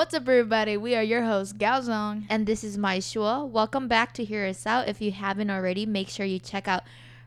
What's 0.00 0.14
up, 0.14 0.22
everybody? 0.22 0.78
We 0.78 0.94
are 0.94 1.02
your 1.02 1.24
hosts, 1.24 1.52
Gaozong. 1.52 2.24
And 2.30 2.46
this 2.46 2.64
is 2.64 2.78
Mai 2.78 3.00
Shoua. 3.00 3.46
Welcome 3.46 3.86
back 3.86 4.14
to 4.14 4.24
Hear 4.24 4.46
Us 4.46 4.66
Out. 4.66 4.88
If 4.88 5.02
you 5.02 5.12
haven't 5.12 5.50
already, 5.50 5.84
make 5.84 6.08
sure 6.08 6.24
you 6.24 6.38
check 6.38 6.66
out 6.66 6.84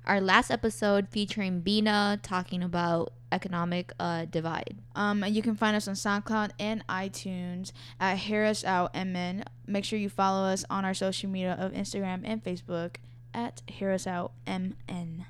our 0.07 0.19
last 0.19 0.49
episode 0.49 1.07
featuring 1.09 1.59
Bina 1.59 2.19
talking 2.23 2.63
about 2.63 3.13
economic 3.31 3.93
uh, 3.99 4.25
divide. 4.25 4.77
Um, 4.95 5.23
and 5.23 5.35
you 5.35 5.43
can 5.43 5.53
find 5.53 5.75
us 5.75 5.87
on 5.87 5.93
SoundCloud 5.93 6.49
and 6.59 6.83
iTunes 6.87 7.73
at 7.99 8.17
Hear 8.17 8.43
Us 8.43 8.65
Out 8.65 8.95
MN. 8.95 9.43
Make 9.67 9.85
sure 9.85 9.99
you 9.99 10.09
follow 10.09 10.47
us 10.47 10.65
on 10.67 10.83
our 10.83 10.95
social 10.95 11.29
media 11.29 11.55
of 11.59 11.73
Instagram 11.73 12.21
and 12.23 12.43
Facebook 12.43 12.95
at 13.35 13.61
Hear 13.67 13.91
Us 13.91 14.07
Out 14.07 14.31
MN. 14.47 15.27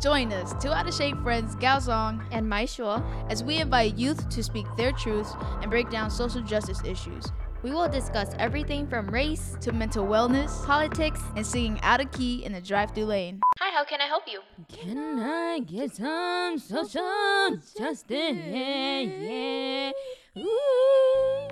Join 0.00 0.32
us, 0.32 0.54
two 0.62 0.70
out 0.70 0.86
of 0.86 0.94
shape 0.94 1.16
friends, 1.22 1.56
Gaozong, 1.56 2.24
And 2.30 2.48
Mai 2.48 2.64
Shoua, 2.64 3.02
as 3.30 3.42
we 3.42 3.58
invite 3.58 3.96
youth 3.96 4.28
to 4.28 4.42
speak 4.42 4.66
their 4.76 4.92
truths 4.92 5.32
and 5.62 5.70
break 5.70 5.90
down 5.90 6.10
social 6.10 6.42
justice 6.42 6.82
issues 6.84 7.32
we 7.66 7.72
will 7.72 7.88
discuss 7.88 8.30
everything 8.38 8.86
from 8.86 9.08
race 9.08 9.56
to 9.60 9.72
mental 9.72 10.06
wellness, 10.06 10.64
politics, 10.64 11.20
and 11.34 11.44
singing 11.44 11.80
out 11.82 12.00
of 12.00 12.12
key 12.12 12.44
in 12.44 12.52
the 12.52 12.60
drive-through 12.60 13.06
lane. 13.06 13.40
Hi, 13.58 13.74
how 13.74 13.84
can 13.84 14.00
I 14.00 14.04
help 14.04 14.22
you? 14.28 14.40
Can 14.68 15.18
I 15.18 15.58
get 15.58 15.96
some 15.96 16.58
social 16.60 17.56
justice? 17.76 18.04
Yeah, 18.08 19.00
yeah. 19.00 19.92
Ooh. 20.38 21.48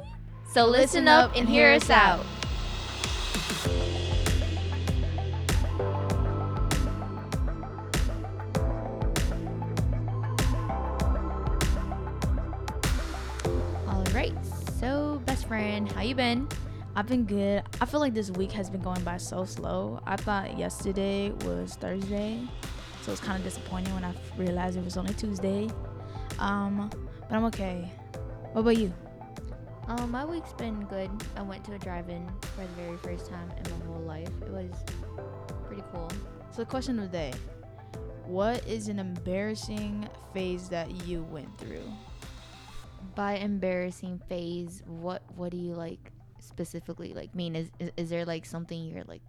So 0.52 0.66
listen 0.66 1.08
up 1.08 1.34
and 1.34 1.48
hear 1.48 1.72
us 1.72 1.90
out. 1.90 2.24
Best 15.34 15.48
friend, 15.48 15.90
how 15.90 16.00
you 16.00 16.14
been? 16.14 16.48
I've 16.94 17.08
been 17.08 17.24
good. 17.24 17.64
I 17.80 17.86
feel 17.86 17.98
like 17.98 18.14
this 18.14 18.30
week 18.30 18.52
has 18.52 18.70
been 18.70 18.82
going 18.82 19.02
by 19.02 19.16
so 19.16 19.44
slow. 19.44 20.00
I 20.06 20.14
thought 20.14 20.56
yesterday 20.56 21.30
was 21.44 21.74
Thursday, 21.74 22.40
so 23.02 23.10
it's 23.10 23.20
kind 23.20 23.36
of 23.36 23.42
disappointing 23.42 23.92
when 23.94 24.04
I 24.04 24.14
realized 24.36 24.76
it 24.76 24.84
was 24.84 24.96
only 24.96 25.12
Tuesday. 25.14 25.68
Um, 26.38 26.88
but 27.28 27.32
I'm 27.34 27.44
okay. 27.46 27.90
What 28.52 28.60
about 28.60 28.76
you? 28.76 28.94
Um, 29.88 30.12
my 30.12 30.24
week's 30.24 30.52
been 30.52 30.84
good. 30.84 31.10
I 31.34 31.42
went 31.42 31.64
to 31.64 31.72
a 31.72 31.78
drive-in 31.80 32.30
for 32.54 32.60
the 32.60 32.82
very 32.82 32.96
first 32.98 33.28
time 33.28 33.50
in 33.56 33.72
my 33.72 33.86
whole 33.86 34.02
life. 34.02 34.30
It 34.42 34.52
was 34.52 34.70
pretty 35.66 35.82
cool. 35.90 36.12
So 36.52 36.62
the 36.62 36.66
question 36.66 37.00
of 37.00 37.10
the 37.10 37.18
day: 37.18 37.32
What 38.24 38.64
is 38.68 38.86
an 38.86 39.00
embarrassing 39.00 40.08
phase 40.32 40.68
that 40.68 40.92
you 41.08 41.24
went 41.24 41.58
through? 41.58 41.82
By 43.14 43.36
embarrassing 43.36 44.20
phase, 44.28 44.82
what 44.86 45.22
what 45.28 45.50
do 45.50 45.56
you 45.58 45.74
like 45.74 46.12
specifically 46.40 47.12
like 47.14 47.34
mean? 47.34 47.54
Is, 47.56 47.70
is 47.78 47.90
is 47.96 48.10
there 48.10 48.24
like 48.24 48.44
something 48.46 48.84
you're 48.84 49.04
like 49.04 49.22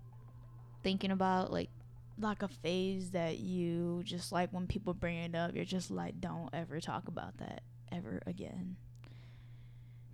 thinking 0.84 1.12
about 1.12 1.52
like 1.52 1.70
Like 2.18 2.42
a 2.44 2.48
phase 2.50 3.12
that 3.12 3.40
you 3.40 4.02
just 4.03 4.31
like 4.31 4.52
when 4.53 4.68
people 4.68 4.94
bring 4.94 5.18
it 5.18 5.36
up, 5.36 5.56
you're 5.56 5.66
just 5.66 5.90
like, 5.92 6.20
don't 6.22 6.50
ever 6.53 6.80
talk 6.80 7.08
about 7.08 7.38
that 7.38 7.62
ever 7.92 8.22
again. 8.26 8.78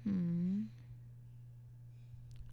hmm 0.05 0.69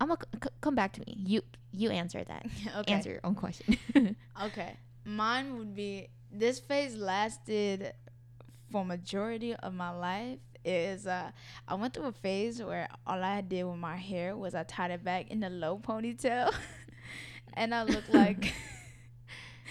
I'm 0.01 0.09
gonna 0.09 0.21
c- 0.43 0.51
come 0.61 0.75
back 0.75 0.93
to 0.95 1.01
me. 1.01 1.15
You 1.19 1.43
you 1.73 1.91
answer 1.91 2.23
that. 2.25 2.47
okay. 2.79 2.93
Answer 2.93 3.11
your 3.11 3.21
own 3.25 3.35
question. 3.35 3.77
Okay. 4.43 4.79
Mine 5.05 5.57
would 5.59 5.75
be 5.75 6.09
this 6.31 6.59
phase 6.59 6.97
lasted 6.97 7.93
for 8.71 8.85
majority 8.85 9.55
of 9.55 9.75
my 9.75 9.91
life 9.91 10.39
is 10.69 11.07
uh 11.07 11.31
I 11.67 11.75
went 11.75 11.95
through 11.95 12.07
a 12.07 12.13
phase 12.13 12.63
where 12.63 12.89
all 13.07 13.23
I 13.23 13.41
did 13.41 13.65
with 13.65 13.77
my 13.79 13.97
hair 13.97 14.37
was 14.37 14.55
I 14.55 14.65
tied 14.65 14.91
it 14.91 15.05
back 15.05 15.31
in 15.31 15.43
a 15.43 15.51
low 15.51 15.79
ponytail. 15.79 16.55
And 17.55 17.75
I 17.75 17.83
looked 17.83 18.15
like 18.15 18.53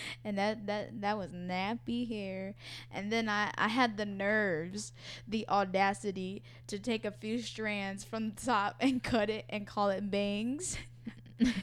and 0.25 0.37
that 0.37 0.65
that 0.67 1.01
that 1.01 1.17
was 1.17 1.31
nappy 1.31 2.07
hair. 2.07 2.55
And 2.91 3.11
then 3.11 3.29
I 3.29 3.51
I 3.57 3.67
had 3.67 3.97
the 3.97 4.05
nerves 4.05 4.93
the 5.27 5.47
audacity 5.49 6.43
to 6.67 6.79
take 6.79 7.05
a 7.05 7.11
few 7.11 7.39
strands 7.39 8.03
from 8.03 8.31
the 8.31 8.45
top 8.45 8.75
and 8.79 9.03
cut 9.03 9.29
it 9.29 9.45
and 9.49 9.65
call 9.65 9.89
it 9.89 10.09
bangs. 10.09 10.77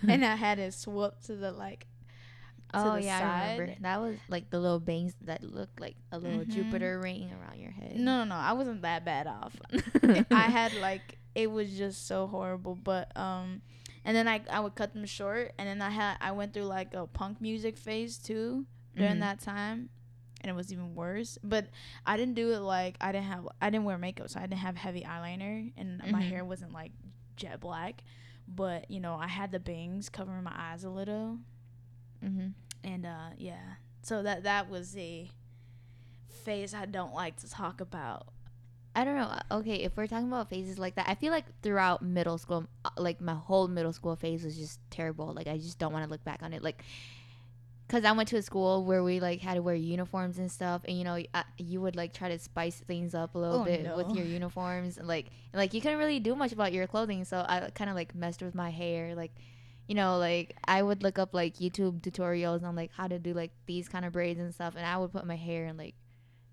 And 0.07 0.25
I 0.25 0.37
had 0.37 0.59
it 0.59 0.73
swooped 0.75 1.27
to 1.27 1.37
the 1.37 1.51
like 1.51 1.87
oh 2.75 2.97
yeah, 2.97 3.19
I 3.19 3.51
remember. 3.53 3.75
That 3.83 4.01
was 4.01 4.19
like 4.29 4.51
the 4.51 4.59
little 4.61 4.81
bangs 4.81 5.15
that 5.23 5.43
looked 5.43 5.81
like 5.81 5.97
a 6.13 6.19
little 6.19 6.41
Mhm. 6.41 6.49
Jupiter 6.49 7.01
ring 7.01 7.33
around 7.33 7.59
your 7.59 7.71
head. 7.73 7.97
No, 7.97 8.19
no, 8.19 8.25
no. 8.25 8.35
I 8.37 8.53
wasn't 8.53 8.83
that 8.83 9.05
bad 9.05 9.27
off. 9.27 9.55
I 10.31 10.49
had 10.49 10.75
like 10.75 11.19
it 11.35 11.51
was 11.51 11.77
just 11.77 12.07
so 12.07 12.27
horrible. 12.27 12.75
But 12.77 13.17
um, 13.17 13.63
and 14.05 14.17
then 14.17 14.29
I 14.29 14.41
I 14.51 14.61
would 14.61 14.75
cut 14.75 14.93
them 14.95 15.05
short, 15.07 15.53
and 15.59 15.69
then 15.69 15.81
I 15.83 15.91
had 15.91 16.17
I 16.21 16.33
went 16.33 16.53
through 16.55 16.65
like 16.65 16.95
a 16.95 17.07
punk 17.07 17.41
music 17.41 17.77
phase 17.77 18.19
too 18.19 18.67
during 18.97 19.17
Mhm. 19.17 19.21
that 19.21 19.41
time, 19.41 19.89
and 20.41 20.51
it 20.51 20.55
was 20.55 20.73
even 20.73 20.95
worse. 20.95 21.39
But 21.43 21.67
I 22.07 22.17
didn't 22.17 22.35
do 22.35 22.53
it 22.53 22.61
like 22.61 22.97
I 23.01 23.13
didn't 23.13 23.27
have 23.27 23.49
I 23.61 23.71
didn't 23.71 23.85
wear 23.85 23.99
makeup, 23.99 24.29
so 24.31 24.39
I 24.39 24.43
didn't 24.43 24.59
have 24.61 24.77
heavy 24.77 25.03
eyeliner, 25.03 25.73
and 25.77 26.01
my 26.11 26.21
Mhm. 26.21 26.29
hair 26.29 26.45
wasn't 26.45 26.73
like 26.73 26.93
jet 27.37 27.61
black. 27.61 28.03
But 28.47 28.91
you 28.91 29.01
know, 29.01 29.15
I 29.17 29.27
had 29.27 29.51
the 29.53 29.59
bangs 29.59 30.09
covering 30.11 30.43
my 30.45 30.53
eyes 30.55 30.85
a 30.85 30.91
little, 30.91 31.39
hmm 32.23 32.49
and 32.85 33.05
uh, 33.07 33.31
yeah. 33.39 33.75
So 34.03 34.23
that 34.23 34.43
that 34.45 34.69
was 34.71 34.97
a 34.97 35.31
phase 36.29 36.75
I 36.75 36.85
don't 36.87 37.15
like 37.15 37.37
to 37.41 37.51
talk 37.51 37.81
about. 37.81 38.29
I 38.97 39.05
don't 39.05 39.17
know. 39.17 39.23
uh, 39.25 39.41
Okay, 39.51 39.77
if 39.77 39.97
we're 39.97 40.07
talking 40.07 40.29
about 40.29 40.51
phases 40.51 40.79
like 40.79 40.95
that, 40.97 41.09
I 41.09 41.15
feel 41.17 41.33
like 41.33 41.47
throughout 41.63 42.01
middle 42.03 42.39
school, 42.39 42.67
uh, 42.85 42.91
like 42.97 43.21
my 43.21 43.35
whole 43.35 43.67
middle 43.67 43.93
school 43.93 44.15
phase 44.15 44.45
was 44.45 44.57
just 44.57 44.79
terrible. 44.91 45.33
Like 45.35 45.49
I 45.49 45.57
just 45.59 45.79
don't 45.79 45.93
want 45.93 46.05
to 46.05 46.11
look 46.11 46.23
back 46.23 46.43
on 46.45 46.53
it. 46.53 46.63
Like, 46.63 46.85
cause 47.89 48.05
I 48.05 48.13
went 48.13 48.29
to 48.29 48.37
a 48.37 48.43
school 48.43 48.85
where 48.85 49.03
we 49.03 49.19
like 49.21 49.41
had 49.41 49.55
to 49.55 49.63
wear 49.63 49.75
uniforms 49.75 50.39
and 50.39 50.51
stuff, 50.53 50.83
and 50.87 50.97
you 50.97 51.03
know, 51.03 51.19
uh, 51.35 51.43
you 51.59 51.81
would 51.81 51.97
like 51.97 52.13
try 52.13 52.29
to 52.29 52.39
spice 52.39 52.77
things 52.87 53.15
up 53.17 53.35
a 53.35 53.39
little 53.39 53.63
Oh, 53.63 53.65
bit 53.65 53.97
with 53.97 54.15
your 54.15 54.27
uniforms, 54.27 54.97
and 54.99 55.09
like, 55.09 55.27
and, 55.53 55.59
like 55.59 55.75
you 55.75 55.81
couldn't 55.81 55.99
really 55.99 56.21
do 56.21 56.37
much 56.37 56.53
about 56.53 56.73
your 56.73 56.87
clothing. 56.87 57.25
So 57.25 57.39
I 57.39 57.71
kind 57.75 57.91
of 57.91 57.97
like 57.97 58.15
messed 58.15 58.43
with 58.43 58.55
my 58.55 58.71
hair, 58.71 59.15
like. 59.17 59.33
You 59.87 59.95
know, 59.95 60.19
like 60.19 60.57
I 60.67 60.83
would 60.83 61.03
look 61.03 61.19
up 61.19 61.35
like 61.35 61.57
YouTube 61.57 62.01
tutorials 62.01 62.63
on 62.63 62.75
like 62.75 62.91
how 62.97 63.07
to 63.09 63.19
do 63.19 63.35
like 63.35 63.53
these 63.67 63.89
kind 63.89 64.05
of 64.05 64.13
braids 64.13 64.41
and 64.41 64.53
stuff, 64.55 64.75
and 64.77 64.87
I 64.87 64.97
would 64.97 65.13
put 65.13 65.27
my 65.27 65.37
hair 65.37 65.67
in 65.67 65.77
like 65.77 65.95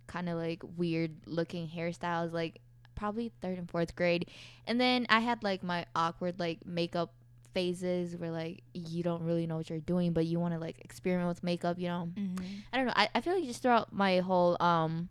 kind 0.08 0.28
of 0.28 0.38
like 0.38 0.62
weird 0.76 1.12
looking 1.26 1.70
hairstyles 1.70 2.34
like 2.34 2.60
probably 2.96 3.32
third 3.42 3.58
and 3.58 3.70
fourth 3.72 3.96
grade 3.96 4.30
and 4.68 4.80
then 4.80 5.06
i 5.10 5.20
had 5.22 5.42
like 5.42 5.64
my 5.64 5.86
awkward 5.96 6.38
like 6.38 6.60
makeup 6.66 7.14
phases 7.54 8.18
where 8.18 8.30
like 8.30 8.62
you 8.74 9.02
don't 9.04 9.24
really 9.24 9.48
know 9.48 9.56
what 9.56 9.70
you're 9.70 9.80
doing 9.80 10.12
but 10.12 10.26
you 10.26 10.38
want 10.38 10.54
to 10.54 10.60
like 10.60 10.78
experiment 10.84 11.30
with 11.30 11.42
makeup 11.44 11.80
you 11.80 11.88
know 11.88 12.10
Mm-hmm. 12.20 12.46
i 12.74 12.78
don't 12.78 12.86
know 12.88 12.94
I, 12.96 13.08
I 13.16 13.22
feel 13.22 13.34
like 13.36 13.46
just 13.46 13.62
throughout 13.62 13.94
my 13.94 14.20
whole 14.20 14.58
um 14.62 15.08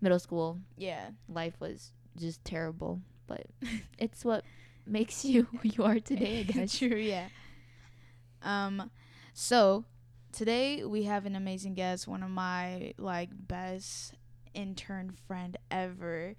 middle 0.00 0.20
school 0.20 0.60
Yeah. 0.76 1.10
life 1.28 1.54
was 1.58 1.92
just 2.16 2.44
terrible 2.44 3.00
but 3.26 3.42
it's 3.98 4.24
what 4.24 4.44
makes 4.86 5.24
you 5.30 5.44
who 5.44 5.58
you 5.62 5.84
are 5.84 6.00
today 6.00 6.40
i 6.40 6.42
guess 6.42 6.78
True, 6.78 6.96
yeah. 6.96 7.28
Um 8.42 8.90
so 9.34 9.84
today 10.32 10.84
we 10.84 11.04
have 11.04 11.26
an 11.26 11.36
amazing 11.36 11.74
guest, 11.74 12.08
one 12.08 12.22
of 12.22 12.30
my 12.30 12.92
like 12.98 13.30
best 13.32 14.14
intern 14.54 15.12
friend 15.26 15.56
ever. 15.70 16.34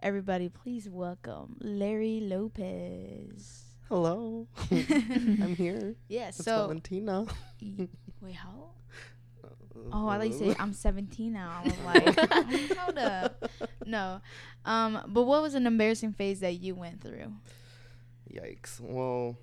Everybody 0.00 0.48
please 0.48 0.88
welcome 0.88 1.56
Lary 1.60 2.20
Lopez. 2.20 3.64
Hello, 3.88 4.48
I'm 4.70 5.54
here. 5.54 5.94
Yeah, 6.08 6.28
It's 6.28 6.38
so 6.42 6.62
Valentina. 6.66 7.26
y- 7.60 7.88
wait, 8.22 8.34
how? 8.34 8.70
Oh, 9.92 10.06
I 10.08 10.16
like 10.16 10.32
you 10.32 10.38
said 10.38 10.56
I'm 10.58 10.72
17 10.72 11.32
now. 11.32 11.60
I 11.62 11.68
was 11.68 11.78
like, 11.84 12.30
hold 12.78 12.98
up. 12.98 13.50
No. 13.84 14.20
Um, 14.64 15.02
but 15.08 15.24
what 15.24 15.42
was 15.42 15.54
an 15.54 15.66
embarrassing 15.66 16.12
phase 16.12 16.40
that 16.40 16.54
you 16.60 16.74
went 16.74 17.02
through? 17.02 17.32
Yikes. 18.32 18.80
Well, 18.80 19.36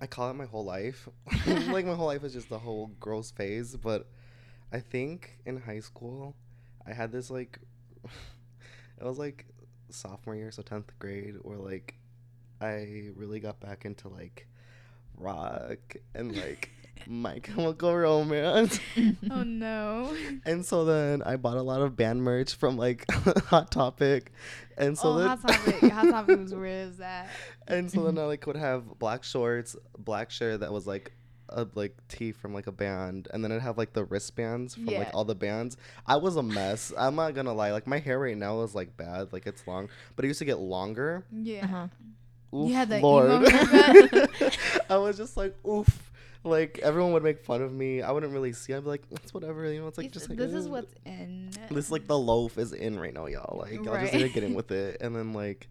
I 0.00 0.06
call 0.06 0.30
it 0.30 0.34
my 0.34 0.44
whole 0.44 0.64
life. 0.64 1.08
like 1.46 1.86
my 1.86 1.94
whole 1.94 2.06
life 2.06 2.24
is 2.24 2.32
just 2.32 2.48
the 2.48 2.58
whole 2.58 2.90
gross 3.00 3.30
phase. 3.30 3.76
But 3.76 4.06
I 4.72 4.80
think 4.80 5.38
in 5.46 5.60
high 5.60 5.80
school, 5.80 6.34
I 6.86 6.92
had 6.92 7.12
this 7.12 7.30
like, 7.30 7.58
it 8.04 9.04
was 9.04 9.18
like 9.18 9.46
sophomore 9.90 10.36
year, 10.36 10.50
so 10.50 10.62
tenth 10.62 10.92
grade, 10.98 11.36
where 11.42 11.58
like 11.58 11.94
I 12.60 13.10
really 13.14 13.40
got 13.40 13.60
back 13.60 13.84
into 13.84 14.08
like 14.08 14.46
rock 15.16 15.96
and 16.14 16.36
like 16.36 16.70
My 17.06 17.38
Chemical 17.38 17.94
Romance. 17.96 18.80
oh 19.30 19.42
no. 19.42 20.14
And 20.46 20.64
so 20.64 20.84
then 20.84 21.22
I 21.22 21.36
bought 21.36 21.56
a 21.56 21.62
lot 21.62 21.82
of 21.82 21.96
band 21.96 22.22
merch 22.22 22.54
from 22.54 22.76
like 22.76 23.04
Hot 23.12 23.70
Topic, 23.70 24.32
and 24.78 24.96
so 24.96 25.10
oh, 25.10 25.18
then 25.18 25.28
Hot 25.28 25.42
Topic. 25.46 25.92
Hot 25.92 26.08
Topic 26.10 26.38
was 26.38 26.54
where 26.54 26.66
is 26.86 26.96
that? 26.98 27.28
and 27.68 27.90
so 27.90 28.04
then 28.04 28.18
I 28.18 28.24
like 28.24 28.46
would 28.46 28.56
have 28.56 28.98
black 28.98 29.22
shorts, 29.24 29.76
black 29.98 30.30
shirt 30.30 30.60
that 30.60 30.72
was 30.72 30.86
like 30.86 31.12
a 31.50 31.66
like 31.74 31.96
tee 32.08 32.32
from 32.32 32.54
like 32.54 32.66
a 32.66 32.72
band, 32.72 33.28
and 33.32 33.44
then 33.44 33.52
I'd 33.52 33.60
have 33.60 33.76
like 33.76 33.92
the 33.92 34.04
wristbands 34.04 34.74
from 34.74 34.86
Yeah. 34.88 35.00
like 35.00 35.10
all 35.14 35.24
the 35.24 35.34
bands. 35.34 35.76
I 36.06 36.16
was 36.16 36.36
a 36.36 36.42
mess. 36.42 36.92
I'm 36.96 37.16
not 37.16 37.34
gonna 37.34 37.52
lie. 37.52 37.72
Like 37.72 37.86
my 37.86 37.98
hair 37.98 38.18
right 38.18 38.36
now 38.36 38.62
is 38.62 38.74
like 38.74 38.96
bad. 38.96 39.32
Like 39.32 39.46
it's 39.46 39.66
long, 39.66 39.88
but 40.16 40.24
it 40.24 40.28
used 40.28 40.38
to 40.38 40.46
get 40.46 40.58
longer. 40.58 41.26
Yeah. 41.30 41.64
Uh-huh. 41.64 41.88
Oof, 42.56 42.72
had 42.72 42.88
the 42.88 42.98
emo 42.98 43.06
Lord. 43.06 43.48
haircut? 43.48 44.58
I 44.88 44.96
was 44.96 45.16
just 45.16 45.36
like, 45.36 45.54
oof. 45.66 46.10
Like 46.44 46.78
everyone 46.82 47.12
would 47.14 47.22
make 47.22 47.40
fun 47.42 47.62
of 47.62 47.72
me. 47.72 48.02
I 48.02 48.12
wouldn't 48.12 48.32
really 48.32 48.52
see. 48.52 48.74
I'd 48.74 48.82
be 48.84 48.90
like, 48.90 49.02
it's 49.10 49.32
whatever. 49.32 49.70
You 49.72 49.80
know, 49.80 49.88
it's 49.88 49.96
like 49.98 50.06
It's- 50.08 50.20
just 50.20 50.28
like 50.28 50.38
this 50.38 50.52
is 50.52 50.66
uh, 50.66 50.70
what's 50.70 50.94
in. 51.06 51.50
this 51.70 51.90
like 51.90 52.06
the 52.06 52.18
loaf 52.18 52.58
is 52.58 52.72
in 52.74 52.98
right 53.00 53.14
now, 53.14 53.26
y'all. 53.26 53.58
Like 53.58 53.78
I'll 53.88 54.00
just 54.00 54.12
need 54.12 54.22
to 54.22 54.28
get 54.28 54.44
in 54.44 54.54
with 54.54 54.70
it, 54.70 54.98
and 55.00 55.16
then 55.16 55.32
like, 55.32 55.68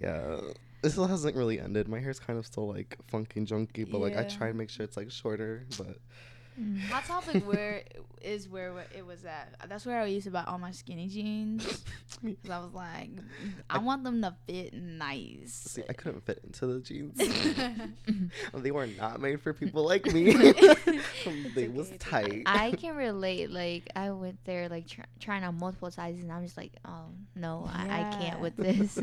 yeah, 0.00 0.38
this 0.82 0.92
still 0.92 1.06
hasn't 1.06 1.36
really 1.36 1.60
ended. 1.60 1.86
My 1.88 2.00
hair's 2.00 2.18
kind 2.18 2.38
of 2.38 2.44
still 2.46 2.66
like 2.68 2.96
funky 3.06 3.38
and 3.40 3.48
junky, 3.48 3.88
but 3.88 4.00
like 4.00 4.16
I 4.16 4.24
try 4.24 4.48
and 4.48 4.58
make 4.58 4.68
sure 4.70 4.82
it's 4.84 4.96
like 4.96 5.10
shorter. 5.12 5.64
But 5.78 5.96
Mm. 6.60 6.80
Hot 6.88 7.04
topic 7.04 7.46
where 7.46 7.82
is 8.20 8.48
where 8.48 8.74
it 8.94 9.06
was 9.06 9.24
at. 9.24 9.54
That's 9.68 9.86
where 9.86 10.00
I 10.00 10.06
used 10.06 10.26
to 10.26 10.30
buy 10.30 10.44
all 10.46 10.58
my 10.58 10.72
skinny 10.72 11.08
jeans. 11.08 11.64
Cause 12.22 12.50
I 12.50 12.58
was 12.58 12.74
like, 12.74 13.10
I 13.70 13.78
want 13.78 14.04
them 14.04 14.20
to 14.20 14.34
fit 14.46 14.74
nice. 14.74 15.52
see, 15.52 15.82
I 15.88 15.94
couldn't 15.94 16.26
fit 16.26 16.40
into 16.44 16.66
the 16.66 16.80
jeans. 16.80 17.16
they 18.54 18.70
were 18.70 18.86
not 18.86 19.20
made 19.20 19.40
for 19.40 19.54
people 19.54 19.84
like 19.84 20.04
me. 20.12 20.32
they 21.54 21.68
was 21.68 21.86
okay, 21.86 21.94
it's 21.94 22.04
tight. 22.04 22.42
I 22.44 22.72
can 22.72 22.94
relate. 22.94 23.50
Like 23.50 23.88
I 23.96 24.10
went 24.10 24.44
there, 24.44 24.68
like 24.68 24.86
tr- 24.86 25.00
trying 25.18 25.44
on 25.44 25.58
multiple 25.58 25.90
sizes, 25.90 26.22
and 26.22 26.30
I'm 26.30 26.44
just 26.44 26.58
like, 26.58 26.72
oh 26.84 27.06
no, 27.34 27.70
I, 27.72 28.00
I 28.00 28.16
can't 28.20 28.40
with 28.40 28.56
this. 28.56 28.98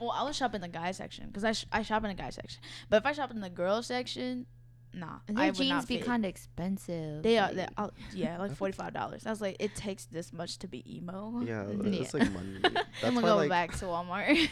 well, 0.00 0.10
I 0.10 0.24
was 0.24 0.36
shopping 0.36 0.60
the 0.60 0.68
guy 0.68 0.90
section 0.90 1.26
because 1.28 1.44
I 1.44 1.52
sh- 1.52 1.66
I 1.70 1.82
shop 1.82 2.02
in 2.02 2.08
the 2.08 2.20
guy 2.20 2.30
section. 2.30 2.60
But 2.88 2.96
if 2.96 3.06
I 3.06 3.12
shop 3.12 3.30
in 3.30 3.40
the 3.40 3.50
girl 3.50 3.80
section, 3.82 4.46
nah, 4.92 5.18
and 5.28 5.38
I 5.38 5.42
their 5.44 5.48
would 5.52 5.56
jeans 5.56 5.70
not 5.70 5.88
be 5.88 5.96
fit. 5.98 6.06
kind 6.06 6.24
of 6.24 6.28
expensive. 6.30 7.22
They 7.22 7.38
are. 7.38 7.48
like- 7.52 7.56
They 7.56 7.66
are 7.76 7.90
yeah, 8.14 8.38
like 8.38 8.54
forty 8.56 8.72
five 8.72 8.92
dollars. 8.92 9.26
I 9.26 9.30
was 9.30 9.40
like, 9.40 9.56
it 9.60 9.74
takes 9.76 10.06
this 10.06 10.32
much 10.32 10.58
to 10.58 10.66
be 10.68 10.82
emo. 10.96 11.40
yeah, 11.44 11.66
Yeah. 11.82 12.00
it's 12.00 12.14
like 12.14 12.30
money. 12.32 12.58
That's 12.62 12.76
I'm 13.04 13.14
gonna 13.14 13.26
go 13.26 13.36
like 13.36 13.48
back 13.48 13.72
to 13.78 13.84
Walmart. 13.86 14.48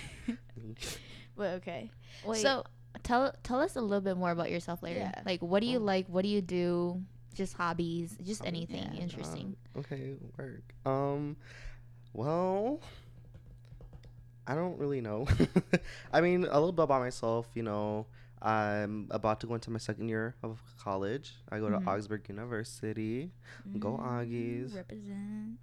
but 1.37 1.55
okay. 1.55 1.90
Wait, 2.25 2.40
So 2.43 2.64
tell 3.02 3.32
tell 3.43 3.61
us 3.61 3.76
a 3.76 3.81
little 3.81 4.00
bit 4.00 4.17
more 4.17 4.31
about 4.31 4.50
yourself, 4.50 4.82
Lary. 4.82 4.99
Yeah. 4.99 5.23
Like, 5.25 5.43
what 5.43 5.61
do 5.61 5.67
you 5.67 5.79
Oh. 5.79 5.82
like? 5.82 6.06
What 6.08 6.23
do 6.23 6.29
you 6.29 6.43
do? 6.43 7.02
Just 7.35 7.55
hobbies, 7.55 8.17
just 8.23 8.40
Hobbies? 8.44 8.67
anything 8.69 8.94
Yeah. 8.94 9.00
interesting. 9.02 9.56
Uh, 9.76 9.81
okay, 9.81 10.14
work. 10.37 10.75
Um, 10.85 11.37
well, 12.12 12.81
I 14.46 14.55
don't 14.55 14.79
really 14.79 15.00
know. 15.00 15.26
I 16.12 16.20
mean, 16.20 16.44
a 16.44 16.55
little 16.58 16.73
bit 16.73 16.82
about 16.85 17.00
myself. 17.02 17.46
You 17.55 17.62
know, 17.62 18.06
I'm 18.40 19.08
about 19.11 19.40
to 19.40 19.46
go 19.46 19.55
into 19.55 19.70
my 19.70 19.79
second 19.79 20.08
year 20.08 20.35
of 20.43 20.61
college. 20.79 21.32
I 21.50 21.58
go 21.58 21.69
to 21.70 21.76
Augsburg 21.87 22.29
University. 22.29 23.31
Go 23.79 23.99
mm, 23.99 24.00
Auggies. 24.00 24.75
Represent. 24.76 25.58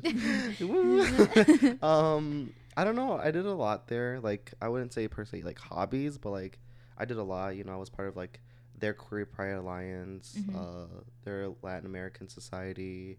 Um, 1.82 2.52
I 2.76 2.84
don't 2.84 2.94
know. 2.96 3.18
I 3.18 3.30
did 3.30 3.46
a 3.46 3.52
lot 3.54 3.88
there. 3.88 4.20
Like, 4.20 4.52
I 4.62 4.68
wouldn't 4.68 4.92
say 4.92 5.08
per 5.08 5.24
se 5.24 5.42
like 5.42 5.58
hobbies, 5.58 6.18
but 6.18 6.30
like 6.30 6.58
I 6.96 7.04
did 7.04 7.16
a 7.16 7.22
lot. 7.22 7.56
You 7.56 7.64
know, 7.64 7.72
I 7.72 7.76
was 7.76 7.90
part 7.90 8.08
of 8.08 8.16
like 8.16 8.40
their 8.78 8.94
Queer 8.94 9.26
Pride 9.26 9.54
Alliance, 9.56 10.36
Mhm. 10.38 10.54
uh, 10.54 10.86
their 11.24 11.48
Latin 11.62 11.86
American 11.86 12.28
Society. 12.28 13.18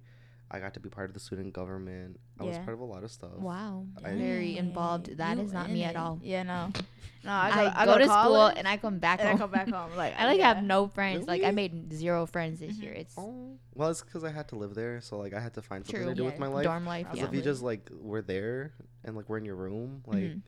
I 0.51 0.59
got 0.59 0.73
to 0.73 0.79
be 0.79 0.89
part 0.89 1.09
of 1.09 1.13
the 1.13 1.19
student 1.19 1.53
government. 1.53 2.19
I 2.39 2.43
was 2.43 2.57
part 2.57 2.69
of 2.73 2.79
a 2.79 2.85
lot 2.85 3.03
of 3.03 3.11
stuff. 3.11 3.37
Wow, 3.37 3.85
I- 4.03 4.15
very 4.15 4.57
involved. 4.57 5.17
That 5.17 5.37
You 5.37 5.43
is 5.43 5.53
not 5.53 5.67
in 5.67 5.73
me 5.73 5.83
at 5.83 5.95
all. 5.95 6.19
Yeah, 6.23 6.43
no. 6.43 6.71
No, 7.21 7.31
I, 7.31 7.73
I 7.75 7.85
go, 7.85 7.95
go, 7.95 7.97
to 7.97 8.05
school 8.05 8.45
and 8.45 8.65
I 8.65 8.77
come 8.77 8.97
back 8.99 9.19
and 9.19 9.27
I 9.27 9.35
come 9.35 9.51
back 9.51 9.67
home. 9.67 9.91
Like 9.97 10.13
I 10.17 10.25
like 10.25 10.37
yeah. 10.39 10.53
have 10.53 10.63
no 10.63 10.87
friends. 10.87 11.27
Like 11.27 11.43
I 11.43 11.51
made 11.51 11.91
zero 11.91 12.25
friends 12.25 12.61
this 12.61 12.77
Mhm. 12.77 12.81
year. 12.81 12.93
It's 12.93 13.13
Oh, 13.17 13.57
well, 13.75 13.89
it's 13.89 14.01
because 14.01 14.23
I 14.23 14.31
had 14.31 14.47
to 14.49 14.55
live 14.55 14.73
there, 14.73 15.01
so 15.01 15.17
like 15.17 15.33
I 15.33 15.41
had 15.41 15.53
to 15.55 15.61
find 15.61 15.85
something 15.85 16.01
true. 16.05 16.09
to 16.11 16.15
do 16.15 16.23
with 16.23 16.39
my 16.39 16.47
life. 16.47 16.63
dorm 16.63 16.85
life. 16.85 17.07
Because 17.07 17.19
Yeah. 17.19 17.25
If 17.27 17.33
you 17.33 17.41
just 17.41 17.61
like 17.61 17.89
were 17.91 18.21
there 18.21 18.71
and 19.03 19.17
like 19.17 19.27
were 19.27 19.37
in 19.37 19.43
your 19.43 19.57
room, 19.57 20.01
like 20.07 20.23
Mhm. 20.23 20.41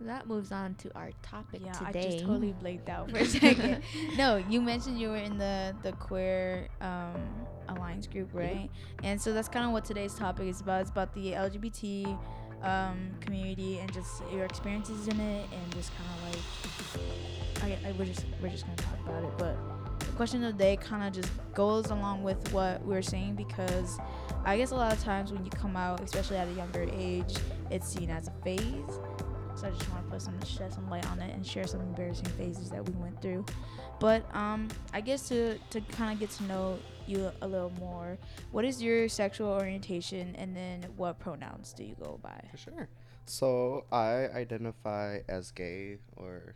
That 0.00 0.26
moves 0.26 0.50
on 0.50 0.74
to 0.82 0.92
our 0.96 1.10
topic 1.22 1.62
Yeah, 1.64 1.72
today. 1.72 2.08
I 2.08 2.10
just 2.10 2.24
totally 2.24 2.52
blanked 2.52 2.88
out 2.88 3.08
for 3.10 3.18
a 3.18 3.24
second. 3.38 3.82
no, 4.18 4.36
you 4.38 4.60
mentioned 4.60 4.98
you 5.00 5.10
were 5.10 5.16
in 5.22 5.38
the 5.38 5.72
the 5.84 5.92
queer 5.92 6.66
um, 6.80 7.14
alliance 7.68 8.06
group, 8.06 8.28
right? 8.32 8.70
And 9.02 9.20
so 9.20 9.32
that's 9.32 9.48
kind 9.48 9.66
of 9.66 9.72
what 9.72 9.84
today's 9.84 10.14
topic 10.14 10.48
is 10.48 10.60
about. 10.60 10.82
It's 10.82 10.90
about 10.90 11.14
the 11.14 11.32
LGBT 11.32 12.18
um, 12.62 13.10
community 13.20 13.78
and 13.78 13.92
just 13.92 14.22
your 14.32 14.44
experiences 14.44 15.08
in 15.08 15.20
it, 15.20 15.46
and 15.52 15.74
just 15.74 15.92
kind 15.96 16.10
of 16.10 16.28
like 16.28 17.76
I, 17.84 17.88
I 17.88 17.92
we're 17.92 18.06
just 18.06 18.24
we're 18.42 18.48
just 18.48 18.64
gonna 18.64 18.76
talk 18.76 18.98
about 19.06 19.24
it. 19.24 19.30
But 19.38 19.56
the 20.00 20.12
question 20.12 20.42
of 20.44 20.56
the 20.56 20.64
day 20.64 20.76
kind 20.76 21.06
of 21.06 21.12
just 21.12 21.32
goes 21.54 21.90
along 21.90 22.22
with 22.22 22.52
what 22.52 22.84
we 22.84 22.94
are 22.96 23.02
saying 23.02 23.34
because 23.34 23.98
I 24.44 24.56
guess 24.56 24.70
a 24.70 24.76
lot 24.76 24.92
of 24.92 25.02
times 25.02 25.32
when 25.32 25.44
you 25.44 25.50
come 25.50 25.76
out, 25.76 26.00
especially 26.00 26.36
at 26.36 26.48
a 26.48 26.52
younger 26.52 26.88
age, 26.92 27.34
it's 27.70 27.88
seen 27.88 28.10
as 28.10 28.28
a 28.28 28.32
phase. 28.42 28.62
So 29.56 29.66
I 29.66 29.70
just 29.70 29.90
want 29.90 30.04
to 30.04 30.10
put 30.12 30.22
some 30.22 30.34
shed 30.44 30.72
some 30.72 30.88
light 30.90 31.10
on 31.10 31.20
it 31.20 31.34
and 31.34 31.44
share 31.44 31.66
some 31.66 31.80
embarrassing 31.80 32.26
phases 32.36 32.70
that 32.70 32.86
we 32.86 32.94
went 33.00 33.20
through. 33.22 33.44
But 33.98 34.24
um, 34.34 34.68
I 34.92 35.00
guess 35.00 35.28
to 35.28 35.58
to 35.70 35.80
kind 35.80 36.12
of 36.12 36.20
get 36.20 36.30
to 36.30 36.42
know 36.44 36.78
you 37.08 37.30
a 37.42 37.46
little 37.48 37.72
more, 37.78 38.18
what 38.52 38.64
is 38.64 38.82
your 38.82 39.08
sexual 39.08 39.48
orientation, 39.48 40.34
and 40.36 40.56
then 40.56 40.86
what 40.96 41.18
pronouns 41.18 41.72
do 41.72 41.84
you 41.84 41.94
go 42.02 42.18
by? 42.22 42.40
For 42.50 42.56
sure. 42.56 42.88
So 43.26 43.84
I 43.90 44.28
identify 44.28 45.20
as 45.28 45.50
gay 45.50 45.98
or 46.16 46.54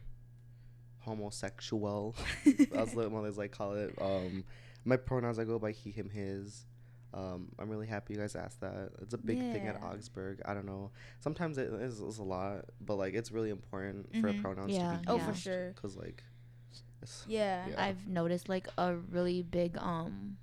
homosexual, 1.00 2.14
as 2.74 2.92
the 2.92 3.08
mothers 3.10 3.38
like 3.38 3.52
call 3.52 3.74
it. 3.74 3.94
Um, 4.00 4.44
my 4.84 4.96
pronouns 4.96 5.38
I 5.38 5.44
go 5.44 5.58
by 5.58 5.72
he, 5.72 5.90
him, 5.90 6.10
his. 6.10 6.64
Um, 7.12 7.48
I'm 7.58 7.68
really 7.68 7.88
happy 7.88 8.14
you 8.14 8.20
guys 8.20 8.36
asked 8.36 8.60
that. 8.60 8.90
It's 9.02 9.14
a 9.14 9.18
big 9.18 9.38
thing 9.38 9.66
at 9.66 9.82
Augsburg. 9.82 10.42
I 10.44 10.54
don't 10.54 10.64
know. 10.66 10.92
Sometimes 11.18 11.58
it 11.58 11.68
is, 11.72 12.00
is 12.00 12.18
a 12.18 12.22
lot, 12.22 12.66
but 12.80 12.94
like 12.94 13.14
it's 13.14 13.32
really 13.32 13.50
important 13.50 14.08
for 14.20 14.32
Mhm. 14.32 14.40
pronouns 14.40 14.70
Yeah. 14.72 14.92
to 14.92 14.98
be 14.98 15.04
Oh, 15.08 15.16
Yeah. 15.16 15.26
for 15.26 15.34
sure. 15.34 15.72
Because 15.74 15.96
like, 15.96 16.22
Yeah. 17.28 17.66
Yeah. 17.68 17.82
I've 17.84 18.06
noticed 18.06 18.48
like 18.48 18.68
a 18.78 18.94
really 18.96 19.42
big 19.42 19.76
um 19.78 20.36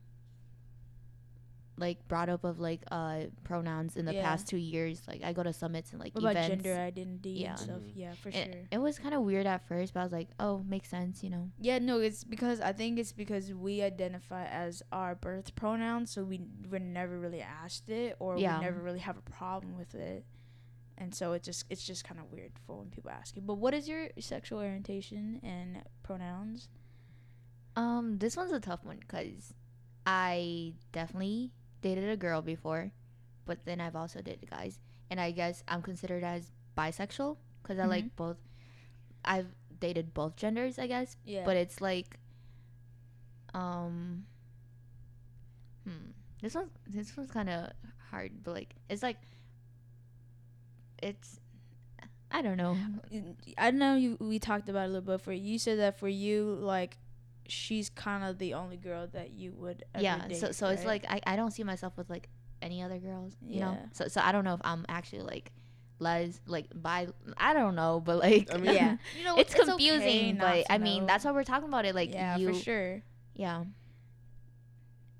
like 1.79 2.07
brought 2.07 2.27
up 2.27 2.43
of 2.43 2.59
like 2.59 2.81
uh 2.89 3.25
pronouns 3.43 3.97
in 3.97 4.05
the 4.05 4.13
Yeah. 4.13 4.23
past 4.23 4.47
two 4.47 4.57
years. 4.57 5.03
Like 5.07 5.23
I 5.23 5.31
go 5.31 5.43
to 5.43 5.53
summits 5.53 5.91
and 5.91 5.99
like 6.01 6.15
What 6.15 6.23
about 6.23 6.47
gender 6.47 6.73
identity 6.73 7.29
Yeah. 7.41 7.51
and 7.51 7.59
stuff? 7.59 7.81
Mhm. 7.81 7.91
Yeah, 7.95 8.13
for 8.15 8.29
It, 8.29 8.33
sure. 8.53 8.63
it 8.71 8.77
was 8.79 8.97
kind 8.97 9.13
of 9.13 9.21
weird 9.21 9.45
at 9.45 9.67
first, 9.67 9.93
but 9.93 9.99
I 9.99 10.03
was 10.03 10.11
like, 10.11 10.29
oh, 10.39 10.63
makes 10.67 10.89
sense, 10.89 11.23
you 11.23 11.29
know. 11.29 11.51
Yeah, 11.59 11.77
no, 11.77 11.99
it's 11.99 12.23
because 12.23 12.61
I 12.61 12.73
think 12.73 12.97
it's 12.97 13.11
because 13.11 13.53
we 13.53 13.83
identify 13.83 14.45
as 14.45 14.81
our 14.91 15.13
birth 15.13 15.53
pronouns, 15.53 16.09
so 16.09 16.23
we 16.23 16.41
were 16.67 16.79
never 16.79 17.19
really 17.19 17.41
asked 17.43 17.89
it, 17.89 18.15
or 18.19 18.37
Yeah. 18.39 18.57
we 18.57 18.65
never 18.65 18.81
really 18.81 18.99
have 18.99 19.17
a 19.17 19.21
problem 19.21 19.77
with 19.77 19.93
it, 19.93 20.25
and 20.97 21.13
so 21.13 21.33
it 21.33 21.43
just 21.43 21.65
it's 21.69 21.85
just 21.85 22.03
kind 22.03 22.19
of 22.19 22.31
weird 22.31 22.53
for 22.65 22.77
when 22.77 22.89
people 22.89 23.11
ask 23.11 23.35
you. 23.35 23.41
But 23.41 23.55
what 23.55 23.73
is 23.73 23.87
your 23.87 24.09
sexual 24.19 24.59
orientation 24.59 25.39
and 25.43 25.83
pronouns? 26.03 26.69
Um, 27.75 28.17
this 28.17 28.35
one's 28.35 28.51
a 28.51 28.59
tough 28.59 28.83
one 28.83 28.97
because 28.99 29.53
I 30.05 30.73
definitely 30.91 31.51
dated 31.81 32.09
a 32.09 32.17
girl 32.17 32.41
before, 32.41 32.91
but 33.45 33.65
then 33.65 33.79
I've 33.79 33.95
also 33.95 34.21
dated 34.21 34.49
guys, 34.49 34.79
and 35.11 35.19
I 35.21 35.31
guess 35.31 35.63
I'm 35.67 35.81
considered 35.83 36.23
as 36.23 36.51
bisexual 36.77 37.37
because 37.61 37.77
I 37.79 37.83
Mhm. 37.85 37.89
like 37.89 38.15
both. 38.15 38.37
I've 39.23 39.53
dated 39.79 40.13
both 40.13 40.35
genders, 40.37 40.79
I 40.79 40.87
guess, 40.87 41.17
Yeah, 41.25 41.45
but 41.45 41.55
it's 41.57 41.81
like, 41.81 42.17
um, 43.53 44.25
hmm, 45.83 46.11
this 46.41 46.55
one 46.55 46.69
this 46.87 47.15
one's 47.15 47.31
kind 47.31 47.49
of 47.49 47.71
hard, 48.09 48.43
but 48.43 48.53
like 48.53 48.75
it's 48.89 49.03
like, 49.03 49.17
it's, 51.01 51.39
I 52.31 52.41
don't 52.41 52.57
know. 52.57 52.75
I 53.57 53.71
know 53.71 53.95
you. 53.95 54.17
We 54.19 54.39
talked 54.39 54.67
about 54.69 54.81
it 54.83 54.85
a 54.85 54.87
little 54.93 55.01
bit. 55.17 55.21
For 55.21 55.31
you, 55.31 55.53
you 55.53 55.59
said 55.59 55.79
that 55.79 55.97
for 55.99 56.09
you, 56.09 56.57
like 56.61 56.97
she's 57.47 57.89
kind 57.89 58.23
of 58.25 58.37
the 58.37 58.53
only 58.53 58.75
girl 58.77 59.07
that 59.13 59.31
you 59.31 59.53
would. 59.53 59.83
Ever 59.95 60.03
yeah 60.03 60.27
date, 60.27 60.37
so 60.37 60.51
so 60.51 60.67
it's 60.67 60.83
like 60.85 61.05
I, 61.09 61.21
I 61.25 61.35
don't 61.37 61.51
see 61.51 61.63
myself 61.63 61.95
with 61.97 62.09
like 62.09 62.27
any 62.61 62.81
other 62.81 62.97
girls 62.97 63.33
you 63.47 63.59
know 63.61 63.71
Yeah. 63.79 63.85
so 63.93 64.07
so 64.07 64.19
i 64.23 64.31
don't 64.31 64.43
know 64.43 64.55
if 64.55 64.61
i'm 64.63 64.83
actually 64.89 65.21
like 65.21 65.51
les 65.99 66.41
like 66.47 66.65
by 66.73 67.07
i 67.37 67.53
don't 67.53 67.75
know 67.75 68.01
but 68.03 68.17
like 68.17 68.51
I 68.51 68.57
mean- 68.57 68.73
yeah, 68.73 68.97
you 69.15 69.23
know, 69.23 69.37
it's 69.37 69.53
okay 69.53 69.63
confusing 69.63 70.37
not 70.37 70.47
but 70.55 70.65
to 70.65 70.71
i 70.71 70.77
mean 70.79 71.01
know. 71.01 71.05
that's 71.07 71.23
why 71.23 71.31
we're 71.33 71.43
talking 71.43 71.67
about 71.69 71.85
it 71.85 71.93
like 71.93 72.11
yeah, 72.11 72.35
you 72.35 72.51
for 72.51 72.59
sure. 72.59 73.03
yeah 73.35 73.63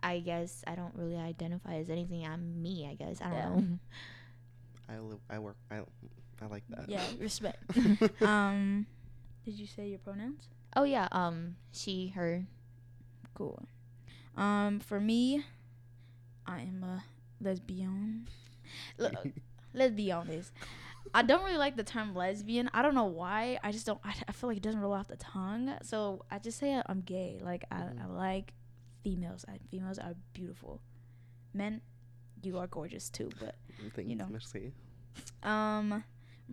i 0.01 0.19
guess 0.19 0.63
i 0.65 0.74
don't 0.75 0.96
really 0.96 1.15
identify 1.15 1.75
as 1.75 1.89
anything 1.91 2.25
i'm 2.25 2.60
me 2.62 2.88
i 2.89 2.96
guess 2.96 3.22
i 3.22 3.25
don't 3.29 3.36
Yeah. 3.36 3.46
know 3.50 3.79
I 4.89 5.00
live, 5.00 5.20
I 5.29 5.39
work, 5.39 5.58
I, 5.72 5.82
I 6.41 6.46
like 6.48 6.63
that. 6.70 6.88
Yeah, 6.89 7.03
respect. 7.20 7.63
um, 8.22 8.86
did 9.46 9.56
you 9.56 9.67
say 9.67 9.88
your 9.89 10.00
pronouns? 10.00 10.48
oh 10.75 10.84
yeah 10.84 11.08
um 11.13 11.56
she 11.72 12.10
her 12.10 12.46
Cool. 13.34 13.63
Um, 14.36 14.79
for 14.79 15.00
me, 15.00 15.44
I 16.46 16.62
am 16.62 16.84
a 16.84 17.03
lesbian. 17.39 18.27
Look, 18.98 19.13
let's 19.74 19.94
be 19.94 20.12
honest. 20.12 20.51
I 21.13 21.22
don't 21.22 21.44
really 21.44 21.58
like 21.58 21.75
the 21.77 21.84
term 21.84 22.15
lesbian. 22.15 22.70
I 22.74 22.82
don't 22.82 22.96
know 22.96 23.06
why. 23.06 23.60
I 23.63 23.72
just 23.72 23.86
don't. 23.86 24.00
I, 24.03 24.13
I 24.27 24.32
feel 24.32 24.50
like 24.50 24.58
it 24.58 24.63
doesn't 24.63 24.79
roll 24.82 24.94
off 24.94 25.08
the 25.08 25.17
tongue. 25.17 25.72
So 25.84 26.25
I 26.32 26.39
just 26.39 26.58
say 26.58 26.82
I'm 26.86 27.01
gay. 27.01 27.39
Like 27.44 27.63
I, 27.72 27.75
Mhm. 27.75 28.03
I 28.03 28.08
like 28.08 28.53
females. 29.03 29.46
I, 29.48 29.60
females 29.70 30.00
are 30.00 30.15
beautiful. 30.34 30.82
Men, 31.53 31.82
you 32.41 32.58
are 32.58 32.67
gorgeous 32.67 33.10
too. 33.10 33.29
But 33.39 33.56
Thank 33.96 34.10
you 34.10 34.15
you, 34.15 34.15
know. 34.15 34.27
Merci. 34.29 34.74
um, 35.44 36.03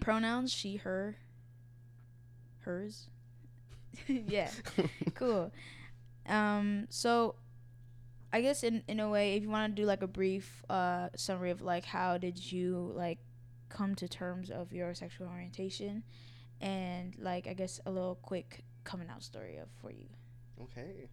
pronouns 0.00 0.53
she, 0.53 0.76
her, 0.76 1.17
hers. 2.61 3.09
yeah, 4.09 4.50
cool. 5.14 5.53
Um, 6.26 6.87
so 6.91 7.37
I 8.33 8.41
guess 8.41 8.64
in 8.64 8.83
in 8.88 9.00
a 9.00 9.09
way, 9.09 9.35
if 9.37 9.43
you 9.43 9.49
want 9.50 9.75
to 9.75 9.83
do 9.83 9.87
like 9.87 10.03
a 10.03 10.09
brief 10.09 10.64
uh 10.69 11.09
summary 11.17 11.50
of 11.50 11.62
like 11.62 11.85
how 11.85 12.19
did 12.19 12.53
you 12.53 12.93
like 12.97 13.19
come 13.69 13.95
to 13.97 14.09
terms 14.09 14.50
of 14.50 14.73
your 14.73 14.95
sexual 14.95 15.29
orientation, 15.29 16.03
and 16.61 17.14
like 17.19 17.47
I 17.47 17.55
guess 17.55 17.81
a 17.87 17.91
little 17.91 18.17
quick 18.17 18.64
coming 18.85 19.09
out 19.09 19.23
story 19.23 19.57
of 19.59 19.69
for 19.81 19.91
you. 19.93 20.07
Okay. 20.62 21.09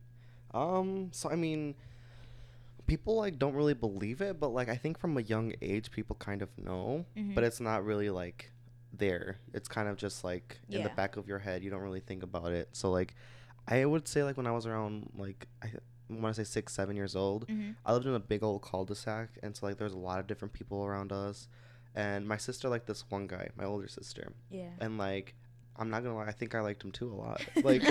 Um. 0.54 1.10
So 1.12 1.30
I 1.30 1.36
mean, 1.36 1.76
people 2.88 3.16
like 3.16 3.40
don't 3.40 3.54
really 3.54 3.74
believe 3.74 4.22
it, 4.22 4.40
but 4.40 4.50
like 4.50 4.70
I 4.70 4.76
think 4.76 4.98
from 5.00 5.18
a 5.18 5.22
young 5.22 5.54
age, 5.62 5.92
people 5.92 6.16
kind 6.18 6.42
of 6.42 6.50
know, 6.58 7.06
Mhm. 7.18 7.36
but 7.36 7.44
it's 7.44 7.60
not 7.60 7.84
really 7.86 8.10
like 8.10 8.52
there. 8.94 9.38
It's 9.54 9.68
kind 9.70 9.88
of 9.88 9.96
just 9.98 10.24
like 10.24 10.60
in 10.70 10.84
the 10.84 10.90
back 10.90 11.16
of 11.18 11.28
your 11.28 11.40
head. 11.40 11.64
You 11.64 11.70
don't 11.70 11.82
really 11.82 12.02
think 12.02 12.24
about 12.24 12.52
it. 12.52 12.70
So 12.74 12.92
like, 12.92 13.16
I 13.68 13.86
would 13.86 14.08
say 14.08 14.24
like 14.24 14.38
when 14.38 14.48
I 14.48 14.52
was 14.52 14.66
around 14.66 15.12
like 15.18 15.48
I 15.64 15.72
want 16.10 16.36
to 16.36 16.44
say 16.46 16.50
six, 16.50 16.74
seven 16.74 16.96
years 16.96 17.16
old, 17.16 17.48
Mm-hmm. 17.48 17.72
I 17.86 17.94
lived 17.94 18.06
in 18.06 18.14
a 18.14 18.20
big 18.20 18.44
old 18.44 18.62
cul-de-sac, 18.64 19.30
and 19.42 19.56
so 19.56 19.66
like 19.66 19.78
there's 19.78 19.94
a 19.94 19.98
lot 19.98 20.20
of 20.20 20.28
different 20.28 20.54
people 20.54 20.84
around 20.84 21.12
us, 21.14 21.48
and 21.96 22.28
my 22.28 22.38
sister 22.38 22.68
liked 22.68 22.88
this 22.88 23.10
one 23.10 23.28
guy, 23.28 23.50
my 23.56 23.64
older 23.66 23.88
sister, 23.88 24.34
Yeah. 24.50 24.72
and 24.80 24.98
like. 24.98 25.36
I'm 25.82 25.90
not 25.90 26.04
gonna 26.04 26.16
lie, 26.16 26.28
I 26.28 26.32
think 26.32 26.54
I 26.56 26.62
liked 26.62 26.84
him 26.84 26.92
too 26.92 27.12
a 27.12 27.16
lot. 27.16 27.42
Like 27.64 27.82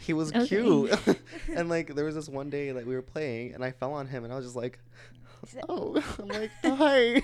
he 0.00 0.12
was 0.12 0.30
Okay. 0.32 0.46
cute. 0.46 0.90
and 1.54 1.68
like 1.68 1.94
there 1.94 2.04
was 2.04 2.14
this 2.14 2.28
one 2.28 2.50
day 2.50 2.72
like 2.72 2.86
we 2.86 2.94
were 2.94 3.02
playing 3.02 3.54
and 3.54 3.62
I 3.64 3.70
fell 3.70 3.92
on 3.92 4.06
him 4.08 4.24
and 4.24 4.32
I 4.32 4.36
was 4.36 4.44
just 4.46 4.56
like, 4.56 4.78
oh, 5.68 6.02
I'm 6.18 6.28
like 6.28 6.50
hi. 6.64 7.22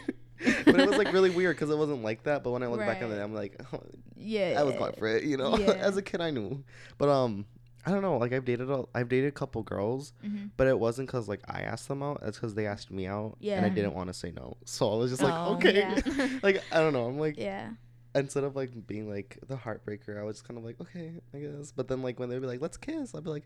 but 0.67 0.81
it 0.81 0.89
was 0.89 0.99
like 0.99 1.13
really 1.13 1.31
weird 1.31 1.57
because 1.57 1.71
it 1.71 1.79
wasn't 1.79 2.03
like 2.03 2.25
that. 2.25 2.43
But 2.45 2.51
when 2.51 2.63
I 2.63 2.67
look 2.67 2.81
back 2.81 3.03
on 3.03 3.11
it, 3.13 3.21
I'm 3.21 3.35
like, 3.35 3.61
oh, 3.73 3.81
yeah. 4.17 4.57
I 4.59 4.63
was 4.65 4.75
going 4.75 4.93
for 4.95 5.07
it, 5.09 5.25
you 5.25 5.37
know. 5.37 5.57
Yeah. 5.57 5.71
As 5.73 5.97
a 5.97 6.03
kid, 6.03 6.21
I 6.21 6.31
knew. 6.31 6.63
But 6.99 7.09
um, 7.09 7.47
I 7.87 7.91
don't 7.91 8.03
know. 8.03 8.17
Like 8.19 8.33
I've 8.33 8.45
dated 8.45 8.69
a, 8.71 8.85
I've 8.95 9.09
dated 9.09 9.29
a 9.29 9.33
couple 9.33 9.63
girls, 9.63 10.13
Mm-hmm. 10.25 10.47
but 10.57 10.67
it 10.67 10.79
wasn't 10.79 11.09
because 11.09 11.29
like 11.29 11.41
I 11.49 11.63
asked 11.63 11.89
them 11.89 12.03
out. 12.03 12.21
It's 12.23 12.39
because 12.39 12.55
they 12.55 12.67
asked 12.67 12.91
me 12.91 13.07
out, 13.07 13.37
and 13.43 13.65
I 13.65 13.69
didn't 13.69 13.95
want 13.95 14.09
to 14.09 14.15
say 14.15 14.33
no. 14.33 14.57
So 14.65 14.93
I 14.93 14.97
was 14.97 15.11
just 15.11 15.23
like, 15.23 15.35
Oh, 15.35 15.55
okay. 15.55 15.79
yeah. 15.79 16.29
like 16.43 16.63
I 16.73 16.79
don't 16.79 16.93
know. 16.93 17.07
I'm 17.07 17.19
like 17.19 17.39
Yeah. 17.39 17.71
Instead 18.15 18.45
of 18.45 18.57
like 18.57 18.87
being 18.87 19.09
like 19.09 19.39
the 19.47 19.57
heartbreaker, 19.57 20.19
I 20.19 20.23
was 20.25 20.43
kind 20.43 20.59
of 20.59 20.65
like, 20.65 20.81
okay, 20.81 21.13
I 21.35 21.39
guess. 21.39 21.73
But 21.73 21.89
then 21.89 22.03
like 22.03 22.19
when 22.19 22.29
they'd 22.29 22.41
be 22.41 22.47
like, 22.47 22.61
let's 22.61 22.77
kiss, 22.77 23.15
I'd 23.15 23.25
be 23.25 23.31
like, 23.31 23.45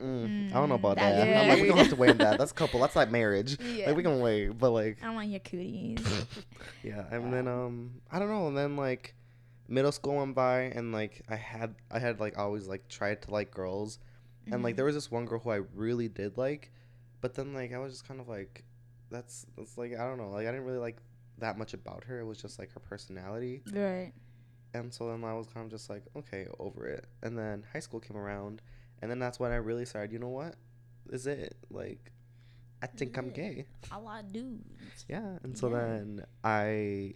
mm, 0.00 0.52
I 0.52 0.54
don't 0.54 0.68
know 0.68 0.74
Mm, 0.74 0.78
about 0.78 0.96
that's 0.98 1.16
that. 1.18 1.36
I'm 1.36 1.48
like, 1.48 1.60
we 1.60 1.68
don't 1.68 1.78
have 1.78 1.88
to 1.90 1.96
wait 1.96 2.10
on 2.10 2.18
that. 2.18 2.38
That's 2.38 2.52
a 2.52 2.54
couple. 2.54 2.80
That's 2.80 2.96
like 2.96 3.10
marriage. 3.10 3.58
Yeah. 3.60 3.86
Like 3.88 3.96
we 3.96 4.02
can 4.02 4.20
wait, 4.20 4.50
but 4.50 4.70
like, 4.70 4.98
I 5.02 5.06
don't 5.06 5.14
want 5.16 5.28
your 5.28 5.40
cooties. 5.40 5.98
yeah. 6.82 7.04
And 7.10 7.32
then 7.32 7.48
um, 7.48 8.00
I 8.10 8.18
don't 8.18 8.28
know. 8.30 8.46
And 8.48 8.56
then 8.56 8.76
like, 8.76 9.14
middle 9.68 9.92
school 9.92 10.16
went 10.16 10.34
by, 10.34 10.62
and 10.74 10.92
like 10.92 11.22
I 11.28 11.36
had 11.36 11.74
I 11.90 11.98
had 11.98 12.20
like 12.20 12.38
always 12.38 12.66
like 12.68 12.88
tried 12.88 13.22
to 13.22 13.30
like 13.30 13.50
girls, 13.50 13.98
and 14.50 14.62
like 14.62 14.74
Mhm. 14.74 14.76
there 14.76 14.84
was 14.84 14.94
this 14.94 15.10
one 15.10 15.26
girl 15.26 15.40
who 15.40 15.50
I 15.50 15.60
really 15.74 16.08
did 16.08 16.36
like, 16.38 16.70
but 17.20 17.34
then 17.34 17.54
like 17.54 17.72
I 17.72 17.78
was 17.78 17.92
just 17.92 18.06
kind 18.08 18.20
of 18.20 18.28
like, 18.28 18.64
that's 19.10 19.46
that's 19.56 19.76
like 19.78 19.92
I 19.94 20.06
don't 20.06 20.18
know. 20.18 20.30
Like 20.30 20.46
I 20.46 20.50
didn't 20.50 20.64
really 20.66 20.78
like 20.78 20.96
that 21.40 21.58
much 21.58 21.74
about 21.74 22.04
her. 22.04 22.20
It 22.20 22.24
was 22.24 22.40
just 22.40 22.58
like 22.58 22.72
her 22.72 22.80
personality. 22.80 23.62
Right. 23.72 24.12
And 24.72 24.92
so 24.94 25.08
then 25.08 25.24
I 25.24 25.34
was 25.34 25.46
kind 25.48 25.64
of 25.66 25.70
just 25.70 25.90
like, 25.90 26.04
okay, 26.16 26.46
over 26.58 26.86
it. 26.86 27.06
And 27.22 27.36
then 27.36 27.64
high 27.72 27.80
school 27.80 27.98
came 28.00 28.16
around, 28.16 28.62
and 29.02 29.10
then 29.10 29.18
that's 29.18 29.40
when 29.40 29.50
I 29.50 29.56
really 29.56 29.84
started. 29.84 30.12
You 30.12 30.18
know 30.20 30.28
what? 30.28 30.54
Is 31.10 31.26
it 31.26 31.56
like? 31.70 32.12
I 32.82 32.86
think 32.86 33.18
I'm 33.18 33.26
Yeah. 33.26 33.32
gay. 33.32 33.66
I 33.92 33.96
like 33.98 34.32
dudes. 34.32 35.04
Yeah. 35.06 35.36
And 35.42 35.58
so 35.58 35.68
Yeah. 35.68 35.76
then 35.76 36.24
I 36.42 37.12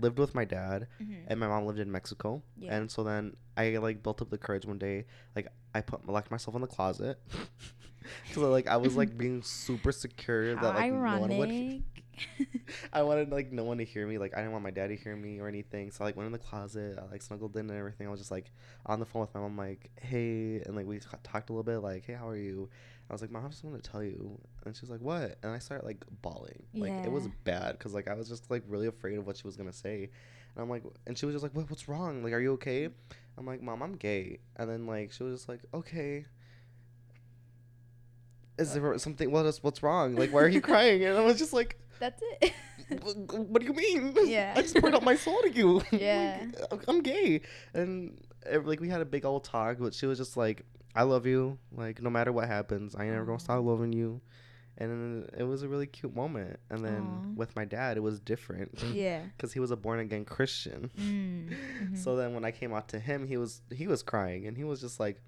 lived 0.00 0.18
with 0.20 0.34
my 0.36 0.44
dad, 0.44 0.86
Mm-hmm. 1.02 1.24
and 1.26 1.40
my 1.40 1.48
mom 1.48 1.66
lived 1.66 1.80
in 1.80 1.90
Mexico. 1.90 2.42
Yeah. 2.56 2.76
And 2.76 2.88
so 2.90 3.02
then 3.02 3.34
I 3.56 3.76
like 3.78 4.02
built 4.04 4.22
up 4.22 4.30
the 4.30 4.38
courage 4.38 4.66
one 4.66 4.78
day. 4.78 5.06
Like 5.34 5.48
I 5.74 5.80
put 5.80 6.06
locked 6.06 6.30
myself 6.30 6.54
in 6.54 6.60
the 6.60 6.68
closet 6.68 7.18
because 8.28 8.42
like 8.42 8.68
I 8.68 8.76
was 8.76 8.94
like 9.00 9.16
being 9.18 9.42
super 9.42 9.90
secure 9.90 10.54
that 10.54 10.74
like 10.74 10.92
no 10.92 11.18
one 11.18 11.36
would. 11.38 11.82
I 12.92 13.02
wanted 13.02 13.30
like 13.30 13.52
no 13.52 13.64
one 13.64 13.78
to 13.78 13.84
hear 13.84 14.06
me. 14.06 14.18
Like 14.18 14.34
I 14.34 14.38
didn't 14.38 14.52
want 14.52 14.64
my 14.64 14.70
dad 14.70 14.88
to 14.88 14.96
hear 14.96 15.16
me 15.16 15.40
or 15.40 15.48
anything. 15.48 15.90
So 15.90 16.04
I 16.04 16.08
like 16.08 16.16
went 16.16 16.26
in 16.26 16.32
the 16.32 16.38
closet. 16.38 16.98
I 16.98 17.10
like 17.10 17.22
snuggled 17.22 17.56
in 17.56 17.68
and 17.70 17.78
everything. 17.78 18.06
I 18.06 18.10
was 18.10 18.20
just 18.20 18.30
like 18.30 18.50
on 18.86 19.00
the 19.00 19.06
phone 19.06 19.22
with 19.22 19.34
my 19.34 19.40
mom, 19.40 19.56
like, 19.56 19.90
hey, 20.00 20.62
and 20.64 20.74
like 20.76 20.86
we 20.86 20.98
talked 20.98 21.50
a 21.50 21.52
little 21.52 21.62
bit, 21.62 21.78
like, 21.78 22.04
hey, 22.06 22.14
how 22.14 22.28
are 22.28 22.36
you? 22.36 22.68
I 23.08 23.12
was 23.12 23.22
like, 23.22 23.32
mom, 23.32 23.44
I 23.44 23.48
just 23.48 23.64
want 23.64 23.82
to 23.82 23.90
tell 23.90 24.04
you. 24.04 24.38
And 24.64 24.76
she 24.76 24.82
was 24.82 24.90
like, 24.90 25.00
what? 25.00 25.36
And 25.42 25.52
I 25.52 25.58
started 25.58 25.84
like 25.84 26.04
bawling. 26.22 26.62
Like 26.74 26.92
it 27.04 27.10
was 27.10 27.28
bad 27.44 27.72
because 27.72 27.92
like 27.92 28.08
I 28.08 28.14
was 28.14 28.28
just 28.28 28.50
like 28.50 28.62
really 28.68 28.86
afraid 28.86 29.18
of 29.18 29.26
what 29.26 29.36
she 29.36 29.44
was 29.44 29.56
gonna 29.56 29.72
say. 29.72 30.10
And 30.54 30.62
I'm 30.62 30.70
like, 30.70 30.84
and 31.06 31.18
she 31.18 31.26
was 31.26 31.34
just 31.34 31.42
like, 31.42 31.54
what? 31.54 31.68
What's 31.68 31.88
wrong? 31.88 32.22
Like, 32.22 32.32
are 32.32 32.40
you 32.40 32.52
okay? 32.52 32.88
I'm 33.36 33.46
like, 33.46 33.62
mom, 33.62 33.82
I'm 33.82 33.96
gay. 33.96 34.38
And 34.56 34.70
then 34.70 34.86
like 34.86 35.12
she 35.12 35.22
was 35.22 35.40
just 35.40 35.48
like, 35.48 35.60
okay. 35.74 36.26
Is 38.58 38.70
uh. 38.70 38.80
there 38.80 38.98
something? 38.98 39.30
What 39.30 39.46
is 39.46 39.62
what's 39.62 39.82
wrong? 39.82 40.14
Like, 40.14 40.32
why 40.32 40.42
are 40.42 40.48
you 40.48 40.60
crying? 40.60 41.04
And 41.04 41.16
I 41.16 41.22
was 41.22 41.38
just 41.38 41.52
like, 41.52 41.80
That's 42.00 42.20
it. 42.40 42.52
What 43.04 43.60
do 43.62 43.66
you 43.66 43.72
mean? 43.72 44.16
Yeah. 44.24 44.52
I 44.56 44.62
just 44.62 44.74
poured 44.76 44.94
out 44.96 45.04
my 45.04 45.14
soul 45.14 45.40
to 45.42 45.50
you. 45.52 45.80
Yeah. 45.92 46.44
Like, 46.72 46.82
I'm 46.88 47.02
gay. 47.02 47.42
And 47.72 48.16
eh, 48.44 48.58
like 48.64 48.80
we 48.80 48.88
had 48.88 49.00
a 49.00 49.04
big 49.04 49.24
old 49.24 49.44
talk, 49.44 49.76
but 49.78 49.94
she 49.94 50.06
was 50.06 50.18
just 50.18 50.36
like, 50.36 50.64
I 50.96 51.04
love 51.04 51.24
you. 51.24 51.58
Like 51.70 52.02
no 52.02 52.10
matter 52.10 52.32
what 52.32 52.48
happens, 52.48 52.96
I 52.96 53.04
ain't 53.04 53.12
never 53.12 53.26
gonna 53.26 53.38
stop 53.38 53.62
loving 53.62 53.92
you. 53.92 54.20
And 54.78 55.28
it 55.36 55.44
was 55.44 55.62
a 55.62 55.68
really 55.68 55.86
cute 55.86 56.16
moment. 56.16 56.58
And 56.70 56.84
then 56.84 57.02
Aw. 57.02 57.28
with 57.36 57.54
my 57.54 57.64
dad, 57.64 57.96
it 57.96 58.00
was 58.00 58.18
different 58.18 58.82
yeah. 58.92 59.20
because 59.36 59.52
he 59.52 59.60
was 59.60 59.70
a 59.70 59.76
born 59.76 60.00
again 60.00 60.24
Christian. 60.24 60.90
Mm. 60.98 61.50
Mm-hmm. 61.50 61.94
So 61.96 62.16
then 62.16 62.34
when 62.34 62.44
I 62.44 62.50
came 62.50 62.72
out 62.72 62.88
to 62.88 62.98
him, 62.98 63.26
he 63.28 63.36
was 63.36 63.60
he 63.72 63.86
was 63.86 64.02
crying 64.02 64.46
and 64.48 64.56
he 64.56 64.64
was 64.64 64.80
just 64.80 64.98
like, 64.98 65.20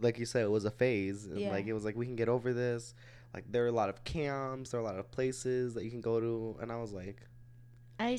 like 0.00 0.18
you 0.18 0.26
said, 0.26 0.44
it 0.44 0.50
was 0.50 0.64
a 0.64 0.70
phase. 0.70 1.24
And 1.24 1.40
Yeah. 1.40 1.50
like 1.50 1.66
it 1.66 1.72
was 1.72 1.84
like 1.84 1.96
we 1.96 2.06
can 2.06 2.14
get 2.14 2.28
over 2.28 2.52
this. 2.52 2.94
Like 3.34 3.50
there 3.50 3.64
are 3.64 3.68
a 3.68 3.72
lot 3.72 3.88
of 3.88 4.04
camps, 4.04 4.70
there 4.70 4.78
are 4.80 4.82
a 4.82 4.86
lot 4.86 4.96
of 4.96 5.10
places 5.10 5.74
that 5.74 5.84
you 5.84 5.90
can 5.90 6.00
go 6.00 6.20
to, 6.20 6.56
and 6.62 6.70
I 6.70 6.76
was 6.76 6.92
like, 6.92 7.20
I 7.98 8.18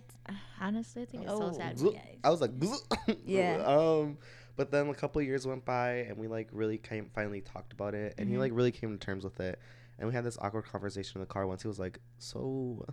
honestly 0.59 1.03
I 1.03 1.05
think 1.05 1.23
it's 1.23 1.31
Oh, 1.31 1.51
so 1.51 1.57
sad. 1.57 1.77
Gl- 1.77 1.99
I 2.23 2.29
was 2.29 2.41
like, 2.41 2.51
Yeah. 3.25 3.63
Um, 3.65 4.17
but 4.57 4.71
then 4.71 4.87
a 4.89 4.93
couple 4.93 5.21
of 5.21 5.27
years 5.27 5.45
went 5.47 5.63
by, 5.65 5.89
and 6.09 6.17
we 6.17 6.27
like 6.27 6.49
really 6.51 6.77
came 6.77 7.09
finally 7.15 7.41
talked 7.41 7.71
about 7.73 7.93
it, 7.95 8.15
and 8.17 8.27
he 8.29 8.35
Mhm. 8.35 8.39
like 8.39 8.51
really 8.53 8.71
came 8.71 8.91
to 8.91 8.97
terms 9.05 9.23
with 9.23 9.39
it, 9.39 9.57
and 9.99 10.07
we 10.07 10.13
had 10.13 10.23
this 10.25 10.37
awkward 10.41 10.65
conversation 10.65 11.17
in 11.17 11.21
the 11.21 11.27
car 11.33 11.47
once. 11.47 11.61
He 11.61 11.67
was 11.67 11.79
like, 11.79 11.99
"So, 12.17 12.85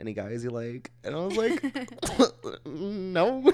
any 0.00 0.12
guys 0.14 0.42
you 0.44 0.50
like?" 0.50 0.90
And 1.04 1.14
I 1.14 1.18
was 1.24 1.36
like, 1.36 1.62
"No." 2.66 3.52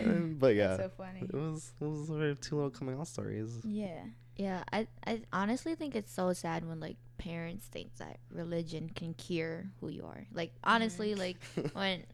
And- 0.00 0.38
but 0.38 0.54
yeah, 0.54 0.76
That's 0.76 0.82
so 0.84 0.88
funny. 0.96 1.20
it 1.22 1.32
was 1.34 1.72
it 1.80 1.84
was 1.84 2.38
two 2.40 2.54
little 2.56 2.70
coming 2.70 2.96
out 2.98 3.08
stories. 3.08 3.58
Yeah. 3.64 4.04
Yeah, 4.36 4.64
I 4.72 4.86
I 5.06 5.22
honestly 5.32 5.74
think 5.74 5.94
it's 5.96 6.12
so 6.12 6.32
sad 6.32 6.66
when 6.68 6.80
like 6.80 6.96
parents 7.18 7.66
think 7.66 7.96
that 7.96 8.18
religion 8.30 8.90
can 8.94 9.14
cure 9.14 9.66
who 9.80 9.88
you 9.88 10.04
are. 10.04 10.26
Like 10.32 10.52
honestly, 10.62 11.14
like 11.14 11.38
when 11.72 12.04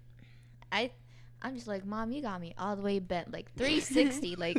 I 0.71 0.91
I'm 1.43 1.55
just 1.57 1.67
like, 1.67 1.85
"Mom, 1.85 2.13
you 2.13 2.23
got 2.23 2.41
me 2.41 2.55
all 2.59 2.77
the 2.77 2.83
way 2.83 2.99
bent 3.01 3.33
like 3.33 3.53
360." 3.57 4.37
like 4.39 4.59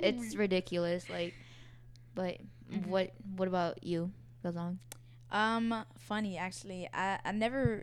it's 0.00 0.34
ridiculous 0.34 1.08
like 1.08 1.34
but 2.14 2.38
Mhm. 2.70 2.86
what 2.86 3.10
what 3.36 3.48
about 3.48 3.84
you? 3.84 4.10
Gaozong. 4.44 4.78
Um, 5.30 5.84
funny 5.98 6.38
actually. 6.38 6.88
I 6.92 7.18
I 7.24 7.32
never 7.32 7.82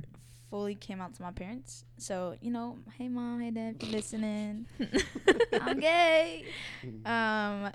fully 0.49 0.73
came 0.75 0.99
out 1.01 1.13
to 1.15 1.21
my 1.21 1.31
parents. 1.31 1.85
So 1.97 2.35
you 2.41 2.49
know, 2.51 2.77
hey 2.97 3.07
mom, 3.09 3.41
hey 3.41 3.51
dad, 3.51 3.75
if 3.77 3.83
you're 3.83 3.91
listening, 3.91 4.65
I'm 5.61 5.79
gay. 5.79 6.45
Um, 7.05 7.71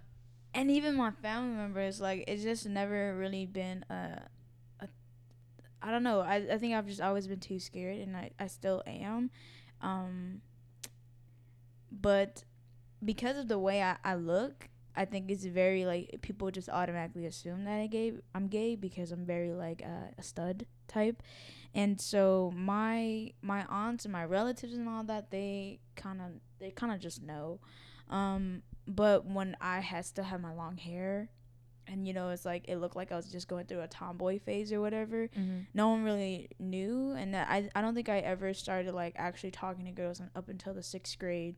and 0.54 0.70
even 0.70 0.94
my 0.94 1.10
family 1.10 1.56
members, 1.56 2.00
like 2.00 2.24
it's 2.28 2.42
just 2.42 2.66
never 2.66 3.14
really 3.16 3.44
been 3.44 3.84
a, 3.90 4.22
a 4.80 4.88
I 5.82 5.90
don't 5.90 6.04
know. 6.04 6.20
I 6.20 6.36
I 6.52 6.58
think 6.58 6.74
I've 6.74 6.86
just 6.86 7.00
always 7.00 7.26
been 7.26 7.40
too 7.40 7.58
scared, 7.58 7.98
and 7.98 8.16
I 8.16 8.30
I 8.38 8.46
still 8.46 8.82
am. 8.86 9.30
Um, 9.80 10.40
but 11.90 12.44
because 13.04 13.36
of 13.36 13.48
the 13.48 13.58
way 13.58 13.82
I, 13.82 13.96
I 14.04 14.14
look, 14.14 14.68
I 14.96 15.04
think 15.04 15.30
it's 15.30 15.44
very 15.44 15.84
like 15.84 16.20
people 16.22 16.50
just 16.50 16.68
automatically 16.68 17.26
assume 17.26 17.64
that 17.64 17.80
I 17.80 17.86
gay. 17.88 18.12
I'm 18.34 18.46
gay 18.46 18.76
because 18.76 19.10
I'm 19.10 19.26
very 19.26 19.52
like 19.52 19.82
uh, 19.84 20.12
a 20.16 20.22
stud 20.22 20.66
type, 20.86 21.22
and 21.74 22.00
so 22.00 22.52
my 22.54 23.32
my 23.42 23.66
aunts 23.68 24.04
and 24.04 24.12
my 24.12 24.24
relatives 24.24 24.74
and 24.74 24.88
all 24.88 25.02
that 25.04 25.32
they 25.32 25.80
kind 25.96 26.20
of 26.20 26.28
they 26.60 26.70
kind 26.70 26.92
of 26.92 27.00
just 27.00 27.22
know. 27.22 27.58
Um, 28.08 28.62
but 28.86 29.26
when 29.26 29.56
I 29.60 29.80
had 29.80 30.04
still 30.04 30.24
had 30.24 30.40
my 30.40 30.52
long 30.54 30.76
hair, 30.76 31.30
and 31.86 32.06
you 32.06 32.14
know 32.14 32.30
it's 32.30 32.44
like 32.44 32.64
it 32.68 32.76
looked 32.76 32.96
like 32.96 33.12
I 33.12 33.16
was 33.16 33.30
just 33.30 33.48
going 33.48 33.66
through 33.66 33.80
a 33.80 33.88
tomboy 33.88 34.38
phase 34.38 34.72
or 34.72 34.80
whatever. 34.80 35.28
Mm-hmm. 35.28 35.60
No 35.74 35.88
one 35.90 36.04
really 36.04 36.48
knew, 36.58 37.12
and 37.12 37.34
that 37.34 37.48
I 37.50 37.68
I 37.74 37.80
don't 37.80 37.94
think 37.94 38.08
I 38.08 38.18
ever 38.18 38.54
started 38.54 38.94
like 38.94 39.14
actually 39.16 39.50
talking 39.50 39.84
to 39.84 39.90
girls 39.90 40.20
up 40.34 40.48
until 40.48 40.74
the 40.74 40.82
sixth 40.82 41.18
grade, 41.18 41.56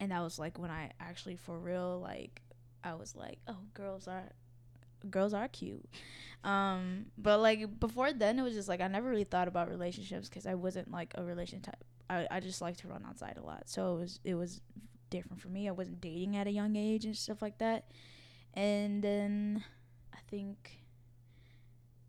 and 0.00 0.12
that 0.12 0.20
was 0.20 0.38
like 0.38 0.58
when 0.58 0.70
I 0.70 0.90
actually 1.00 1.36
for 1.36 1.58
real 1.58 2.00
like 2.02 2.42
I 2.84 2.94
was 2.94 3.14
like 3.14 3.38
oh 3.48 3.58
girls 3.74 4.08
are 4.08 4.32
girls 5.10 5.32
are 5.32 5.48
cute 5.48 5.84
um 6.44 7.06
but 7.16 7.38
like 7.38 7.78
before 7.78 8.12
then 8.12 8.38
it 8.38 8.42
was 8.42 8.54
just 8.54 8.68
like 8.68 8.80
i 8.80 8.88
never 8.88 9.08
really 9.08 9.24
thought 9.24 9.48
about 9.48 9.68
relationships 9.68 10.28
because 10.28 10.46
i 10.46 10.54
wasn't 10.54 10.90
like 10.90 11.12
a 11.16 11.24
relation 11.24 11.60
type 11.60 11.84
I, 12.10 12.26
I 12.30 12.40
just 12.40 12.60
like 12.60 12.76
to 12.78 12.88
run 12.88 13.04
outside 13.06 13.36
a 13.36 13.44
lot 13.44 13.64
so 13.66 13.94
it 13.94 14.00
was 14.00 14.20
it 14.24 14.34
was 14.34 14.60
different 15.10 15.40
for 15.40 15.48
me. 15.48 15.68
I 15.68 15.72
wasn't 15.72 16.00
dating 16.00 16.36
at 16.36 16.46
a 16.46 16.50
young 16.52 16.76
age 16.76 17.04
and 17.04 17.16
stuff 17.16 17.42
like 17.42 17.58
that. 17.58 17.86
And 18.54 19.02
then 19.02 19.64
i 20.14 20.18
think 20.28 20.78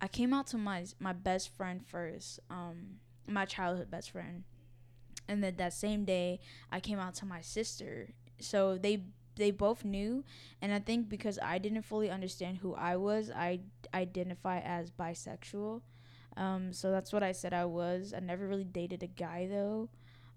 i 0.01 0.07
came 0.07 0.33
out 0.33 0.47
to 0.47 0.57
my 0.57 0.85
my 0.99 1.13
best 1.13 1.49
friend 1.55 1.85
first 1.85 2.39
um 2.49 2.99
my 3.27 3.45
childhood 3.45 3.91
best 3.91 4.11
friend. 4.11 4.43
And 5.27 5.43
then 5.43 5.55
that 5.57 5.73
same 5.73 6.05
day 6.05 6.39
i 6.71 6.79
came 6.79 6.99
out 6.99 7.13
to 7.15 7.25
my 7.25 7.41
sister. 7.41 8.09
So 8.39 8.77
they 8.77 9.03
they 9.35 9.51
both 9.51 9.85
knew. 9.85 10.23
And 10.61 10.73
i 10.73 10.79
think 10.79 11.09
because 11.09 11.37
i 11.43 11.57
didn't 11.59 11.83
fully 11.83 12.09
understand 12.09 12.57
who 12.59 12.73
i 12.75 12.95
was 12.95 13.29
i 13.31 13.59
identify 13.93 14.59
as 14.59 14.91
bisexual. 14.91 15.81
Um, 16.37 16.73
so 16.73 16.91
that's 16.91 17.11
what 17.13 17.23
i 17.23 17.31
said 17.31 17.53
i 17.53 17.65
was. 17.65 18.13
I 18.15 18.19
never 18.19 18.47
really 18.47 18.63
dated 18.63 19.03
a 19.03 19.07
guy 19.07 19.47
though 19.49 19.89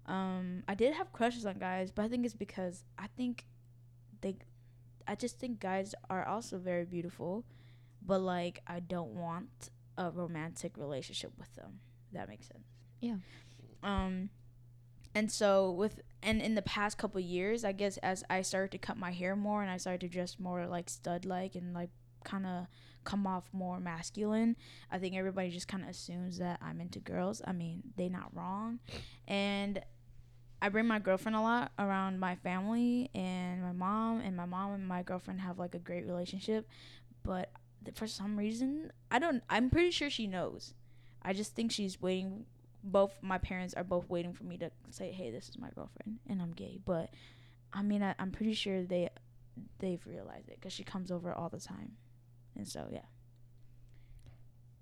um, 0.05 0.63
i 0.67 0.73
did 0.75 0.93
have 0.93 1.11
crushes 1.13 1.45
on 1.45 1.57
guys 1.57 1.91
but 1.91 2.03
i 2.03 2.07
think 2.07 2.25
it's 2.25 2.33
because 2.33 2.83
i 2.97 3.07
think 3.15 3.45
they 4.21 4.35
i 5.07 5.15
just 5.15 5.39
think 5.39 5.59
guys 5.59 5.95
are 6.09 6.25
also 6.25 6.57
very 6.57 6.85
beautiful 6.85 7.45
but 8.05 8.19
like 8.19 8.61
i 8.67 8.79
don't 8.79 9.11
want 9.11 9.69
a 9.97 10.09
romantic 10.09 10.77
relationship 10.77 11.31
with 11.37 11.53
them 11.55 11.79
that 12.11 12.27
makes 12.27 12.47
sense. 12.47 12.65
Yeah. 12.99 13.15
um 13.83 14.29
and 15.15 15.31
so 15.31 15.71
with 15.71 16.01
and 16.21 16.41
in 16.41 16.55
the 16.55 16.61
past 16.61 16.97
couple 16.97 17.19
years 17.19 17.63
i 17.63 17.71
guess 17.71 17.97
as 17.97 18.23
i 18.29 18.41
started 18.41 18.71
to 18.71 18.77
cut 18.77 18.97
my 18.97 19.11
hair 19.11 19.35
more 19.35 19.61
and 19.61 19.71
i 19.71 19.77
started 19.77 20.01
to 20.01 20.07
dress 20.07 20.37
more 20.39 20.65
like 20.65 20.89
stud 20.89 21.25
like 21.25 21.55
and 21.55 21.73
like 21.73 21.89
kind 22.23 22.45
of 22.45 22.67
come 23.03 23.27
off 23.27 23.43
more 23.51 23.79
masculine 23.79 24.55
i 24.89 24.97
think 24.97 25.15
everybody 25.15 25.49
just 25.49 25.67
kind 25.67 25.83
of 25.83 25.89
assumes 25.89 26.37
that 26.37 26.57
i'm 26.61 26.79
into 26.79 26.99
girls. 26.99 27.41
I 27.45 27.51
mean 27.51 27.83
they 27.97 28.09
not 28.09 28.33
wrong. 28.33 28.79
And 29.27 29.81
i 30.63 30.69
bring 30.69 30.87
my 30.87 30.97
girlfriend 30.97 31.35
a 31.35 31.41
lot 31.41 31.71
around 31.77 32.19
my 32.19 32.35
family 32.37 33.11
and 33.13 33.61
my 33.61 33.71
mom 33.71 34.19
and 34.21 34.35
my 34.35 34.45
mom 34.45 34.73
and 34.73 34.87
my 34.87 35.03
girlfriend 35.03 35.39
have 35.39 35.59
like 35.59 35.75
a 35.75 35.79
great 35.79 36.07
relationship 36.07 36.67
but 37.21 37.51
for 37.93 38.07
some 38.07 38.37
reason 38.37 38.91
i 39.11 39.19
don't 39.19 39.43
i'm 39.49 39.69
pretty 39.69 39.91
sure 39.91 40.09
she 40.09 40.25
knows 40.25 40.73
i 41.21 41.33
just 41.33 41.53
think 41.53 41.71
she's 41.71 42.01
waiting 42.01 42.45
both 42.83 43.17
my 43.21 43.37
parents 43.37 43.73
are 43.73 43.83
both 43.83 44.09
waiting 44.09 44.33
for 44.33 44.43
me 44.43 44.57
to 44.57 44.69
say, 44.89 45.11
"Hey, 45.11 45.31
this 45.31 45.47
is 45.47 45.57
my 45.57 45.69
girlfriend 45.69 46.19
and 46.27 46.41
I'm 46.41 46.51
gay." 46.51 46.79
But 46.83 47.09
I 47.71 47.81
mean, 47.81 48.03
I, 48.03 48.13
I'm 48.19 48.31
pretty 48.31 48.53
sure 48.53 48.83
they 48.83 49.09
they've 49.79 50.05
realized 50.05 50.49
it 50.49 50.57
because 50.59 50.73
she 50.73 50.83
comes 50.83 51.11
over 51.11 51.33
all 51.33 51.49
the 51.49 51.59
time, 51.59 51.93
and 52.55 52.67
so 52.67 52.87
yeah. 52.91 53.05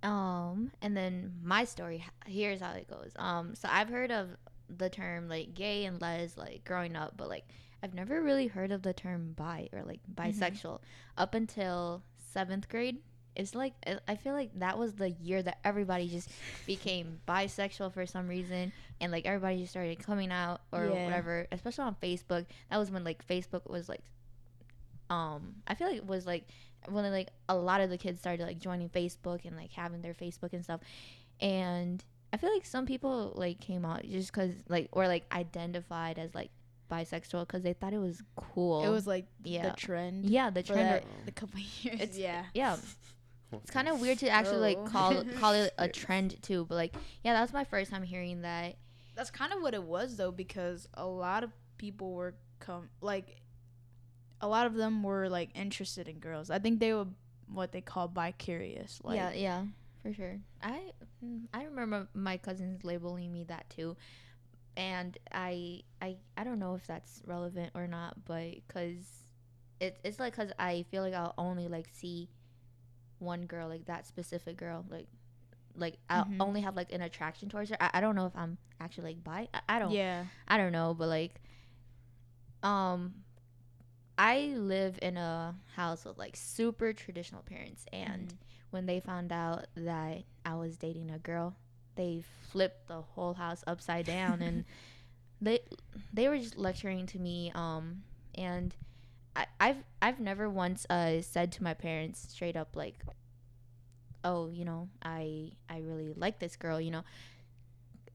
Um, 0.03 0.71
and 0.81 0.97
then 0.97 1.35
my 1.43 1.63
story. 1.63 2.03
Here's 2.25 2.59
how 2.61 2.71
it 2.71 2.89
goes. 2.89 3.11
Um, 3.17 3.53
so 3.53 3.69
I've 3.71 3.89
heard 3.89 4.11
of 4.11 4.29
the 4.77 4.89
term 4.89 5.27
like 5.29 5.53
gay 5.53 5.85
and 5.85 5.99
les 6.01 6.37
like 6.37 6.63
growing 6.65 6.95
up, 6.95 7.13
but 7.17 7.29
like 7.29 7.45
I've 7.83 7.93
never 7.93 8.21
really 8.21 8.47
heard 8.47 8.71
of 8.71 8.81
the 8.83 8.93
term 8.93 9.33
bi 9.33 9.69
or 9.73 9.83
like 9.83 9.99
bisexual 10.13 10.79
up 11.17 11.33
until 11.33 12.03
seventh 12.31 12.69
grade. 12.69 12.97
It's 13.35 13.55
like 13.55 13.73
I- 13.87 13.99
I 14.07 14.15
feel 14.15 14.33
like 14.33 14.51
that 14.59 14.77
was 14.77 14.93
the 14.93 15.09
year 15.09 15.41
that 15.41 15.59
everybody 15.63 16.07
just 16.09 16.29
became 16.67 17.19
bisexual 17.27 17.93
for 17.93 18.05
some 18.05 18.27
reason, 18.27 18.71
and 18.99 19.11
like 19.11 19.25
everybody 19.25 19.59
just 19.59 19.71
started 19.71 19.99
coming 19.99 20.31
out 20.31 20.61
or 20.71 20.85
Yeah. 20.87 21.05
whatever. 21.05 21.47
Especially 21.51 21.85
on 21.85 21.95
Facebook. 22.01 22.45
That 22.69 22.77
was 22.77 22.91
when 22.91 23.03
like 23.03 23.25
Facebook 23.27 23.69
was 23.69 23.87
like, 23.89 24.03
um, 25.09 25.55
I 25.67 25.75
feel 25.75 25.87
like 25.87 25.97
it 25.97 26.05
was 26.05 26.25
like 26.25 26.45
when 26.89 27.09
like 27.11 27.29
a 27.49 27.55
lot 27.55 27.81
of 27.81 27.89
the 27.89 27.97
kids 27.97 28.19
started 28.19 28.45
like 28.45 28.59
joining 28.59 28.89
Facebook 28.89 29.45
and 29.45 29.55
like 29.55 29.71
having 29.71 30.01
their 30.01 30.13
Facebook 30.13 30.53
and 30.53 30.63
stuff, 30.63 30.81
and 31.39 32.03
I 32.33 32.38
feel 32.38 32.53
like 32.53 32.65
some 32.65 32.85
people 32.85 33.33
like 33.35 33.59
came 33.59 33.85
out 33.85 34.03
just 34.03 34.31
because 34.31 34.53
like 34.69 34.89
or 34.91 35.07
like 35.07 35.25
identified 35.33 36.17
as 36.17 36.33
like 36.33 36.50
bisexual 36.91 37.47
because 37.47 37.63
they 37.63 37.73
thought 37.73 37.93
it 37.93 38.00
was 38.00 38.21
cool. 38.35 38.85
It 38.85 38.89
was 38.89 39.07
like 39.07 39.25
yeah. 39.43 39.69
the 39.69 39.75
trend. 39.75 40.25
yeah, 40.25 40.50
the 40.50 40.63
trend. 40.63 40.89
that, 40.89 41.03
the 41.25 41.31
couple 41.31 41.59
years. 41.81 42.01
It's- 42.01 42.17
yeah. 42.17 42.46
yeah, 42.53 42.77
it's 43.53 43.72
kind 43.72 43.87
of 43.87 44.00
weird 44.00 44.20
to 44.20 44.29
actually 44.29 44.75
like 44.75 44.85
call 44.85 45.24
call 45.39 45.53
it 45.53 45.74
a 45.77 45.87
trend 45.87 46.41
too. 46.41 46.65
But 46.65 46.75
like, 46.75 46.96
yeah, 47.24 47.33
that 47.33 47.41
was 47.41 47.53
my 47.53 47.63
first 47.63 47.91
time 47.91 48.03
hearing 48.03 48.41
that. 48.41 48.75
That's 49.15 49.31
kind 49.31 49.53
of 49.53 49.61
what 49.61 49.74
it 49.74 49.83
was 49.83 50.15
though, 50.17 50.31
because 50.31 50.87
a 50.94 51.05
lot 51.05 51.44
of 51.44 51.51
people 51.77 52.13
were 52.13 52.35
come 52.59 52.89
like, 53.01 53.41
a 54.39 54.48
lot 54.48 54.67
of 54.67 54.75
them 54.75 55.03
were 55.03 55.29
like 55.29 55.50
interested 55.55 56.07
in 56.07 56.20
girls. 56.20 56.50
I 56.50 56.59
think 56.59 56.79
they 56.79 56.94
were 56.94 57.07
what 57.51 57.72
they 57.72 57.81
call 57.81 58.07
bi 58.07 58.31
curious. 58.31 59.00
Like, 59.03 59.17
yeah, 59.17 59.31
yeah, 59.33 59.63
for 60.01 60.14
sure. 60.14 60.40
I 60.61 60.92
mm, 61.24 61.42
I 61.53 61.64
remember 61.66 62.07
my 62.14 62.37
cousins 62.37 62.83
labeling 62.83 63.31
me 63.31 63.44
that 63.46 63.70
too, 63.70 63.96
and 64.77 65.18
I 65.31 65.81
I 66.01 66.18
I 66.37 66.44
don't 66.44 66.59
know 66.59 66.75
if 66.75 66.85
that's 66.87 67.22
relevant 67.25 67.72
or 67.75 67.87
not, 67.87 68.25
but 68.25 68.55
because 68.68 69.05
it's 69.79 70.00
it's 70.03 70.20
like 70.20 70.35
because 70.35 70.51
I 70.59 70.85
feel 70.92 71.03
like 71.03 71.14
I'll 71.14 71.33
only 71.37 71.68
like 71.68 71.87
see 71.92 72.29
one 73.20 73.46
girl 73.46 73.68
like 73.68 73.85
that 73.85 74.07
specific 74.07 74.57
girl 74.57 74.85
like 74.90 75.07
like 75.75 75.98
I'll 76.09 76.27
Mhm. 76.27 76.40
only 76.40 76.61
have 76.61 76.75
like 76.75 76.92
an 76.92 77.01
attraction 77.01 77.50
towards 77.50 77.70
her. 77.70 77.77
I, 77.79 77.92
I 77.96 78.01
don't 78.01 78.16
know 78.16 78.25
if 78.25 78.35
I'm 78.35 78.57
actually 78.79 79.14
like 79.14 79.24
bi. 79.24 79.48
I, 79.53 79.61
I 79.70 79.79
don't 79.79 79.92
yeah, 79.92 80.25
I 80.48 80.57
don't 80.57 80.72
know, 80.72 80.94
but 80.98 81.07
like, 81.07 81.42
um, 82.64 83.14
I 84.18 84.53
live 84.57 85.00
in 85.01 85.18
a 85.18 85.55
house 85.75 86.05
with 86.05 86.18
like 86.18 86.35
super 86.35 86.94
traditional 86.94 87.42
parents, 87.42 87.85
and 87.92 88.33
Mhm. 88.33 88.37
When 88.72 88.86
they 88.86 89.00
found 89.00 89.31
out 89.31 89.68
that 89.75 90.24
I 90.46 90.55
was 90.55 90.77
dating 90.77 91.12
a 91.12 91.20
girl, 91.20 91.55
they 91.96 92.24
flipped 92.50 92.88
the 92.88 93.01
whole 93.01 93.34
house 93.36 93.64
upside 93.68 94.05
down, 94.05 94.42
and 94.42 94.66
they 95.42 95.60
they 96.14 96.27
were 96.27 96.38
just 96.38 96.57
lecturing 96.57 97.05
to 97.07 97.20
me, 97.20 97.51
um, 97.55 98.03
and 98.36 98.75
I, 99.36 99.46
I've 99.60 99.84
I've 100.01 100.20
never 100.20 100.50
once 100.50 100.86
uh 100.90 101.22
said 101.22 101.51
to 101.53 101.64
my 101.64 101.74
parents 101.74 102.20
straight 102.29 102.55
up 102.57 102.75
like, 102.75 102.96
oh, 104.24 104.50
you 104.50 104.66
know, 104.66 104.90
I 105.03 105.51
I 105.70 105.79
really 105.79 106.14
like 106.16 106.40
this 106.40 106.55
girl, 106.55 106.79
you 106.81 106.92
know. 106.92 107.03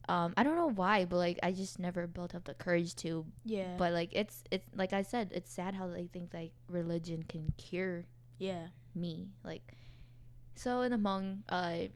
Um, 0.09 0.33
I 0.37 0.43
don't 0.43 0.55
know 0.55 0.69
why, 0.71 1.03
but 1.03 1.17
like 1.17 1.37
I 1.43 1.51
just 1.51 1.79
never 1.79 2.07
built 2.07 2.33
up 2.33 2.45
the 2.45 2.53
courage 2.53 2.95
to. 2.97 3.25
yeah, 3.43 3.75
But 3.77 3.91
like 3.91 4.09
it's 4.13 4.41
it's 4.51 4.65
like 4.75 4.93
I 4.93 5.01
said, 5.01 5.31
it's 5.33 5.51
sad 5.51 5.75
how 5.75 5.87
they 5.87 6.07
think 6.07 6.33
like 6.33 6.53
religion 6.69 7.23
can 7.27 7.51
cure 7.57 8.05
yeah, 8.39 8.67
me. 8.95 9.27
Like 9.43 9.73
so 10.57 10.81
in 10.81 10.91
the 10.91 10.97
Hmong 10.97 11.39
uh 11.49 11.87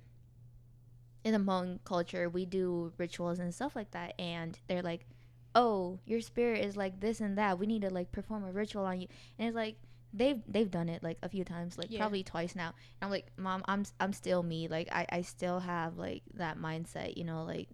in 1.24 1.34
the 1.34 1.40
Hmong 1.40 1.80
culture 1.84 2.30
we 2.30 2.46
do 2.46 2.92
rituals 2.98 3.40
and 3.40 3.54
stuff 3.54 3.76
like 3.76 3.92
that 3.92 4.14
and 4.20 4.58
they're 4.68 4.82
like, 4.82 5.06
Oh, 5.54 6.00
your 6.06 6.22
spirit 6.22 6.64
is 6.64 6.78
like 6.78 7.02
this 7.02 7.20
and 7.20 7.38
that. 7.38 7.60
We 7.60 7.66
need 7.68 7.82
to 7.82 7.90
like 7.90 8.12
perform 8.12 8.46
a 8.46 8.52
ritual 8.52 8.86
on 8.86 9.02
you 9.02 9.08
and 9.38 9.48
it's 9.48 9.56
like 9.56 9.76
they've 10.14 10.42
they've 10.48 10.70
done 10.72 10.90
it 10.90 11.04
like 11.04 11.18
a 11.24 11.30
few 11.30 11.44
times, 11.44 11.78
like 11.78 11.88
Yeah. 11.90 12.00
probably 12.00 12.24
twice 12.24 12.56
now. 12.56 12.68
And 13.02 13.04
I'm 13.04 13.10
like, 13.10 13.28
Mom, 13.38 13.62
I'm 13.66 13.86
I'm 14.00 14.14
still 14.14 14.44
me. 14.44 14.68
Like 14.68 14.90
I, 14.92 15.06
I 15.10 15.22
still 15.22 15.60
have 15.60 15.98
like 15.98 16.24
that 16.36 16.58
mindset, 16.58 17.18
you 17.18 17.24
know, 17.24 17.44
like 17.44 17.70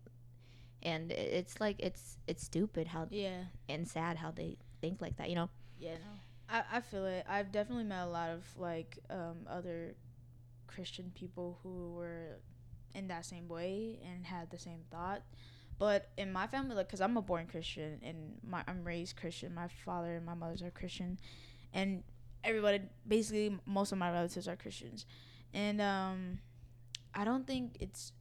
and 0.84 1.12
it's 1.12 1.60
like 1.60 1.78
it's 1.80 2.18
it's 2.28 2.44
stupid 2.44 2.88
how 2.88 3.08
yeah. 3.10 3.44
and 3.68 3.88
sad 3.88 4.18
how 4.18 4.32
they 4.32 4.58
think 4.82 5.02
like 5.02 5.18
that, 5.18 5.30
you 5.30 5.36
know. 5.36 5.50
Yeah, 5.80 5.94
no. 5.94 6.20
I, 6.50 6.64
I 6.78 6.82
feel 6.82 7.06
it. 7.06 7.26
I've 7.28 7.52
definitely 7.52 7.84
met 7.84 8.06
a 8.06 8.10
lot 8.10 8.30
of 8.30 8.44
like 8.58 9.00
um 9.10 9.46
other 9.50 9.96
Christian 10.68 11.12
people 11.16 11.60
who 11.64 11.94
were 11.94 12.38
in 12.94 13.08
that 13.08 13.26
same 13.26 13.48
way 13.48 14.00
and 14.06 14.26
had 14.26 14.50
the 14.52 14.60
same 14.60 14.80
thought. 14.92 15.22
But 15.80 16.10
in 16.18 16.32
my 16.34 16.48
family, 16.48 16.76
like, 16.76 16.90
cause 16.90 17.02
I'm 17.02 17.16
a 17.18 17.22
born 17.22 17.46
Christian 17.48 18.00
and 18.04 18.40
my 18.48 18.64
I'm 18.68 18.84
raised 18.84 19.16
Christian. 19.16 19.54
My 19.54 19.68
father 19.86 20.16
and 20.16 20.26
my 20.26 20.34
mother's 20.34 20.64
are 20.64 20.72
Christian, 20.72 21.20
and 21.74 22.04
everybody, 22.44 22.82
basically, 23.08 23.56
most 23.66 23.92
of 23.92 23.98
my 24.00 24.12
relatives 24.12 24.48
are 24.48 24.56
Christians, 24.56 25.06
and 25.54 25.80
um, 25.80 26.40
I 27.14 27.24
don't 27.26 27.46
think 27.46 27.78
it's. 27.80 28.12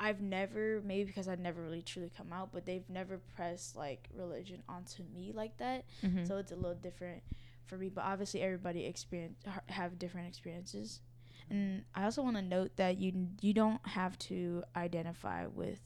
I've 0.00 0.20
never, 0.20 0.80
maybe 0.84 1.04
because 1.04 1.26
I've 1.26 1.40
never 1.40 1.60
really 1.60 1.82
truly 1.82 2.12
come 2.16 2.32
out, 2.32 2.50
but 2.52 2.64
they've 2.64 2.88
never 2.88 3.18
pressed 3.34 3.74
like 3.74 4.08
religion 4.14 4.62
onto 4.68 5.02
me 5.14 5.32
like 5.34 5.56
that 5.58 5.86
Mm-hmm. 6.06 6.24
so 6.24 6.36
it's 6.36 6.52
a 6.52 6.54
little 6.54 6.76
different 6.76 7.22
for 7.66 7.76
me 7.76 7.88
but 7.88 8.04
obviously 8.04 8.40
everybody 8.40 8.84
experience 8.86 9.36
have 9.66 9.98
different 9.98 10.28
experiences 10.28 11.00
and 11.50 11.82
i 11.94 12.04
also 12.04 12.22
want 12.22 12.36
to 12.36 12.42
note 12.42 12.70
that 12.76 12.98
you 12.98 13.28
you 13.40 13.52
don't 13.52 13.84
have 13.86 14.18
to 14.18 14.62
identify 14.76 15.46
with 15.46 15.80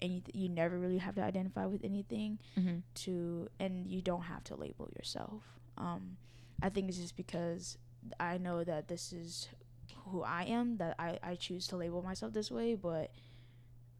anything 0.00 0.34
you 0.34 0.48
never 0.48 0.78
really 0.78 0.98
have 0.98 1.14
to 1.14 1.22
identify 1.22 1.64
with 1.66 1.84
anything 1.84 2.38
mm-hmm. 2.58 2.78
to 2.94 3.48
and 3.60 3.86
you 3.86 4.02
don't 4.02 4.22
have 4.22 4.42
to 4.42 4.56
label 4.56 4.88
yourself 4.96 5.42
um 5.78 6.16
i 6.62 6.68
think 6.68 6.88
it's 6.88 6.98
just 6.98 7.16
because 7.16 7.78
I 8.18 8.38
know 8.38 8.64
that 8.64 8.88
this 8.88 9.12
is 9.12 9.48
who 10.06 10.22
I 10.22 10.44
am. 10.44 10.76
That 10.78 10.96
I 10.98 11.18
I 11.22 11.34
choose 11.34 11.66
to 11.68 11.76
label 11.76 12.02
myself 12.02 12.32
this 12.32 12.50
way, 12.50 12.74
but 12.74 13.10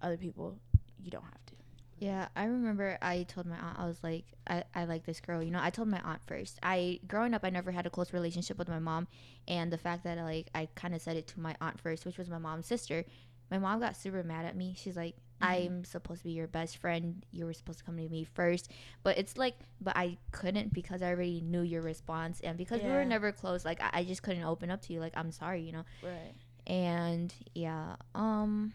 other 0.00 0.16
people, 0.16 0.58
you 0.98 1.10
don't 1.10 1.24
have 1.24 1.46
to. 1.46 1.54
Yeah, 2.02 2.26
I 2.34 2.46
remember 2.46 2.98
I 3.00 3.22
told 3.22 3.46
my 3.46 3.54
aunt 3.54 3.78
I 3.78 3.86
was 3.86 4.02
like 4.02 4.24
I, 4.48 4.64
I 4.74 4.86
like 4.86 5.06
this 5.06 5.20
girl, 5.20 5.40
you 5.40 5.52
know. 5.52 5.60
I 5.62 5.70
told 5.70 5.86
my 5.86 6.00
aunt 6.00 6.20
first. 6.26 6.58
I 6.60 6.98
growing 7.06 7.32
up 7.32 7.44
I 7.44 7.50
never 7.50 7.70
had 7.70 7.86
a 7.86 7.90
close 7.90 8.12
relationship 8.12 8.58
with 8.58 8.68
my 8.68 8.80
mom 8.80 9.06
and 9.46 9.72
the 9.72 9.78
fact 9.78 10.02
that 10.02 10.18
like 10.18 10.48
I 10.52 10.66
kind 10.74 10.96
of 10.96 11.00
said 11.00 11.16
it 11.16 11.28
to 11.28 11.38
my 11.38 11.54
aunt 11.60 11.80
first, 11.80 12.04
which 12.04 12.18
was 12.18 12.28
my 12.28 12.38
mom's 12.38 12.66
sister. 12.66 13.04
My 13.52 13.58
mom 13.60 13.78
got 13.78 13.96
super 13.96 14.24
mad 14.24 14.46
at 14.46 14.56
me. 14.56 14.74
She's 14.76 14.96
like, 14.96 15.14
"I'm 15.40 15.84
supposed 15.84 16.22
to 16.22 16.24
be 16.26 16.32
your 16.32 16.48
best 16.48 16.78
friend. 16.78 17.24
You 17.30 17.46
were 17.46 17.52
supposed 17.52 17.78
to 17.78 17.84
come 17.84 17.96
to 17.98 18.08
me 18.08 18.24
first. 18.24 18.72
But 19.04 19.16
it's 19.16 19.36
like 19.36 19.54
but 19.80 19.96
I 19.96 20.18
couldn't 20.32 20.74
because 20.74 21.02
I 21.02 21.10
already 21.10 21.40
knew 21.40 21.62
your 21.62 21.82
response 21.82 22.40
and 22.40 22.58
because 22.58 22.82
we 22.82 22.90
were 22.90 23.04
never 23.04 23.30
close, 23.30 23.64
like 23.64 23.80
I, 23.80 23.90
I 24.00 24.04
just 24.04 24.24
couldn't 24.24 24.42
open 24.42 24.72
up 24.72 24.82
to 24.82 24.92
you 24.92 24.98
like 24.98 25.12
I'm 25.14 25.30
sorry, 25.30 25.62
you 25.62 25.70
know. 25.70 25.84
Right. 26.02 26.34
And 26.66 27.32
yeah, 27.54 27.94
um 28.16 28.72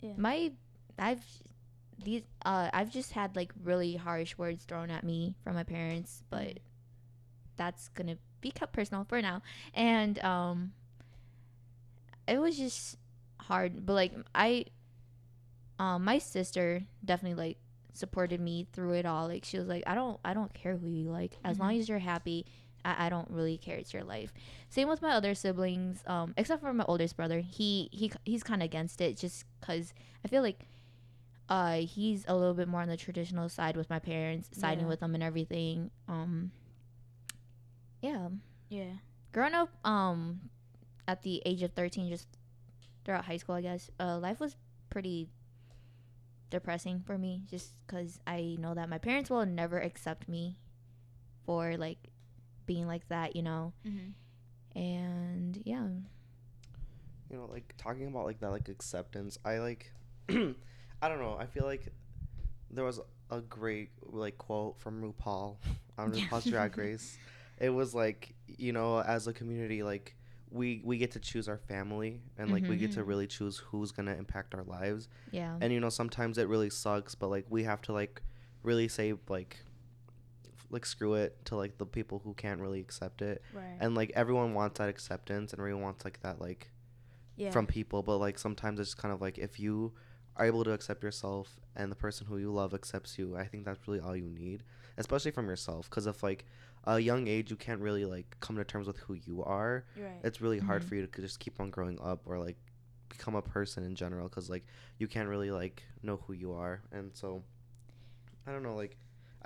Yeah. 0.00 0.14
my 0.16 0.50
I've 0.98 1.24
these 2.04 2.22
uh 2.44 2.70
I've 2.72 2.90
just 2.90 3.12
had 3.12 3.34
like 3.36 3.52
really 3.64 3.96
harsh 3.96 4.36
words 4.38 4.64
thrown 4.64 4.90
at 4.90 5.04
me 5.04 5.36
from 5.42 5.54
my 5.54 5.64
parents, 5.64 6.22
but 6.30 6.58
that's 7.56 7.88
going 7.88 8.06
to 8.06 8.16
be 8.40 8.50
kept 8.50 8.72
personal 8.72 9.04
for 9.04 9.20
now. 9.20 9.42
And 9.74 10.18
um 10.20 10.72
it 12.26 12.40
was 12.40 12.56
just 12.56 12.96
hard, 13.40 13.84
but 13.86 13.94
like 13.94 14.12
I 14.34 14.66
um 15.78 16.04
my 16.04 16.18
sister 16.18 16.82
definitely 17.04 17.42
like 17.42 17.58
supported 17.92 18.40
me 18.40 18.66
through 18.72 18.92
it 18.92 19.06
all. 19.06 19.26
Like 19.26 19.44
she 19.44 19.58
was 19.58 19.66
like, 19.66 19.82
I 19.86 19.94
don't 19.94 20.20
I 20.24 20.34
don't 20.34 20.52
care 20.54 20.76
who 20.76 20.88
you 20.88 21.10
like. 21.10 21.36
As 21.44 21.58
long 21.58 21.76
as 21.78 21.88
you're 21.88 21.98
happy, 21.98 22.46
I, 22.84 23.06
I 23.06 23.08
don't 23.08 23.30
really 23.30 23.58
care. 23.58 23.76
It's 23.76 23.92
your 23.92 24.04
life. 24.04 24.32
Same 24.70 24.88
with 24.88 25.02
my 25.02 25.10
other 25.10 25.34
siblings, 25.34 26.02
um, 26.06 26.34
except 26.36 26.60
for 26.60 26.72
my 26.72 26.84
oldest 26.86 27.16
brother. 27.16 27.40
He 27.40 27.88
he 27.92 28.12
he's 28.24 28.42
kind 28.42 28.62
of 28.62 28.66
against 28.66 29.00
it, 29.00 29.16
just 29.16 29.44
cause 29.60 29.92
I 30.24 30.28
feel 30.28 30.42
like 30.42 30.66
uh 31.48 31.78
he's 31.78 32.24
a 32.28 32.34
little 32.36 32.54
bit 32.54 32.68
more 32.68 32.82
on 32.82 32.88
the 32.88 32.96
traditional 32.96 33.48
side 33.48 33.76
with 33.76 33.88
my 33.90 33.98
parents, 33.98 34.50
siding 34.52 34.84
Yeah. 34.84 34.88
with 34.88 35.00
them 35.00 35.14
and 35.14 35.22
everything. 35.22 35.90
Um, 36.08 36.52
yeah, 38.02 38.28
Yeah. 38.68 38.92
growing 39.32 39.54
up 39.54 39.70
um 39.84 40.50
at 41.06 41.22
the 41.22 41.42
age 41.46 41.62
of 41.62 41.72
13 41.72 42.08
just 42.10 42.28
throughout 43.04 43.24
high 43.24 43.38
school 43.38 43.54
i 43.54 43.62
guess 43.62 43.90
uh 43.98 44.18
life 44.18 44.38
was 44.40 44.56
pretty 44.90 45.30
depressing 46.50 47.02
for 47.06 47.16
me 47.18 47.42
just 47.46 47.74
because 47.86 48.20
i 48.26 48.56
know 48.58 48.74
that 48.74 48.88
my 48.88 48.98
parents 48.98 49.30
will 49.30 49.44
never 49.46 49.78
accept 49.80 50.28
me 50.28 50.58
for 51.46 51.76
like 51.76 51.98
being 52.66 52.86
like 52.86 53.08
that 53.08 53.34
you 53.36 53.42
know 53.42 53.72
Mm-hmm. 53.86 54.78
and 54.78 55.62
yeah 55.64 55.86
you 57.30 57.36
know 57.36 57.48
like 57.50 57.74
talking 57.78 58.06
about 58.06 58.24
like 58.26 58.40
that 58.40 58.50
like 58.50 58.68
acceptance 58.68 59.38
i 59.44 59.58
like 59.58 59.92
i 61.02 61.08
don't 61.08 61.18
know 61.20 61.36
i 61.38 61.46
feel 61.46 61.64
like 61.64 61.88
there 62.70 62.84
was 62.84 63.00
a 63.30 63.40
great 63.40 63.90
like 64.02 64.36
quote 64.38 64.78
from 64.80 65.02
rupaul 65.02 65.56
on 65.96 66.12
rupaul's 66.12 66.44
drag 66.46 66.76
race 66.76 67.18
it 67.58 67.70
was 67.70 67.94
like 67.94 68.34
you 68.46 68.72
know 68.72 69.00
as 69.00 69.26
a 69.26 69.32
community 69.32 69.82
like 69.82 70.14
we 70.50 70.80
we 70.84 70.96
get 70.96 71.10
to 71.10 71.18
choose 71.20 71.46
our 71.48 71.58
family 71.58 72.22
and 72.38 72.50
like 72.50 72.66
we 72.68 72.76
get 72.76 72.92
to 72.92 73.00
Mhm. 73.00 73.06
really 73.06 73.26
choose 73.26 73.58
who's 73.58 73.92
gonna 73.92 74.14
impact 74.14 74.54
our 74.54 74.62
lives 74.64 75.08
yeah 75.30 75.56
and 75.60 75.72
you 75.72 75.78
know 75.80 75.90
sometimes 75.90 76.38
it 76.38 76.48
really 76.48 76.70
sucks 76.70 77.14
but 77.14 77.28
like 77.28 77.44
we 77.50 77.64
have 77.64 77.82
to 77.82 77.92
like 77.92 78.22
really 78.62 78.88
say 78.88 79.14
like 79.28 79.58
like 80.70 80.84
screw 80.84 81.14
it 81.14 81.42
to 81.46 81.56
like 81.56 81.78
the 81.78 81.86
people 81.86 82.20
who 82.24 82.34
can't 82.34 82.60
really 82.60 82.80
accept 82.80 83.22
it 83.22 83.42
Right. 83.54 83.76
and 83.80 83.94
like 83.94 84.10
everyone 84.14 84.54
wants 84.54 84.78
that 84.78 84.88
acceptance 84.88 85.52
and 85.52 85.60
everyone 85.60 85.82
wants 85.82 86.04
like 86.04 86.20
that 86.22 86.40
like 86.40 86.70
yeah. 87.36 87.50
from 87.50 87.66
people 87.66 88.02
but 88.02 88.18
like 88.18 88.38
sometimes 88.38 88.78
it's 88.80 88.94
kind 88.94 89.12
of 89.14 89.20
like 89.20 89.38
if 89.38 89.58
you 89.58 89.92
are 90.38 90.46
able 90.46 90.64
to 90.64 90.72
accept 90.72 91.02
yourself 91.02 91.58
and 91.76 91.90
the 91.92 91.96
person 91.96 92.26
who 92.26 92.38
you 92.38 92.50
love 92.52 92.72
accepts 92.72 93.18
you 93.18 93.36
i 93.36 93.44
think 93.44 93.64
that's 93.64 93.86
really 93.88 94.00
all 94.00 94.16
you 94.16 94.30
need 94.30 94.62
especially 94.96 95.30
from 95.32 95.46
yourself 95.48 95.90
because 95.90 96.06
if 96.06 96.22
like 96.22 96.44
a 96.84 96.98
young 96.98 97.26
age 97.28 97.50
you 97.50 97.56
can't 97.56 97.80
really 97.80 98.04
like 98.04 98.36
come 98.40 98.56
to 98.56 98.64
terms 98.64 98.86
with 98.86 98.98
who 98.98 99.14
you 99.14 99.42
are 99.44 99.84
right. 99.96 100.20
it's 100.22 100.40
really 100.40 100.58
hard 100.60 100.82
Mhm. 100.82 100.88
for 100.88 100.94
you 100.94 101.06
to 101.06 101.20
just 101.20 101.40
keep 101.40 101.58
on 101.60 101.70
growing 101.70 101.98
up 102.00 102.20
or 102.24 102.38
like 102.38 102.56
become 103.08 103.34
a 103.34 103.42
person 103.42 103.84
in 103.84 103.94
general 103.94 104.28
because 104.28 104.48
like 104.48 104.64
you 104.98 105.08
can't 105.08 105.28
really 105.28 105.50
like 105.50 105.82
know 106.02 106.18
who 106.26 106.32
you 106.34 106.52
are 106.52 106.82
and 106.92 107.10
so 107.14 107.42
i 108.46 108.52
don't 108.52 108.62
know 108.62 108.76
like 108.76 108.96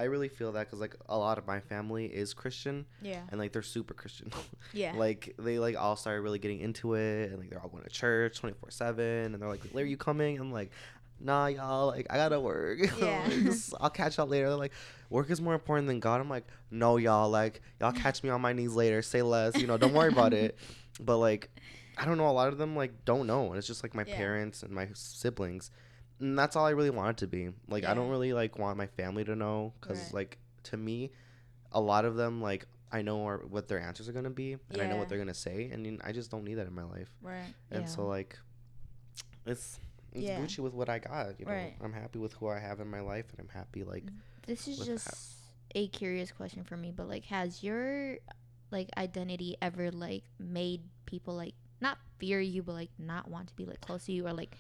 i 0.02 0.06
really 0.06 0.28
feel 0.28 0.52
that 0.52 0.66
because 0.66 0.80
like 0.80 0.96
a 1.08 1.16
lot 1.16 1.38
of 1.38 1.46
my 1.46 1.60
family 1.60 2.06
is 2.06 2.34
christian 2.34 2.84
yeah. 3.00 3.20
and 3.30 3.38
like 3.40 3.52
they're 3.52 3.62
super 3.62 3.94
christian 3.94 4.30
Yeah. 4.72 4.92
like 4.96 5.34
they 5.38 5.58
like 5.58 5.76
all 5.78 5.96
started 5.96 6.20
really 6.22 6.38
getting 6.38 6.60
into 6.60 6.94
it 6.94 7.30
and 7.30 7.38
like 7.38 7.50
they're 7.50 7.60
all 7.60 7.68
going 7.68 7.84
to 7.84 7.90
church 7.90 8.38
24 8.40 8.70
7 8.70 9.04
and 9.34 9.34
they're 9.40 9.48
like 9.48 9.62
Where 9.72 9.84
are 9.84 9.86
you 9.86 9.96
coming 9.96 10.38
i'm 10.38 10.52
like 10.52 10.70
nah 11.20 11.46
y'all 11.46 11.86
like 11.86 12.06
i 12.10 12.16
gotta 12.16 12.40
work 12.40 12.78
Yeah. 13.00 13.22
Like, 13.28 13.56
i'll 13.80 13.90
catch 13.90 14.18
y'all 14.18 14.26
later 14.26 14.48
they're 14.48 14.56
like 14.56 14.72
work 15.08 15.30
is 15.30 15.40
more 15.40 15.54
important 15.54 15.86
than 15.86 16.00
god 16.00 16.20
i'm 16.20 16.28
like 16.28 16.46
no 16.70 16.96
y'all 16.96 17.30
like 17.30 17.60
y'all 17.80 17.92
catch 17.92 18.22
me 18.24 18.30
on 18.30 18.40
my 18.40 18.52
knees 18.52 18.72
later 18.74 19.02
say 19.02 19.22
less 19.22 19.56
you 19.60 19.66
know 19.68 19.78
don't 19.78 19.92
worry 19.94 20.08
about 20.12 20.32
it 20.32 20.58
but 21.00 21.18
like 21.18 21.48
i 21.96 22.04
don't 22.04 22.18
know 22.18 22.28
a 22.28 22.32
lot 22.32 22.48
of 22.48 22.58
them 22.58 22.74
like 22.74 23.04
don't 23.04 23.26
know 23.28 23.48
and 23.50 23.56
it's 23.56 23.66
just 23.68 23.84
like 23.84 23.94
my 23.94 24.04
Yeah. 24.06 24.16
parents 24.16 24.62
and 24.64 24.72
my 24.72 24.88
siblings 24.94 25.70
and 26.22 26.38
that's 26.38 26.56
all 26.56 26.64
i 26.64 26.70
really 26.70 26.90
want 26.90 27.11
it 27.11 27.16
to 27.18 27.26
be 27.26 27.50
like 27.68 27.85
i 27.85 27.92
don't 27.92 28.08
really 28.08 28.32
like 28.32 28.58
want 28.58 28.78
my 28.78 28.87
family 28.87 29.24
to 29.24 29.37
know 29.37 29.72
because 29.80 29.98
Right. 30.06 30.14
like 30.14 30.38
to 30.64 30.76
me 30.76 31.11
a 31.72 31.80
lot 31.80 32.04
of 32.06 32.16
them 32.16 32.40
like 32.40 32.66
I 32.94 33.00
know 33.00 33.24
are, 33.26 33.38
what 33.48 33.68
their 33.68 33.80
answers 33.80 34.06
are 34.06 34.12
gonna 34.12 34.28
be, 34.28 34.58
and 34.68 34.82
I 34.82 34.87
know 34.87 34.98
what 34.98 35.08
they're 35.08 35.16
gonna 35.16 35.32
say, 35.32 35.70
and 35.72 35.87
you- 35.87 35.98
I 36.04 36.12
just 36.12 36.30
don't 36.30 36.44
need 36.44 36.56
that 36.56 36.66
in 36.66 36.74
my 36.74 36.85
life. 36.85 37.11
right. 37.22 37.48
And 37.70 37.88
so 37.88 38.06
like, 38.06 38.38
it's 39.46 39.80
it's 40.12 40.24
Yeah. 40.24 40.38
Gucci 40.38 40.58
with 40.58 40.74
what 40.74 40.90
I 40.90 40.98
got. 40.98 41.40
You 41.40 41.46
know, 41.46 41.52
Right. 41.52 41.74
I'm 41.80 41.94
happy 41.94 42.18
with 42.18 42.35
who 42.35 42.48
I 42.48 42.58
have 42.58 42.80
in 42.80 42.88
my 42.90 43.00
life, 43.00 43.24
and 43.30 43.40
I'm 43.40 43.48
happy 43.48 43.82
like 43.82 44.04
mm, 44.04 44.18
this 44.46 44.68
is 44.68 44.76
just 44.85 45.08
a 45.74 45.88
curious 45.88 46.30
question 46.30 46.64
for 46.64 46.76
me 46.76 46.90
but 46.94 47.08
like 47.08 47.24
has 47.24 47.62
your 47.62 48.18
like 48.70 48.90
identity 48.98 49.56
ever 49.62 49.90
like 49.90 50.24
made 50.38 50.82
people 51.06 51.35
like 51.35 51.54
not 51.80 51.96
fear 52.18 52.40
you 52.40 52.62
but 52.62 52.74
like 52.74 52.90
not 52.98 53.26
want 53.26 53.48
to 53.48 53.54
be 53.54 53.64
like 53.64 53.80
close 53.80 54.04
to 54.04 54.12
you 54.12 54.26
or 54.26 54.35
like 54.35 54.54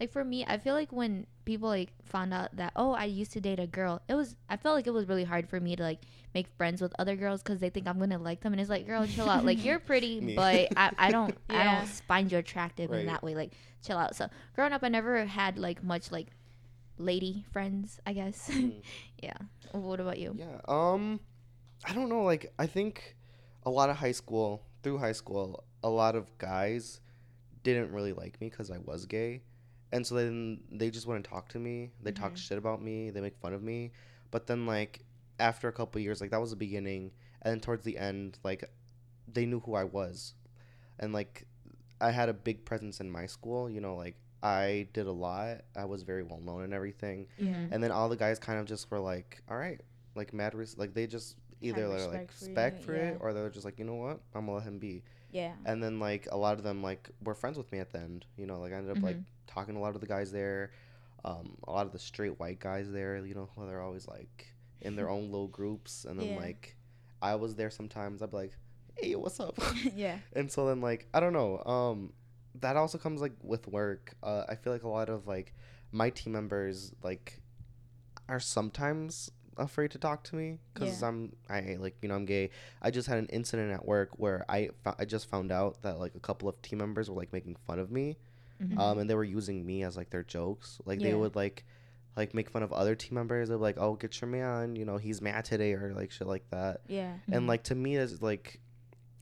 like 0.00 0.10
for 0.12 0.24
me 0.24 0.44
i 0.46 0.58
feel 0.58 0.74
like 0.74 0.92
when 0.92 1.26
people 1.44 1.68
like 1.68 1.90
found 2.04 2.32
out 2.34 2.54
that 2.56 2.72
oh 2.76 2.92
i 2.92 3.04
used 3.04 3.32
to 3.32 3.40
date 3.40 3.58
a 3.60 3.66
girl 3.66 4.00
it 4.08 4.14
was 4.14 4.36
i 4.48 4.56
felt 4.56 4.74
like 4.74 4.86
it 4.86 4.92
was 4.92 5.06
really 5.08 5.24
hard 5.24 5.48
for 5.48 5.60
me 5.60 5.76
to 5.76 5.82
like 5.82 6.00
make 6.34 6.46
friends 6.56 6.80
with 6.80 6.92
other 6.98 7.16
girls 7.16 7.42
because 7.42 7.60
they 7.60 7.70
think 7.70 7.86
i'm 7.86 7.98
gonna 7.98 8.18
like 8.18 8.40
them 8.40 8.52
and 8.52 8.60
it's 8.60 8.70
like 8.70 8.86
girl 8.86 9.06
chill 9.06 9.28
out 9.28 9.44
like 9.44 9.64
you're 9.64 9.78
pretty 9.90 10.20
Me. 10.20 10.34
but 10.34 10.68
I, 10.76 10.90
I 10.98 11.10
don't 11.16 11.36
i 11.48 11.64
don't 11.64 11.86
find 12.08 12.30
you 12.30 12.38
attractive 12.38 12.92
in 12.92 13.06
that 13.06 13.22
way 13.22 13.34
like 13.34 13.52
chill 13.84 13.98
out 13.98 14.16
so 14.16 14.28
growing 14.54 14.72
up 14.72 14.82
i 14.82 14.88
never 14.88 15.24
had 15.24 15.58
like 15.58 15.82
much 15.84 16.10
like 16.10 16.28
lady 16.98 17.44
friends 17.52 18.00
i 18.06 18.12
guess 18.12 18.48
Mm. 18.52 18.82
yeah 19.22 19.36
what 19.72 20.00
about 20.00 20.18
you 20.18 20.36
yeah. 20.38 20.60
Um, 20.68 21.20
I 21.86 21.92
don't 21.92 22.08
know. 22.08 22.22
Like 22.22 22.52
I 22.58 22.66
think 22.66 23.16
a 23.64 23.70
lot 23.70 23.90
of 23.90 23.96
high 23.96 24.12
school 24.12 24.62
through 24.82 24.98
high 24.98 25.12
school, 25.12 25.64
a 25.82 25.88
lot 25.90 26.14
of 26.14 26.36
guys 26.38 27.00
didn't 27.62 27.92
really 27.92 28.12
like 28.12 28.40
me 28.40 28.48
because 28.48 28.70
I 28.70 28.78
was 28.78 29.04
gay, 29.06 29.42
and 29.94 30.06
so 30.06 30.14
then 30.16 30.60
they 30.70 30.90
just 30.90 31.06
wouldn't 31.06 31.24
talk 31.24 31.48
to 31.50 31.58
me. 31.58 31.90
They 32.02 32.12
talk 32.12 32.32
Mhm. 32.34 32.36
shit 32.46 32.58
about 32.58 32.82
me. 32.82 33.10
They 33.10 33.20
make 33.22 33.36
fun 33.38 33.54
of 33.54 33.62
me. 33.62 33.92
But 34.30 34.46
then 34.48 34.66
like 34.66 35.00
after 35.38 35.68
a 35.68 35.72
couple 35.72 36.00
years, 36.00 36.20
like 36.20 36.30
that 36.30 36.40
was 36.40 36.50
the 36.50 36.56
beginning, 36.66 37.12
and 37.42 37.48
then 37.52 37.60
towards 37.60 37.84
the 37.84 37.96
end, 37.96 38.38
like 38.44 38.62
they 39.32 39.46
knew 39.46 39.60
who 39.60 39.74
I 39.74 39.84
was, 39.84 40.34
and 40.98 41.12
like 41.12 41.46
I 42.00 42.10
had 42.10 42.28
a 42.28 42.34
big 42.34 42.64
presence 42.64 43.00
in 43.00 43.10
my 43.10 43.26
school. 43.26 43.70
You 43.70 43.80
know, 43.80 43.94
like 43.96 44.16
I 44.42 44.88
did 44.92 45.06
a 45.06 45.12
lot. 45.12 45.62
I 45.76 45.84
was 45.86 46.02
very 46.02 46.22
well 46.22 46.40
known 46.40 46.62
and 46.64 46.74
everything. 46.74 47.28
yeah 47.38 47.68
And 47.70 47.82
then 47.82 47.90
all 47.90 48.08
the 48.10 48.16
guys 48.16 48.38
kind 48.38 48.58
of 48.58 48.66
just 48.66 48.90
were 48.90 49.00
like, 49.00 49.42
all 49.48 49.56
right, 49.56 49.80
like 50.14 50.32
mad, 50.34 50.54
res- 50.54 50.76
like 50.76 50.92
they 50.92 51.06
just 51.06 51.36
either 51.62 51.88
they're 51.88 52.08
like 52.08 52.28
respect 52.30 52.78
for 52.80 52.86
for 52.86 52.94
it, 52.96 53.16
or 53.20 53.32
they're 53.32 53.48
just 53.48 53.64
like, 53.64 53.78
you 53.78 53.84
know 53.86 53.94
what, 53.94 54.20
I'm 54.34 54.44
gonna 54.46 54.58
let 54.58 54.64
him 54.64 54.78
be. 54.78 55.02
Yeah. 55.34 55.52
And 55.66 55.82
then 55.82 55.98
like 56.00 56.28
a 56.32 56.36
lot 56.38 56.56
of 56.56 56.62
them 56.64 56.82
like 56.82 57.10
were 57.22 57.34
friends 57.34 57.58
with 57.58 57.70
me 57.72 57.80
at 57.80 57.90
the 57.92 57.98
end. 57.98 58.24
You 58.38 58.46
know, 58.46 58.60
like 58.60 58.72
I 58.72 58.76
ended 58.76 58.96
up 58.96 59.02
like 59.02 59.18
talking 59.46 59.74
to 59.74 59.80
a 59.80 59.82
lot 59.82 59.94
of 59.94 60.00
the 60.00 60.06
guys 60.06 60.30
there, 60.32 60.70
um, 61.24 61.56
a 61.68 61.72
lot 61.72 61.86
of 61.86 61.92
the 61.92 61.98
straight 61.98 62.38
white 62.40 62.60
guys 62.60 62.90
there. 62.90 63.16
You 63.24 63.34
know, 63.34 63.48
they're 63.66 63.82
always 63.82 64.06
like 64.08 64.46
in 64.80 64.96
their 64.96 65.10
own 65.14 65.24
little 65.30 65.48
groups, 65.48 66.04
and 66.06 66.18
then 66.18 66.30
Yeah. 66.34 66.40
like 66.40 66.76
I 67.20 67.34
was 67.34 67.54
there 67.56 67.70
sometimes. 67.70 68.22
I'd 68.22 68.30
be 68.30 68.36
like, 68.36 68.56
hey, 68.96 69.08
yo, 69.10 69.18
what's 69.18 69.40
up? 69.40 69.58
yeah. 69.94 70.18
and 70.34 70.50
so 70.50 70.66
then 70.68 70.80
like 70.80 71.08
i 71.12 71.18
don't 71.20 71.32
know 71.32 71.58
um 71.66 72.12
that 72.60 72.76
also 72.76 72.96
comes 72.96 73.20
like 73.20 73.32
with 73.42 73.66
work 73.66 74.14
uh 74.22 74.44
i 74.48 74.54
feel 74.54 74.72
like 74.72 74.84
a 74.84 74.88
lot 74.88 75.08
of 75.08 75.26
like 75.26 75.52
my 75.90 76.10
team 76.10 76.32
members 76.32 76.92
like 77.02 77.40
are 78.28 78.38
sometimes 78.38 79.30
afraid 79.58 79.90
to 79.90 79.98
talk 79.98 80.24
to 80.24 80.36
me 80.36 80.58
because 80.72 81.00
Yeah. 81.00 81.08
i'm 81.08 81.32
i 81.48 81.76
like 81.78 81.96
you 82.02 82.08
know 82.08 82.14
i'm 82.16 82.24
gay 82.24 82.50
i 82.82 82.90
just 82.90 83.06
had 83.08 83.18
an 83.18 83.26
incident 83.26 83.72
at 83.72 83.84
work 83.86 84.10
where 84.18 84.44
i 84.48 84.70
fo- 84.82 84.94
i 84.98 85.04
just 85.04 85.28
found 85.28 85.52
out 85.52 85.82
that 85.82 85.98
like 85.98 86.14
a 86.14 86.20
couple 86.20 86.48
of 86.48 86.60
team 86.62 86.78
members 86.78 87.08
were 87.10 87.16
like 87.16 87.32
making 87.32 87.56
fun 87.66 87.78
of 87.78 87.90
me 87.90 88.16
Mhm. 88.62 88.78
um 88.78 88.98
and 88.98 89.10
they 89.10 89.14
were 89.14 89.24
using 89.24 89.66
me 89.66 89.82
as 89.82 89.96
like 89.96 90.10
their 90.10 90.22
jokes 90.22 90.80
like 90.84 91.00
they 91.00 91.12
would 91.14 91.34
like 91.36 91.64
like 92.16 92.32
make 92.34 92.48
fun 92.48 92.62
of 92.62 92.72
other 92.72 92.94
team 92.94 93.14
members 93.14 93.48
they're 93.48 93.56
like 93.58 93.76
oh 93.78 93.94
get 93.94 94.20
your 94.20 94.30
man 94.30 94.76
you 94.76 94.84
know 94.84 94.96
he's 94.96 95.20
mad 95.20 95.44
today 95.44 95.72
or 95.72 95.92
like 95.94 96.10
shit 96.12 96.26
like 96.28 96.48
that 96.50 96.80
Yeah. 96.86 97.14
and 97.26 97.44
Mhm. 97.44 97.48
like 97.48 97.64
to 97.64 97.74
me 97.74 97.96
it's 97.96 98.22
like 98.22 98.60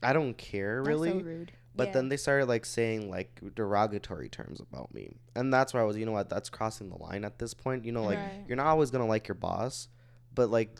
I 0.03 0.11
don't 0.13 0.37
care 0.37 0.77
That's 0.77 0.87
really. 0.89 1.09
so 1.11 1.19
rude. 1.25 1.51
But 1.75 1.87
Yeah. 1.87 1.93
then 1.93 2.09
they 2.09 2.17
started 2.17 2.47
like 2.47 2.65
saying 2.65 3.09
like 3.09 3.39
derogatory 3.55 4.27
terms 4.29 4.59
about 4.59 4.93
me. 4.93 5.15
And 5.35 5.51
that's 5.51 5.73
where 5.73 5.81
I 5.81 5.85
was, 5.85 5.97
you 5.97 6.05
know 6.05 6.11
what, 6.11 6.29
that's 6.29 6.49
crossing 6.49 6.89
the 6.89 6.97
line 6.97 7.23
at 7.25 7.39
this 7.39 7.53
point. 7.53 7.85
You 7.85 7.93
know, 7.93 8.03
like 8.03 8.17
Right. 8.19 8.43
you're 8.47 8.57
not 8.57 8.67
always 8.67 8.91
gonna 8.91 9.07
like 9.07 9.27
your 9.27 9.35
boss, 9.35 9.87
but 10.33 10.49
like 10.49 10.79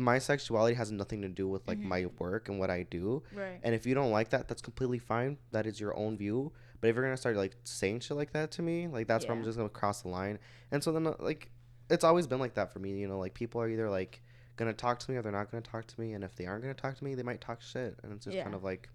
my 0.00 0.18
sexuality 0.18 0.74
has 0.76 0.92
nothing 0.92 1.22
to 1.22 1.28
do 1.28 1.48
with 1.48 1.66
like 1.66 1.78
Mhm. 1.78 1.84
my 1.84 2.06
work 2.18 2.48
and 2.48 2.58
what 2.60 2.70
I 2.70 2.84
do. 2.84 3.22
Right. 3.34 3.58
And 3.64 3.74
if 3.74 3.84
you 3.84 3.94
don't 3.94 4.12
like 4.12 4.28
that, 4.30 4.46
that's 4.46 4.62
completely 4.62 4.98
fine. 5.00 5.38
That 5.50 5.66
is 5.66 5.80
your 5.80 5.96
own 5.96 6.16
view. 6.16 6.52
But 6.80 6.88
if 6.90 6.94
you're 6.96 7.04
gonna 7.04 7.16
start 7.16 7.34
like 7.36 7.56
saying 7.64 8.00
shit 8.00 8.16
like 8.16 8.32
that 8.32 8.52
to 8.52 8.62
me, 8.62 8.86
like 8.86 9.08
that's 9.08 9.26
where 9.26 9.36
I'm 9.36 9.42
just 9.42 9.56
gonna 9.58 9.68
cross 9.68 10.02
the 10.02 10.08
line. 10.08 10.38
And 10.70 10.82
so 10.84 10.92
then 10.92 11.06
uh, 11.08 11.14
like 11.18 11.50
it's 11.90 12.04
always 12.04 12.26
been 12.28 12.38
like 12.38 12.54
that 12.54 12.72
for 12.72 12.78
me. 12.78 12.96
You 12.98 13.08
know, 13.08 13.18
like 13.18 13.34
people 13.34 13.60
are 13.60 13.68
either 13.68 13.90
like 13.90 14.22
gonna 14.56 14.72
talk 14.72 15.00
to 15.00 15.10
me 15.10 15.16
or 15.16 15.22
they're 15.22 15.32
not 15.32 15.50
gonna 15.50 15.62
talk 15.62 15.86
to 15.88 16.00
me. 16.00 16.12
And 16.12 16.22
if 16.22 16.36
they 16.36 16.46
aren't 16.46 16.62
gonna 16.62 16.74
talk 16.74 16.96
to 16.98 17.04
me, 17.04 17.16
they 17.16 17.22
might 17.24 17.40
talk 17.40 17.60
shit. 17.60 17.98
And 18.04 18.12
it's 18.12 18.24
just 18.24 18.36
kind 18.44 18.54
of 18.54 18.62
like 18.62 18.88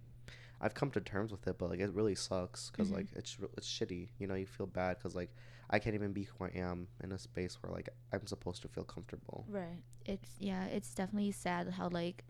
I've 0.62 0.74
come 0.74 0.90
to 0.92 1.02
terms 1.02 1.32
with 1.34 1.46
it, 1.48 1.58
but 1.58 1.70
like 1.70 1.82
it 1.82 1.92
really 1.94 2.16
sucks 2.16 2.70
because 2.70 2.90
Mhm. 2.92 2.96
like 2.96 3.08
it's 3.14 3.38
it's 3.58 3.68
shitty. 3.68 4.08
You 4.20 4.28
know, 4.28 4.36
you 4.36 4.46
feel 4.46 4.68
bad 4.68 4.98
because 4.98 5.16
like 5.16 5.36
I 5.74 5.80
can't 5.80 5.96
even 5.96 6.14
be 6.14 6.24
who 6.24 6.46
I 6.46 6.52
am 6.56 6.88
in 7.04 7.12
a 7.12 7.18
space 7.18 7.58
where 7.62 7.72
like 7.74 7.90
I'm 8.14 8.26
supposed 8.28 8.62
to 8.62 8.68
feel 8.68 8.84
comfortable. 8.86 9.46
Right. 9.50 9.82
It's 10.06 10.30
yeah, 10.40 10.66
it's 10.66 10.94
definitely 10.94 11.32
sad 11.32 11.68
how 11.78 11.90
like 11.90 12.24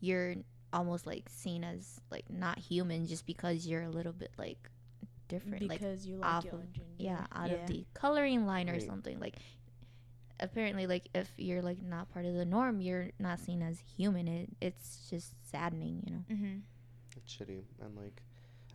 you're 0.00 0.34
almost 0.74 1.06
like 1.06 1.28
seen 1.28 1.64
as 1.64 2.00
like 2.10 2.28
not 2.30 2.58
human 2.58 3.06
just 3.06 3.24
because 3.26 3.66
you're 3.66 3.82
a 3.82 3.88
little 3.90 4.12
bit 4.12 4.32
like 4.38 4.68
different, 5.28 5.62
like 5.68 5.80
Because 5.80 6.06
you 6.06 6.16
like 6.16 6.30
off 6.30 6.44
your 6.44 6.54
of- 6.54 6.60
own 6.60 6.68
gender. 6.72 6.90
yeah, 6.98 7.26
out 7.34 7.50
of 7.50 7.66
the 7.66 7.84
coloring 7.94 8.46
line 8.46 8.68
or 8.68 8.74
Right. 8.74 8.82
something. 8.82 9.18
Like 9.18 9.36
apparently, 10.40 10.86
like 10.86 11.08
if 11.14 11.30
you're 11.38 11.62
like 11.62 11.82
not 11.82 12.10
part 12.12 12.26
of 12.26 12.34
the 12.34 12.44
norm, 12.44 12.80
you're 12.80 13.10
not 13.18 13.40
seen 13.40 13.62
as 13.62 13.78
human. 13.96 14.28
It 14.28 14.50
it's 14.60 15.06
just 15.08 15.32
saddening, 15.50 16.02
you 16.06 16.12
know. 16.14 16.24
Mm-hmm. 16.30 16.56
It's 17.16 17.34
shitty 17.34 17.62
and 17.82 17.96
like. 17.96 18.22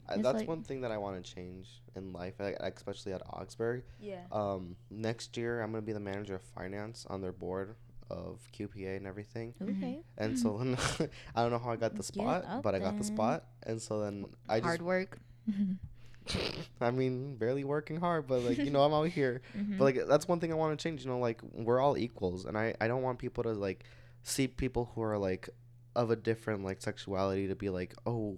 I, 0.10 0.14
It's 0.16 0.24
that's 0.24 0.40
like- 0.40 0.48
one 0.48 0.64
thing 0.64 0.82
that 0.82 0.92
I 0.92 0.98
want 0.98 1.24
to 1.24 1.34
change 1.36 1.82
in 1.96 2.14
life, 2.14 2.40
especially 2.40 3.14
at 3.14 3.22
Augsburg. 3.30 3.84
Yeah. 4.00 4.22
Um, 4.32 4.76
next 4.90 5.36
year 5.38 5.62
I'm 5.62 5.72
gonna 5.72 5.82
be 5.82 5.94
the 5.94 6.00
manager 6.00 6.36
of 6.36 6.42
finance 6.42 7.06
on 7.10 7.22
their 7.22 7.34
board 7.34 7.76
of 8.10 8.40
QPA 8.54 8.96
and 8.98 9.06
everything. 9.06 9.54
Mhm. 9.62 9.78
Okay, 9.78 10.02
And 10.18 10.40
so 10.40 10.58
then 10.58 10.78
I 11.36 11.42
don't 11.42 11.52
know 11.52 11.60
how 11.60 11.72
I 11.72 11.76
got 11.76 11.96
the 11.96 12.04
spot, 12.04 12.46
up 12.48 12.64
but 12.64 12.74
I 12.74 12.80
got 12.80 12.98
the 12.98 13.04
spot. 13.04 13.46
And 13.64 13.82
so 13.82 14.00
then 14.00 14.26
I 14.48 14.60
just 14.60 14.66
hard 14.66 14.82
work. 14.82 15.20
I 16.82 16.92
mean, 16.92 17.36
barely 17.38 17.64
working 17.64 17.98
hard, 17.98 18.28
but 18.28 18.42
like 18.44 18.58
you 18.58 18.70
know, 18.70 18.84
I'm 18.84 18.94
out 18.94 19.08
here. 19.10 19.42
Mhm. 19.58 19.78
But 19.78 19.84
like 19.86 20.08
that's 20.08 20.28
one 20.28 20.40
thing 20.40 20.52
I 20.52 20.56
want 20.56 20.78
to 20.78 20.82
change. 20.82 21.04
You 21.04 21.10
know, 21.12 21.20
like 21.20 21.42
we're 21.54 21.80
all 21.80 21.98
equals, 21.98 22.46
and 22.46 22.58
I 22.58 22.76
I 22.82 22.88
don't 22.88 23.02
want 23.02 23.18
people 23.20 23.44
to 23.44 23.54
like 23.54 23.86
see 24.24 24.48
people 24.48 24.92
who 24.94 25.02
are 25.02 25.18
like 25.18 25.50
of 25.98 26.12
a 26.12 26.16
different 26.16 26.64
like 26.64 26.82
sexuality 26.82 27.48
to 27.50 27.56
be 27.56 27.70
like, 27.70 27.94
oh, 28.06 28.38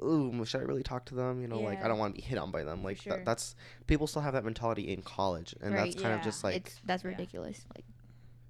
oh 0.00 0.04
ooh, 0.04 0.44
should 0.44 0.60
I 0.60 0.64
really 0.64 0.82
talk 0.82 1.06
to 1.06 1.14
them? 1.14 1.40
You 1.40 1.48
know, 1.48 1.60
like 1.60 1.82
I 1.84 1.88
don't 1.88 1.98
want 1.98 2.14
to 2.14 2.20
be 2.20 2.26
hit 2.26 2.38
on 2.38 2.50
by 2.50 2.64
them. 2.64 2.82
Like 2.82 3.00
sure. 3.02 3.14
that, 3.14 3.24
that's 3.24 3.54
people 3.86 4.06
still 4.06 4.22
have 4.22 4.34
that 4.34 4.44
mentality 4.44 4.92
in 4.92 5.02
college, 5.02 5.54
and 5.60 5.72
that's 5.76 5.94
Right, 5.94 6.02
kind 6.02 6.14
of 6.14 6.20
just 6.22 6.42
like, 6.44 6.56
it's 6.56 6.80
that's 6.84 7.04
yeah. 7.04 7.10
ridiculous. 7.10 7.64
Like 7.76 7.84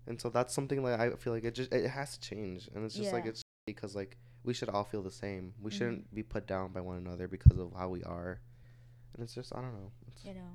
and 0.07 0.21
so 0.21 0.31
that's 0.31 0.55
something 0.55 0.83
like 0.83 0.99
I 0.99 1.11
feel 1.17 1.33
like 1.33 1.45
it 1.45 1.55
just 1.55 1.73
it 1.73 1.89
has 1.89 2.17
to 2.17 2.21
change, 2.21 2.69
and 2.75 2.85
it's 2.85 2.97
just 2.97 3.13
like 3.13 3.27
it's 3.27 3.43
because 3.67 3.95
like 3.95 4.17
we 4.45 4.55
should 4.55 4.69
all 4.69 4.85
feel 4.85 5.03
the 5.03 5.11
same. 5.11 5.55
We 5.61 5.71
Mhm. 5.71 5.75
shouldn't 5.75 6.15
be 6.15 6.23
put 6.23 6.47
down 6.47 6.73
by 6.73 6.81
one 6.81 6.99
another 6.99 7.29
because 7.29 7.59
of 7.59 7.73
how 7.77 7.89
we 7.89 8.03
are, 8.05 8.41
and 9.15 9.23
it's 9.23 9.35
just 9.35 9.53
I 9.55 9.61
don't 9.61 9.75
know. 9.75 9.93
It's, 10.09 10.25
you 10.25 10.35
know 10.35 10.51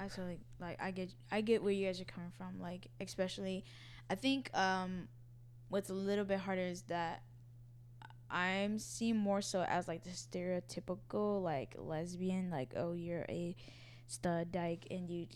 i 0.00 0.06
totally 0.08 0.38
like 0.60 0.76
i 0.80 0.90
get 0.90 1.10
i 1.32 1.40
get 1.40 1.62
where 1.62 1.72
you 1.72 1.86
guys 1.86 2.00
are 2.00 2.04
coming 2.04 2.30
from 2.36 2.60
like 2.60 2.86
especially 3.00 3.64
i 4.10 4.14
think 4.14 4.48
um 4.54 5.08
what's 5.68 5.90
a 5.90 5.94
little 5.94 6.24
bit 6.24 6.40
harder 6.40 6.62
is 6.62 6.82
that 6.82 7.22
i'm 8.30 8.78
seen 8.78 9.16
more 9.16 9.40
so 9.40 9.62
as 9.62 9.88
like 9.88 10.04
the 10.04 10.10
stereotypical 10.10 11.42
like 11.42 11.74
lesbian 11.78 12.50
like 12.50 12.72
oh 12.76 12.92
you're 12.92 13.24
a 13.28 13.54
stud 14.06 14.52
dyke 14.52 14.86
and 14.90 15.08
you 15.10 15.26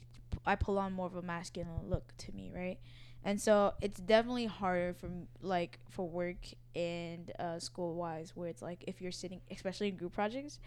i 0.46 0.54
pull 0.54 0.78
on 0.78 0.92
more 0.92 1.06
of 1.06 1.16
a 1.16 1.22
masculine 1.22 1.88
look 1.88 2.12
to 2.18 2.32
me 2.32 2.50
right? 2.54 2.78
And 3.24 3.40
so 3.40 3.74
it's 3.80 4.00
definitely 4.00 4.46
harder 4.46 4.94
for 4.94 5.08
like 5.40 5.78
for 5.90 6.08
work 6.08 6.38
and 6.74 7.30
uh, 7.38 7.58
school 7.58 7.94
wise 7.94 8.32
where 8.34 8.48
it's 8.48 8.62
like 8.62 8.82
if 8.86 9.00
you're 9.00 9.12
sitting 9.12 9.40
especially 9.50 9.88
in 9.88 9.96
group 9.96 10.12
projects 10.12 10.58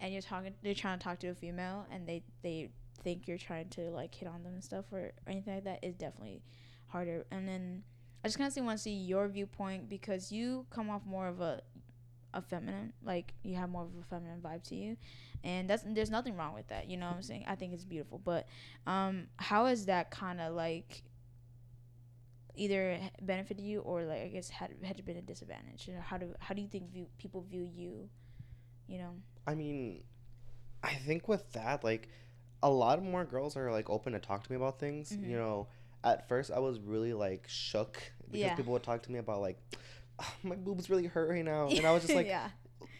and 0.00 0.12
you're 0.12 0.22
talking 0.22 0.54
they're 0.62 0.74
trying 0.74 0.98
to 0.98 1.04
talk 1.04 1.20
to 1.20 1.28
a 1.28 1.34
female 1.34 1.86
and 1.92 2.06
they 2.06 2.22
they 2.42 2.70
think 3.02 3.28
you're 3.28 3.38
trying 3.38 3.68
to 3.68 3.82
like 3.90 4.14
hit 4.14 4.28
on 4.28 4.42
them 4.42 4.54
and 4.54 4.64
stuff 4.64 4.86
or 4.90 5.12
anything 5.26 5.54
like 5.54 5.64
that 5.64 5.78
is 5.84 5.94
definitely 5.94 6.42
harder. 6.88 7.26
And 7.30 7.46
then 7.46 7.84
i 8.24 8.26
just 8.26 8.38
kind 8.38 8.50
of 8.50 8.64
want 8.64 8.78
to 8.78 8.82
see 8.82 8.94
your 8.94 9.28
viewpoint 9.28 9.88
because 9.88 10.32
you 10.32 10.66
come 10.70 10.90
off 10.90 11.02
more 11.06 11.28
of 11.28 11.40
a 11.40 11.60
a 12.32 12.42
feminine 12.42 12.92
like 13.04 13.32
you 13.44 13.54
have 13.54 13.70
more 13.70 13.82
of 13.82 13.90
a 14.00 14.04
feminine 14.10 14.40
vibe 14.40 14.62
to 14.64 14.74
you. 14.74 14.96
And 15.44 15.70
that's 15.70 15.84
there's 15.86 16.10
nothing 16.10 16.36
wrong 16.36 16.52
with 16.54 16.66
that 16.68 16.90
you 16.90 16.96
know 16.96 17.06
what 17.06 17.16
i'm 17.16 17.22
saying? 17.30 17.44
I 17.46 17.54
think 17.54 17.72
it's 17.74 17.84
beautiful. 17.84 18.18
But 18.18 18.48
um 18.86 19.28
how 19.36 19.66
has 19.66 19.86
that 19.86 20.10
kind 20.10 20.40
of 20.40 20.52
like 20.54 21.04
either 22.56 22.98
benefited 23.22 23.64
you 23.64 23.80
or 23.80 24.04
like 24.04 24.22
i 24.22 24.28
guess 24.28 24.48
had 24.48 24.70
had 24.82 25.04
been 25.04 25.16
a 25.16 25.22
disadvantage? 25.22 25.86
You 25.86 25.94
know 25.94 26.00
how 26.00 26.16
do 26.18 26.34
how 26.40 26.54
do 26.54 26.62
you 26.62 26.68
think 26.68 26.90
view, 26.90 27.06
people 27.18 27.42
view 27.42 27.62
you 27.62 28.08
you 28.86 28.98
know? 28.98 29.10
I 29.46 29.54
mean, 29.54 30.02
I 30.82 30.94
think 30.94 31.28
with 31.28 31.52
that, 31.52 31.84
like, 31.84 32.08
a 32.62 32.68
lot 32.70 32.98
of 32.98 33.04
more 33.04 33.24
girls 33.24 33.56
are 33.56 33.70
like 33.70 33.88
open 33.88 34.12
to 34.12 34.18
talk 34.18 34.44
to 34.44 34.52
me 34.52 34.56
about 34.56 34.78
things. 34.78 35.12
Mhm. 35.12 35.28
You 35.30 35.36
know, 35.36 35.68
at 36.04 36.28
first 36.28 36.50
I 36.50 36.58
was 36.60 36.78
really 36.80 37.12
like 37.12 37.46
shook 37.48 38.00
because 38.30 38.50
Yeah. 38.50 38.54
people 38.54 38.72
would 38.74 38.82
talk 38.82 39.02
to 39.04 39.12
me 39.12 39.18
about 39.18 39.40
like, 39.40 39.58
"Ah, 40.20 40.34
my 40.42 40.56
boobs 40.56 40.90
really 40.90 41.06
hurt 41.06 41.30
right 41.30 41.44
now, 41.44 41.68
and 41.68 41.86
I 41.86 41.92
was 41.92 42.02
just 42.02 42.14
like, 42.20 42.26
yeah 42.26 42.50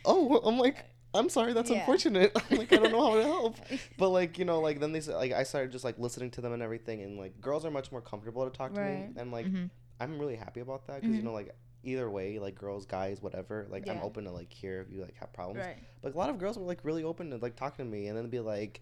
oh, 0.04 0.40
I'm 0.44 0.58
like, 0.58 0.84
I'm 1.14 1.28
sorry, 1.28 1.52
that's 1.52 1.70
Yeah. 1.70 1.78
unfortunate. 1.80 2.32
I'm 2.50 2.56
like, 2.58 2.72
I 2.72 2.76
don't 2.76 2.92
know 2.92 3.04
how 3.10 3.16
to 3.16 3.22
help. 3.22 3.56
But 3.98 4.10
like, 4.10 4.38
you 4.38 4.44
know, 4.44 4.60
like 4.60 4.80
then 4.80 4.92
they 4.92 5.00
said, 5.00 5.14
like 5.16 5.32
I 5.32 5.42
started 5.44 5.70
just 5.72 5.84
like 5.84 5.98
listening 5.98 6.30
to 6.32 6.40
them 6.40 6.52
and 6.52 6.62
everything, 6.62 7.02
and 7.02 7.18
like 7.18 7.40
girls 7.40 7.64
are 7.64 7.70
much 7.70 7.92
more 7.92 8.00
comfortable 8.00 8.44
to 8.48 8.56
talk 8.56 8.74
to 8.74 8.80
me, 8.82 9.10
and 9.16 9.30
like 9.32 9.46
mhm. 9.46 9.70
I'm 10.00 10.18
really 10.18 10.36
happy 10.36 10.60
about 10.60 10.86
that 10.88 11.02
because 11.02 11.16
you 11.16 11.22
Mhm. 11.22 11.24
know 11.26 11.32
like. 11.32 11.54
Either 11.86 12.08
way, 12.08 12.38
like 12.38 12.54
girls, 12.54 12.86
guys, 12.86 13.20
whatever. 13.20 13.66
Like 13.68 13.90
I'm 13.90 14.00
open 14.02 14.24
to 14.24 14.30
like 14.30 14.50
hear 14.50 14.80
if 14.80 14.90
you 14.90 15.02
like 15.02 15.16
have 15.20 15.34
problems. 15.34 15.66
right 15.66 15.76
Like 16.02 16.14
a 16.14 16.16
lot 16.16 16.30
of 16.30 16.38
girls 16.38 16.56
were 16.56 16.64
like 16.64 16.78
really 16.82 17.04
open 17.04 17.28
to 17.28 17.36
like 17.36 17.56
talking 17.56 17.84
to 17.84 17.90
me 17.90 18.06
and 18.06 18.16
then 18.16 18.30
be 18.30 18.40
like 18.40 18.80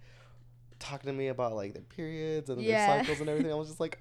talking 0.78 1.08
to 1.08 1.12
me 1.12 1.26
about 1.26 1.54
like 1.54 1.74
their 1.74 1.82
periods 1.82 2.48
and 2.48 2.60
Yeah. 2.60 2.76
their 2.76 2.98
cycles 2.98 3.20
and 3.20 3.28
everything. 3.28 3.50
I 3.50 3.56
was 3.56 3.66
just 3.66 3.80
like, 3.80 3.98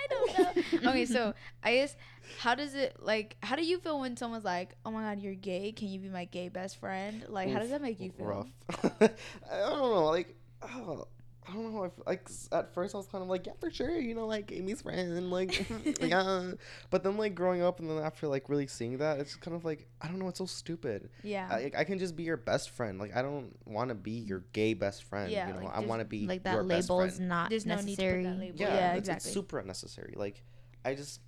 I 0.00 0.06
don't 0.08 0.82
know. 0.82 0.90
okay, 0.90 1.06
so 1.06 1.34
I 1.62 1.74
guess 1.74 1.96
how 2.38 2.54
does 2.54 2.74
it 2.74 2.96
like? 3.00 3.36
How 3.42 3.56
do 3.56 3.64
you 3.64 3.78
feel 3.78 4.00
when 4.00 4.16
someone's 4.16 4.44
like, 4.44 4.74
"Oh 4.84 4.90
my 4.90 5.02
God, 5.02 5.20
you're 5.20 5.34
gay. 5.34 5.72
Can 5.72 5.88
you 5.88 6.00
be 6.00 6.08
my 6.08 6.24
gay 6.24 6.48
best 6.48 6.78
friend?" 6.78 7.24
Like, 7.28 7.50
how 7.50 7.58
does 7.58 7.70
that 7.70 7.82
make 7.82 8.00
you 8.00 8.10
feel? 8.10 8.26
Rough. 8.26 8.48
I 9.00 9.58
don't 9.58 9.78
know. 9.78 10.04
Like, 10.06 10.34
oh, 10.62 11.06
I 11.48 11.52
don't 11.54 11.74
know. 11.74 11.84
If, 11.84 11.92
like 12.06 12.28
at 12.52 12.72
first 12.74 12.94
I 12.94 12.98
was 12.98 13.06
kind 13.06 13.22
of 13.22 13.28
like, 13.28 13.46
yeah, 13.46 13.54
for 13.58 13.70
sure. 13.70 13.98
You 13.98 14.14
know, 14.14 14.26
like 14.26 14.52
Amy's 14.52 14.82
friend. 14.82 15.30
Like, 15.30 15.66
yeah. 16.00 16.52
But 16.90 17.02
then 17.02 17.16
like 17.16 17.34
growing 17.34 17.62
up 17.62 17.80
and 17.80 17.88
then 17.88 17.98
after 17.98 18.28
like 18.28 18.48
really 18.48 18.66
seeing 18.66 18.98
that, 18.98 19.18
it's 19.18 19.36
kind 19.36 19.56
of 19.56 19.64
like 19.64 19.86
I 20.00 20.08
don't 20.08 20.18
know. 20.18 20.28
It's 20.28 20.38
so 20.38 20.46
stupid. 20.46 21.08
Yeah. 21.22 21.48
I, 21.50 21.70
I 21.76 21.84
can 21.84 21.98
just 21.98 22.14
be 22.14 22.22
your 22.24 22.36
best 22.36 22.70
friend. 22.70 22.98
Like 22.98 23.16
I 23.16 23.22
don't 23.22 23.56
want 23.66 23.88
to 23.88 23.94
be 23.94 24.12
your 24.12 24.44
gay 24.52 24.74
best 24.74 25.04
friend. 25.04 25.30
Yeah, 25.30 25.48
you 25.48 25.54
know, 25.54 25.66
like, 25.66 25.76
I 25.76 25.80
want 25.80 26.00
to 26.00 26.04
be 26.04 26.26
like 26.26 26.44
your 26.44 26.62
that 26.62 26.68
best 26.68 26.90
label 26.90 27.00
friend. 27.00 27.12
is 27.12 27.20
not 27.20 27.50
There's 27.50 27.66
no 27.66 27.76
need 27.76 27.96
to 27.96 28.02
put 28.02 28.04
necessary. 28.04 28.24
that 28.24 28.38
label. 28.38 28.56
yeah, 28.60 28.74
Yeah, 28.74 28.90
it's, 28.90 28.98
exactly. 29.00 29.28
it's 29.28 29.34
super 29.34 29.58
unnecessary 29.58 30.14
like 30.16 30.42
i 30.84 30.94
just 30.94 31.20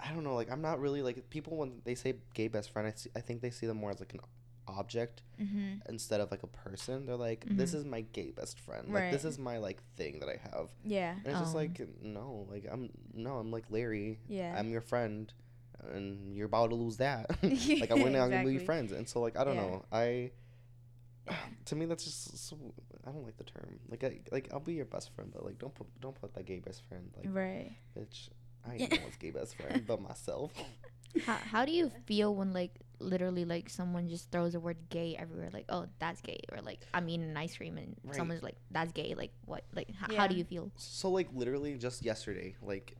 i 0.00 0.12
don't 0.12 0.24
know 0.24 0.34
like 0.34 0.50
i'm 0.50 0.60
not 0.62 0.80
really 0.80 1.02
like 1.02 1.28
people 1.30 1.56
when 1.56 1.80
they 1.84 1.94
say 1.94 2.14
gay 2.34 2.48
best 2.48 2.70
friend 2.72 2.88
i, 2.88 2.92
see, 2.94 3.10
I 3.16 3.20
think 3.20 3.40
they 3.42 3.50
see 3.50 3.66
them 3.66 3.76
more 3.76 3.90
as 3.90 4.00
like 4.00 4.12
an 4.14 4.20
object 4.68 5.22
mm-hmm. 5.40 5.74
instead 5.88 6.20
of 6.20 6.30
like 6.30 6.42
a 6.42 6.46
person 6.48 7.06
they're 7.06 7.16
like 7.16 7.44
this 7.48 7.72
Mhm. 7.72 7.74
is 7.78 7.84
my 7.84 8.00
gay 8.12 8.30
best 8.30 8.60
friend 8.60 8.92
like 8.92 9.10
this 9.10 9.24
is 9.24 9.38
my 9.38 9.58
like 9.58 9.82
thing 9.96 10.20
that 10.20 10.28
i 10.28 10.36
have 10.50 10.68
Yeah. 10.84 11.12
and 11.12 11.26
it's 11.26 11.38
just 11.40 11.54
Um. 11.54 11.62
like 11.62 11.80
no 12.02 12.46
like 12.50 12.66
i'm 12.70 12.90
no 13.14 13.36
i'm 13.38 13.50
like 13.50 13.64
lary 13.70 14.18
Yeah. 14.28 14.54
i'm 14.58 14.70
your 14.70 14.80
friend 14.80 15.32
and 15.92 16.34
you're 16.36 16.46
about 16.46 16.70
to 16.70 16.74
lose 16.76 16.96
that 16.98 17.26
like 17.42 17.90
i'm 17.90 17.98
not 18.00 18.12
gonna 18.30 18.44
be 18.44 18.54
Exactly. 18.54 18.58
friends 18.58 18.92
and 18.92 19.08
so 19.08 19.20
like 19.20 19.36
i 19.38 19.44
don't 19.44 19.56
Yeah. 19.56 19.62
know 19.62 19.84
i 19.92 20.30
Yeah. 21.26 21.36
to 21.66 21.76
me 21.76 21.84
that's 21.86 22.04
just 22.04 22.36
so 22.48 22.56
i 23.06 23.10
don't 23.10 23.24
like 23.24 23.36
the 23.36 23.44
term 23.44 23.78
like 23.90 24.02
I, 24.04 24.20
like 24.32 24.48
i'll 24.52 24.60
be 24.60 24.74
your 24.74 24.86
best 24.86 25.10
friend 25.14 25.30
but 25.32 25.44
like 25.44 25.58
don't 25.58 25.74
put 25.74 25.86
don't 26.00 26.18
put 26.20 26.34
that 26.34 26.46
gay 26.46 26.58
best 26.58 26.82
friend 26.88 27.10
like 27.16 27.26
right. 27.28 27.72
Bitch, 27.96 28.28
I 28.66 28.74
Yeah. 28.74 28.82
ain't 28.84 28.92
no 28.92 29.02
one's 29.02 29.16
gay 29.16 29.30
best 29.30 29.56
friend 29.56 29.84
but 29.86 30.00
myself. 30.00 30.52
How, 31.24 31.36
how 31.36 31.64
do 31.64 31.72
you 31.72 31.90
feel 32.06 32.34
when 32.34 32.52
like 32.52 32.72
literally 33.00 33.44
like 33.44 33.70
someone 33.70 34.08
just 34.08 34.30
throws 34.30 34.52
the 34.54 34.60
word 34.60 34.76
gay 34.90 35.14
everywhere 35.16 35.50
like 35.52 35.64
oh 35.68 35.86
that's 36.00 36.20
gay 36.20 36.40
or 36.50 36.60
like 36.62 36.80
i'm 36.92 37.08
eating 37.08 37.30
an 37.30 37.36
ice 37.36 37.56
cream 37.56 37.78
and 37.78 37.94
Right. 38.02 38.16
someone's 38.16 38.42
like 38.42 38.56
that's 38.72 38.90
gay 38.92 39.14
like 39.16 39.30
what 39.46 39.62
like 39.72 39.88
h- 39.90 40.16
how 40.16 40.26
do 40.26 40.34
you 40.34 40.42
feel 40.44 40.72
So 40.76 41.08
like 41.10 41.28
literally 41.32 41.76
just 41.78 42.04
yesterday, 42.04 42.56
like 42.60 42.96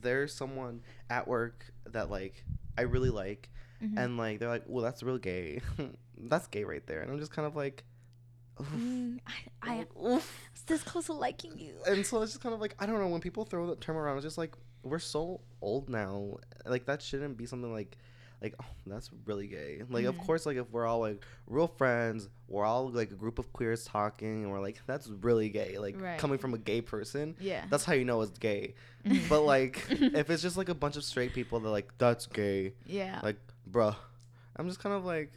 there's 0.00 0.34
someone 0.34 0.82
at 1.08 1.26
work 1.26 1.64
that 1.90 2.10
like 2.10 2.44
I 2.76 2.82
really 2.82 3.10
like, 3.10 3.48
Mhm. 3.82 3.94
and 3.96 4.16
like 4.18 4.38
they're 4.38 4.48
like, 4.48 4.64
well, 4.66 4.84
that's 4.84 5.02
real 5.02 5.18
gay. 5.18 5.60
that's 6.16 6.46
gay 6.48 6.64
right 6.64 6.86
there, 6.86 7.00
and 7.00 7.10
I'm 7.10 7.18
just 7.18 7.32
kind 7.32 7.46
of 7.46 7.56
like. 7.56 7.84
Mm, 8.58 9.20
I, 9.62 9.70
I 9.70 9.86
was 9.94 10.22
this 10.66 10.82
close 10.82 11.06
to 11.06 11.12
liking 11.12 11.58
you. 11.58 11.74
And 11.86 12.04
so 12.04 12.20
it's 12.22 12.32
just 12.32 12.42
kind 12.42 12.54
of 12.54 12.60
like 12.60 12.74
I 12.78 12.86
don't 12.86 12.98
know 13.00 13.08
when 13.08 13.20
people 13.20 13.44
throw 13.44 13.66
that 13.68 13.80
term 13.80 13.96
around. 13.96 14.16
It's 14.16 14.24
just 14.24 14.38
like 14.38 14.54
we're 14.82 14.98
so 14.98 15.40
old 15.62 15.88
now. 15.88 16.38
Like 16.66 16.86
that 16.86 17.02
shouldn't 17.02 17.36
be 17.36 17.46
something 17.46 17.72
like 17.72 17.96
like 18.40 18.54
oh 18.62 18.66
that's 18.86 19.10
really 19.26 19.48
gay 19.48 19.82
like 19.90 20.04
of 20.04 20.14
Mhm. 20.14 20.24
course 20.24 20.46
like 20.46 20.56
if 20.56 20.70
we're 20.70 20.86
all 20.86 21.00
like 21.00 21.24
real 21.48 21.66
friends 21.66 22.28
we're 22.46 22.64
all 22.64 22.88
like 22.88 23.10
a 23.10 23.14
group 23.14 23.40
of 23.40 23.52
queers 23.52 23.84
talking 23.84 24.44
and 24.44 24.52
we're 24.52 24.60
like 24.60 24.80
that's 24.86 25.08
really 25.08 25.48
gay 25.48 25.76
like 25.76 26.00
Right. 26.00 26.20
coming 26.20 26.38
from 26.38 26.54
a 26.54 26.58
gay 26.58 26.80
person 26.80 27.34
Yeah. 27.40 27.64
that's 27.68 27.82
how 27.84 27.94
you 27.94 28.04
know 28.04 28.20
it's 28.22 28.38
gay 28.38 28.74
but 29.28 29.40
like 29.42 29.84
if 29.90 30.30
it's 30.30 30.40
just 30.40 30.56
like 30.56 30.68
a 30.68 30.74
bunch 30.74 30.96
of 30.96 31.02
straight 31.02 31.34
people 31.34 31.58
that 31.58 31.68
like 31.68 31.88
that's 31.98 32.26
gay 32.26 32.74
yeah. 32.86 33.18
like 33.24 33.40
bruh 33.68 33.96
i'm 34.54 34.68
just 34.68 34.78
kind 34.78 34.94
of 34.94 35.04
like 35.04 35.32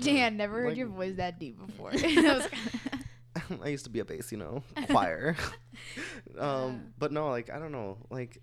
Dang, 0.00 0.22
I 0.22 0.28
never 0.30 0.60
heard 0.60 0.68
like- 0.70 0.76
your 0.76 0.88
voice 0.88 1.16
that 1.16 1.38
deep 1.38 1.58
before. 1.64 1.90
That 1.96 2.04
was 2.36 2.46
kinda- 2.48 3.62
I 3.64 3.68
used 3.68 3.84
to 3.84 3.90
be 3.90 4.00
a 4.00 4.04
bass, 4.04 4.32
you 4.32 4.38
know, 4.38 4.62
choir. 4.90 5.36
um, 6.38 6.72
Yeah. 6.72 6.72
but 6.98 7.12
no, 7.12 7.28
like 7.28 7.50
I 7.50 7.58
don't 7.58 7.72
know, 7.72 7.98
like 8.10 8.38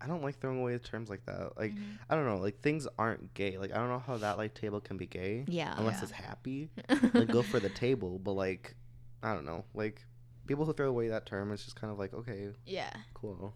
I 0.00 0.06
don't 0.06 0.22
like 0.22 0.38
throwing 0.40 0.60
away 0.60 0.78
terms 0.78 1.10
like 1.10 1.26
that. 1.26 1.58
Like 1.58 1.74
Mhm. 1.74 1.98
I 2.08 2.14
don't 2.14 2.24
know, 2.26 2.38
like 2.38 2.60
things 2.60 2.86
aren't 2.98 3.34
gay. 3.34 3.58
Like 3.58 3.72
I 3.72 3.76
don't 3.76 3.88
know 3.88 3.98
how 3.98 4.16
that 4.18 4.38
like 4.38 4.54
table 4.54 4.80
can 4.80 4.96
be 4.96 5.06
gay 5.06 5.44
Yeah. 5.48 5.74
unless 5.76 5.96
Yeah. 5.98 6.02
it's 6.04 6.12
happy. 6.12 6.70
Like 7.12 7.28
go 7.28 7.42
for 7.42 7.58
the 7.60 7.68
table, 7.70 8.18
but 8.18 8.32
like 8.32 8.76
I 9.22 9.34
don't 9.34 9.44
know, 9.44 9.64
like 9.74 10.06
people 10.46 10.64
who 10.64 10.72
throw 10.72 10.88
away 10.88 11.08
that 11.08 11.26
term, 11.26 11.52
it's 11.52 11.64
just 11.64 11.76
kind 11.76 11.92
of 11.92 11.98
like 11.98 12.14
okay, 12.14 12.48
yeah. 12.64 12.92
cool. 13.14 13.52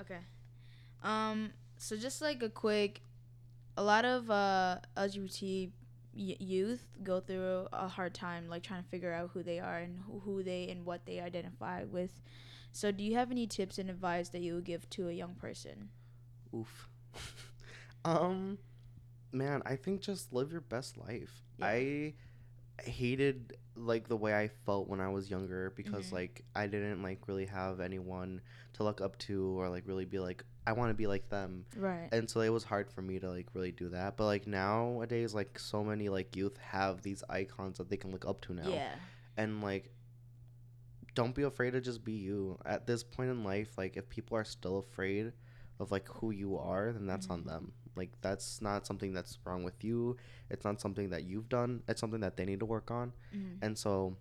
Okay. 0.00 0.18
Um. 1.02 1.50
So 1.76 1.96
just 1.96 2.22
like 2.22 2.42
a 2.42 2.48
quick, 2.48 3.02
a 3.76 3.82
lot 3.82 4.04
of 4.04 4.30
uh 4.30 4.78
LGBT 4.96 5.72
y- 6.14 6.36
youth 6.38 6.84
go 7.02 7.20
through 7.20 7.68
a 7.72 7.88
hard 7.88 8.14
time, 8.14 8.48
like 8.48 8.62
trying 8.62 8.82
to 8.82 8.88
figure 8.88 9.12
out 9.12 9.30
who 9.32 9.42
they 9.42 9.58
are 9.60 9.78
and 9.78 9.98
who, 10.06 10.20
who 10.20 10.42
they 10.42 10.68
and 10.70 10.84
what 10.84 11.06
they 11.06 11.20
identify 11.20 11.84
with. 11.84 12.20
So, 12.72 12.90
do 12.90 13.04
you 13.04 13.14
have 13.16 13.30
any 13.30 13.46
tips 13.46 13.78
and 13.78 13.90
advice 13.90 14.28
that 14.30 14.40
you 14.40 14.54
would 14.54 14.64
give 14.64 14.88
to 14.90 15.08
a 15.08 15.12
young 15.12 15.34
person? 15.34 15.88
Oof. 16.54 16.88
um, 18.04 18.58
man, 19.32 19.62
I 19.66 19.76
think 19.76 20.00
just 20.00 20.32
live 20.32 20.52
your 20.52 20.60
best 20.62 20.96
life. 20.96 21.42
Yeah. 21.58 21.66
I 21.66 22.14
hated 22.82 23.56
like 23.76 24.08
the 24.08 24.16
way 24.16 24.34
I 24.34 24.48
felt 24.48 24.88
when 24.88 25.00
I 25.00 25.08
was 25.08 25.30
younger 25.30 25.70
because 25.76 26.08
Mhm. 26.08 26.12
like 26.12 26.44
I 26.54 26.66
didn't 26.66 27.02
like 27.02 27.28
really 27.28 27.46
have 27.46 27.80
anyone 27.80 28.40
to 28.74 28.84
look 28.84 29.00
up 29.00 29.18
to 29.20 29.58
or 29.60 29.68
like 29.68 29.86
really 29.86 30.04
be 30.04 30.18
like 30.18 30.44
I 30.66 30.72
want 30.72 30.90
to 30.90 30.94
be 30.94 31.06
like 31.06 31.28
them. 31.28 31.64
Right. 31.76 32.08
And 32.12 32.30
so 32.30 32.40
it 32.40 32.50
was 32.50 32.62
hard 32.64 32.88
for 32.90 33.02
me 33.02 33.18
to 33.18 33.28
like 33.30 33.48
really 33.54 33.72
do 33.72 33.88
that. 33.90 34.16
But 34.16 34.26
like 34.26 34.46
nowadays 34.46 35.34
like 35.34 35.58
so 35.58 35.82
many 35.82 36.08
like 36.08 36.36
youth 36.36 36.56
have 36.58 37.02
these 37.02 37.24
icons 37.28 37.78
that 37.78 37.88
they 37.90 37.96
can 37.96 38.10
look 38.12 38.24
up 38.26 38.40
to 38.42 38.54
now 38.54 38.68
Yeah. 38.68 38.94
and 39.36 39.60
like 39.62 39.90
don't 41.14 41.34
be 41.34 41.42
afraid 41.42 41.72
to 41.72 41.80
just 41.80 42.04
be 42.04 42.12
you 42.12 42.58
at 42.64 42.86
this 42.86 43.02
point 43.02 43.30
in 43.30 43.44
life 43.44 43.76
like 43.76 43.96
if 43.96 44.08
people 44.08 44.36
are 44.36 44.44
still 44.44 44.78
afraid 44.78 45.32
of 45.78 45.90
like 45.90 46.08
who 46.08 46.30
you 46.30 46.56
are 46.56 46.90
then 46.92 47.06
that's 47.06 47.28
on 47.28 47.42
Mhm. 47.42 47.46
them 47.48 47.72
like 47.96 48.10
that's 48.22 48.62
not 48.62 48.86
something 48.86 49.12
that's 49.12 49.38
wrong 49.44 49.62
with 49.62 49.84
you 49.84 50.16
it's 50.48 50.64
not 50.64 50.80
something 50.80 51.10
that 51.10 51.24
you've 51.24 51.50
done 51.50 51.82
it's 51.86 52.00
something 52.00 52.20
that 52.20 52.36
they 52.38 52.46
need 52.46 52.60
to 52.60 52.64
work 52.66 52.90
on 52.90 53.12
Mhm. 53.34 53.58
and 53.60 53.76
so 53.76 54.16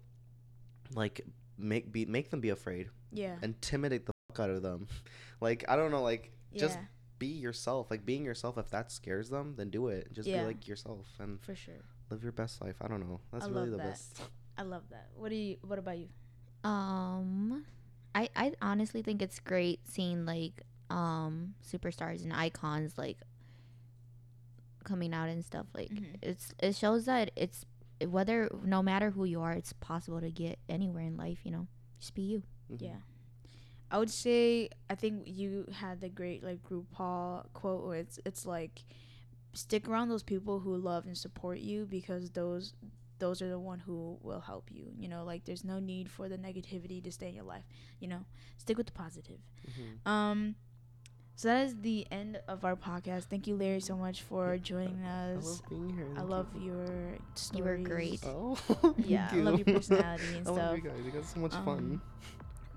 like 0.94 1.22
make 1.58 1.92
be 1.94 2.06
make 2.06 2.30
them 2.30 2.42
be 2.42 2.50
afraid 2.50 2.90
Yeah. 3.14 3.38
intimidate 3.42 4.06
the 4.06 4.12
out 4.40 4.50
of 4.50 4.62
them 4.62 4.88
like 5.42 5.64
i 5.68 5.76
don't 5.76 5.92
know 5.92 6.02
like 6.04 6.32
just 6.56 6.78
be 7.20 7.28
yourself 7.28 7.90
like 7.92 8.06
being 8.06 8.26
yourself 8.26 8.58
if 8.58 8.70
that 8.72 8.92
scares 8.92 9.30
them 9.30 9.54
then 9.58 9.70
do 9.70 9.88
it 9.88 10.12
just 10.12 10.28
Yeah. 10.28 10.40
be 10.42 10.46
like 10.48 10.68
yourself 10.68 11.08
and 11.20 11.40
For 11.42 11.56
sure. 11.56 11.76
live 12.10 12.24
your 12.24 12.32
best 12.32 12.62
life 12.62 12.76
i 12.82 12.88
don't 12.88 13.00
know 13.00 13.20
that's 13.32 13.46
I 13.46 13.48
really 13.50 13.62
love 13.70 13.72
the 13.72 13.78
that. 13.78 13.88
best 13.90 14.22
I 14.58 14.64
love 14.64 14.84
that. 14.92 15.08
What 15.16 15.30
do 15.30 15.36
you? 15.36 15.56
What 15.66 15.80
about 15.80 15.98
you? 15.98 16.10
Um, 16.64 17.66
I 18.14 18.30
I 18.36 18.54
honestly 18.62 19.02
think 19.02 19.22
it's 19.22 19.40
great 19.40 19.80
seeing 19.88 20.26
like 20.26 20.62
um 20.90 21.56
superstars 21.66 22.22
and 22.24 22.34
icons 22.34 22.98
like 22.98 23.18
coming 24.84 25.14
out 25.14 25.30
and 25.30 25.44
stuff. 25.44 25.68
Like 25.74 25.90
Mhm. 25.90 26.18
it's 26.22 26.54
it 26.60 26.76
shows 26.76 27.06
that 27.06 27.32
it's 27.36 27.66
whether 28.08 28.50
no 28.64 28.84
matter 28.84 29.12
who 29.12 29.24
you 29.26 29.42
are, 29.42 29.54
it's 29.54 29.74
possible 29.74 30.20
to 30.22 30.30
get 30.30 30.60
anywhere 30.68 31.04
in 31.04 31.18
life. 31.18 31.40
You 31.46 31.52
know, 31.52 31.68
just 32.00 32.14
be 32.14 32.24
you. 32.24 32.44
Mhm. 32.70 32.82
Yeah. 32.82 32.98
I 33.92 33.98
would 34.00 34.10
say 34.10 34.70
I 34.90 34.96
think 34.96 35.24
you 35.26 35.68
had 35.74 36.02
the 36.02 36.10
great 36.10 36.44
like 36.44 36.60
RuPaul 36.70 37.46
quote 37.54 37.86
where 37.86 37.98
it's 37.98 38.20
it's 38.26 38.46
like 38.46 38.84
stick 39.54 39.88
around 39.90 40.10
those 40.10 40.24
people 40.24 40.60
who 40.60 40.76
love 40.78 41.06
and 41.06 41.18
support 41.18 41.60
you 41.60 41.86
because 41.86 42.32
those 42.32 42.74
those 43.20 43.42
are 43.42 43.50
the 43.50 43.60
one 43.60 43.80
who 43.80 44.18
will 44.24 44.40
help 44.42 44.70
you. 44.72 44.86
You 44.98 45.08
know, 45.10 45.24
like 45.26 45.44
there's 45.46 45.64
no 45.66 45.80
need 45.80 46.10
for 46.10 46.30
the 46.30 46.38
negativity 46.38 47.04
to 47.04 47.12
stay 47.12 47.28
in 47.30 47.36
your 47.36 47.44
life. 47.44 47.66
You 48.00 48.08
know, 48.08 48.26
stick 48.58 48.78
with 48.78 48.88
the 48.88 48.94
positive. 48.94 49.40
Mhm. 49.70 50.10
Um 50.10 50.56
so 51.36 51.48
that 51.48 51.66
is 51.68 51.76
the 51.82 52.06
end 52.12 52.40
of 52.48 52.64
our 52.66 52.76
podcast. 52.76 53.24
Thank 53.26 53.48
you, 53.48 53.56
Lary, 53.56 53.80
so 53.80 53.96
much 53.98 54.22
for 54.22 54.58
joining 54.58 55.02
us 55.04 55.44
I 55.44 55.48
love 55.50 55.70
being 55.70 55.90
here. 55.98 56.08
I 56.18 56.22
love 56.22 56.48
you. 56.56 56.62
your 56.62 57.18
stories. 57.36 57.58
You 57.58 57.64
were 57.64 57.78
great. 57.78 58.22
Oh, 58.26 58.58
Yeah, 58.98 59.28
thank 59.30 59.42
I 59.42 59.46
love 59.50 59.58
your 59.60 59.66
personality 59.76 60.24
and 60.38 60.48
I 60.48 60.52
love 60.52 60.78
you 60.78 60.84
guys. 60.84 61.00
You 61.06 61.12
guys 61.12 61.30
so 61.34 61.40
much 61.40 61.54
Um, 61.56 61.66
fun. 61.66 62.02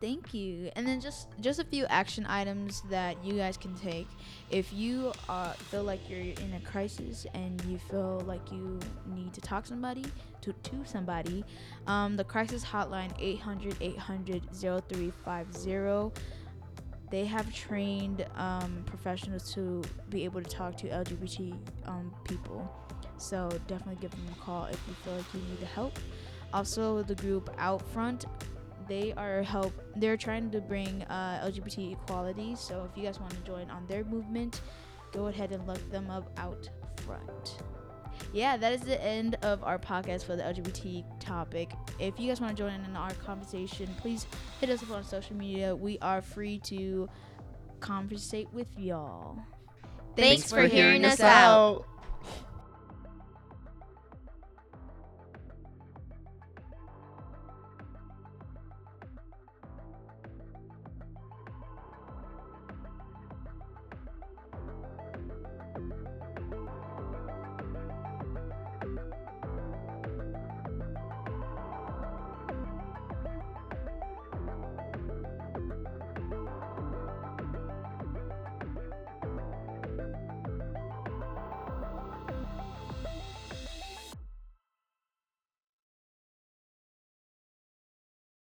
Thank 0.04 0.34
you. 0.34 0.70
And 0.76 0.86
then 0.86 1.00
just 1.00 1.28
just 1.40 1.60
a 1.60 1.64
few 1.64 1.86
action 1.86 2.26
items 2.28 2.82
that 2.90 3.16
you 3.24 3.38
guys 3.38 3.56
can 3.56 3.74
take 3.74 4.06
if 4.50 4.70
you 4.70 5.14
uh, 5.30 5.52
feel 5.52 5.82
like 5.82 6.10
you're 6.10 6.20
in 6.20 6.52
a 6.54 6.60
crisis 6.62 7.26
and 7.32 7.64
you 7.64 7.78
feel 7.78 8.22
like 8.26 8.52
you 8.52 8.78
need 9.06 9.32
to 9.32 9.40
talk 9.40 9.64
somebody 9.64 10.04
to 10.42 10.52
to 10.52 10.84
somebody. 10.84 11.42
Um, 11.86 12.16
the 12.16 12.24
crisis 12.24 12.62
hotline 12.62 13.12
800 13.18 13.76
800 13.80 14.42
0350. 14.52 16.20
They 17.10 17.24
have 17.24 17.50
trained 17.54 18.26
um, 18.36 18.82
professionals 18.84 19.54
to 19.54 19.82
be 20.10 20.24
able 20.26 20.42
to 20.42 20.50
talk 20.50 20.76
to 20.78 20.88
LGBT 20.88 21.56
um, 21.86 22.12
people. 22.24 22.70
So 23.16 23.48
definitely 23.68 24.02
give 24.02 24.10
them 24.10 24.26
a 24.36 24.44
call 24.44 24.66
if 24.66 24.78
you 24.86 24.92
feel 25.02 25.14
like 25.14 25.32
you 25.32 25.40
need 25.48 25.66
help. 25.66 25.98
Also, 26.52 27.02
the 27.02 27.14
group 27.14 27.56
OutFront 27.56 28.26
they 28.88 29.12
are 29.14 29.42
help 29.42 29.72
they're 29.96 30.16
trying 30.16 30.50
to 30.50 30.60
bring 30.60 31.02
uh, 31.04 31.40
lgbt 31.44 31.92
equality. 31.92 32.54
So 32.56 32.88
if 32.90 32.96
you 32.96 33.04
guys 33.04 33.20
want 33.20 33.32
to 33.32 33.40
join 33.40 33.70
on 33.70 33.86
their 33.86 34.04
movement 34.04 34.60
go 35.12 35.26
ahead 35.28 35.52
and 35.52 35.66
look 35.66 35.90
them 35.90 36.10
up 36.10 36.30
out 36.38 36.68
front. 37.04 37.58
Yeah 38.32 38.56
that 38.56 38.72
is 38.72 38.80
the 38.82 39.02
end 39.02 39.36
of 39.42 39.62
our 39.62 39.78
podcast 39.78 40.24
for 40.24 40.36
the 40.36 40.42
lgbt 40.42 41.04
topic. 41.20 41.72
If 41.98 42.18
you 42.18 42.28
guys 42.28 42.40
want 42.40 42.56
to 42.56 42.62
join 42.62 42.72
in 42.72 42.96
our 42.96 43.12
conversation 43.14 43.88
please 44.00 44.26
hit 44.60 44.70
us 44.70 44.82
up 44.82 44.90
on 44.90 45.04
social 45.04 45.36
media. 45.36 45.74
We 45.74 45.98
are 46.00 46.22
free 46.22 46.58
to 46.64 47.08
conversate 47.80 48.52
with 48.52 48.68
y'all. 48.78 49.38
Thanks 50.16 50.50
for 50.50 50.66
hearing 50.66 51.04
us 51.04 51.20
out. 51.20 51.86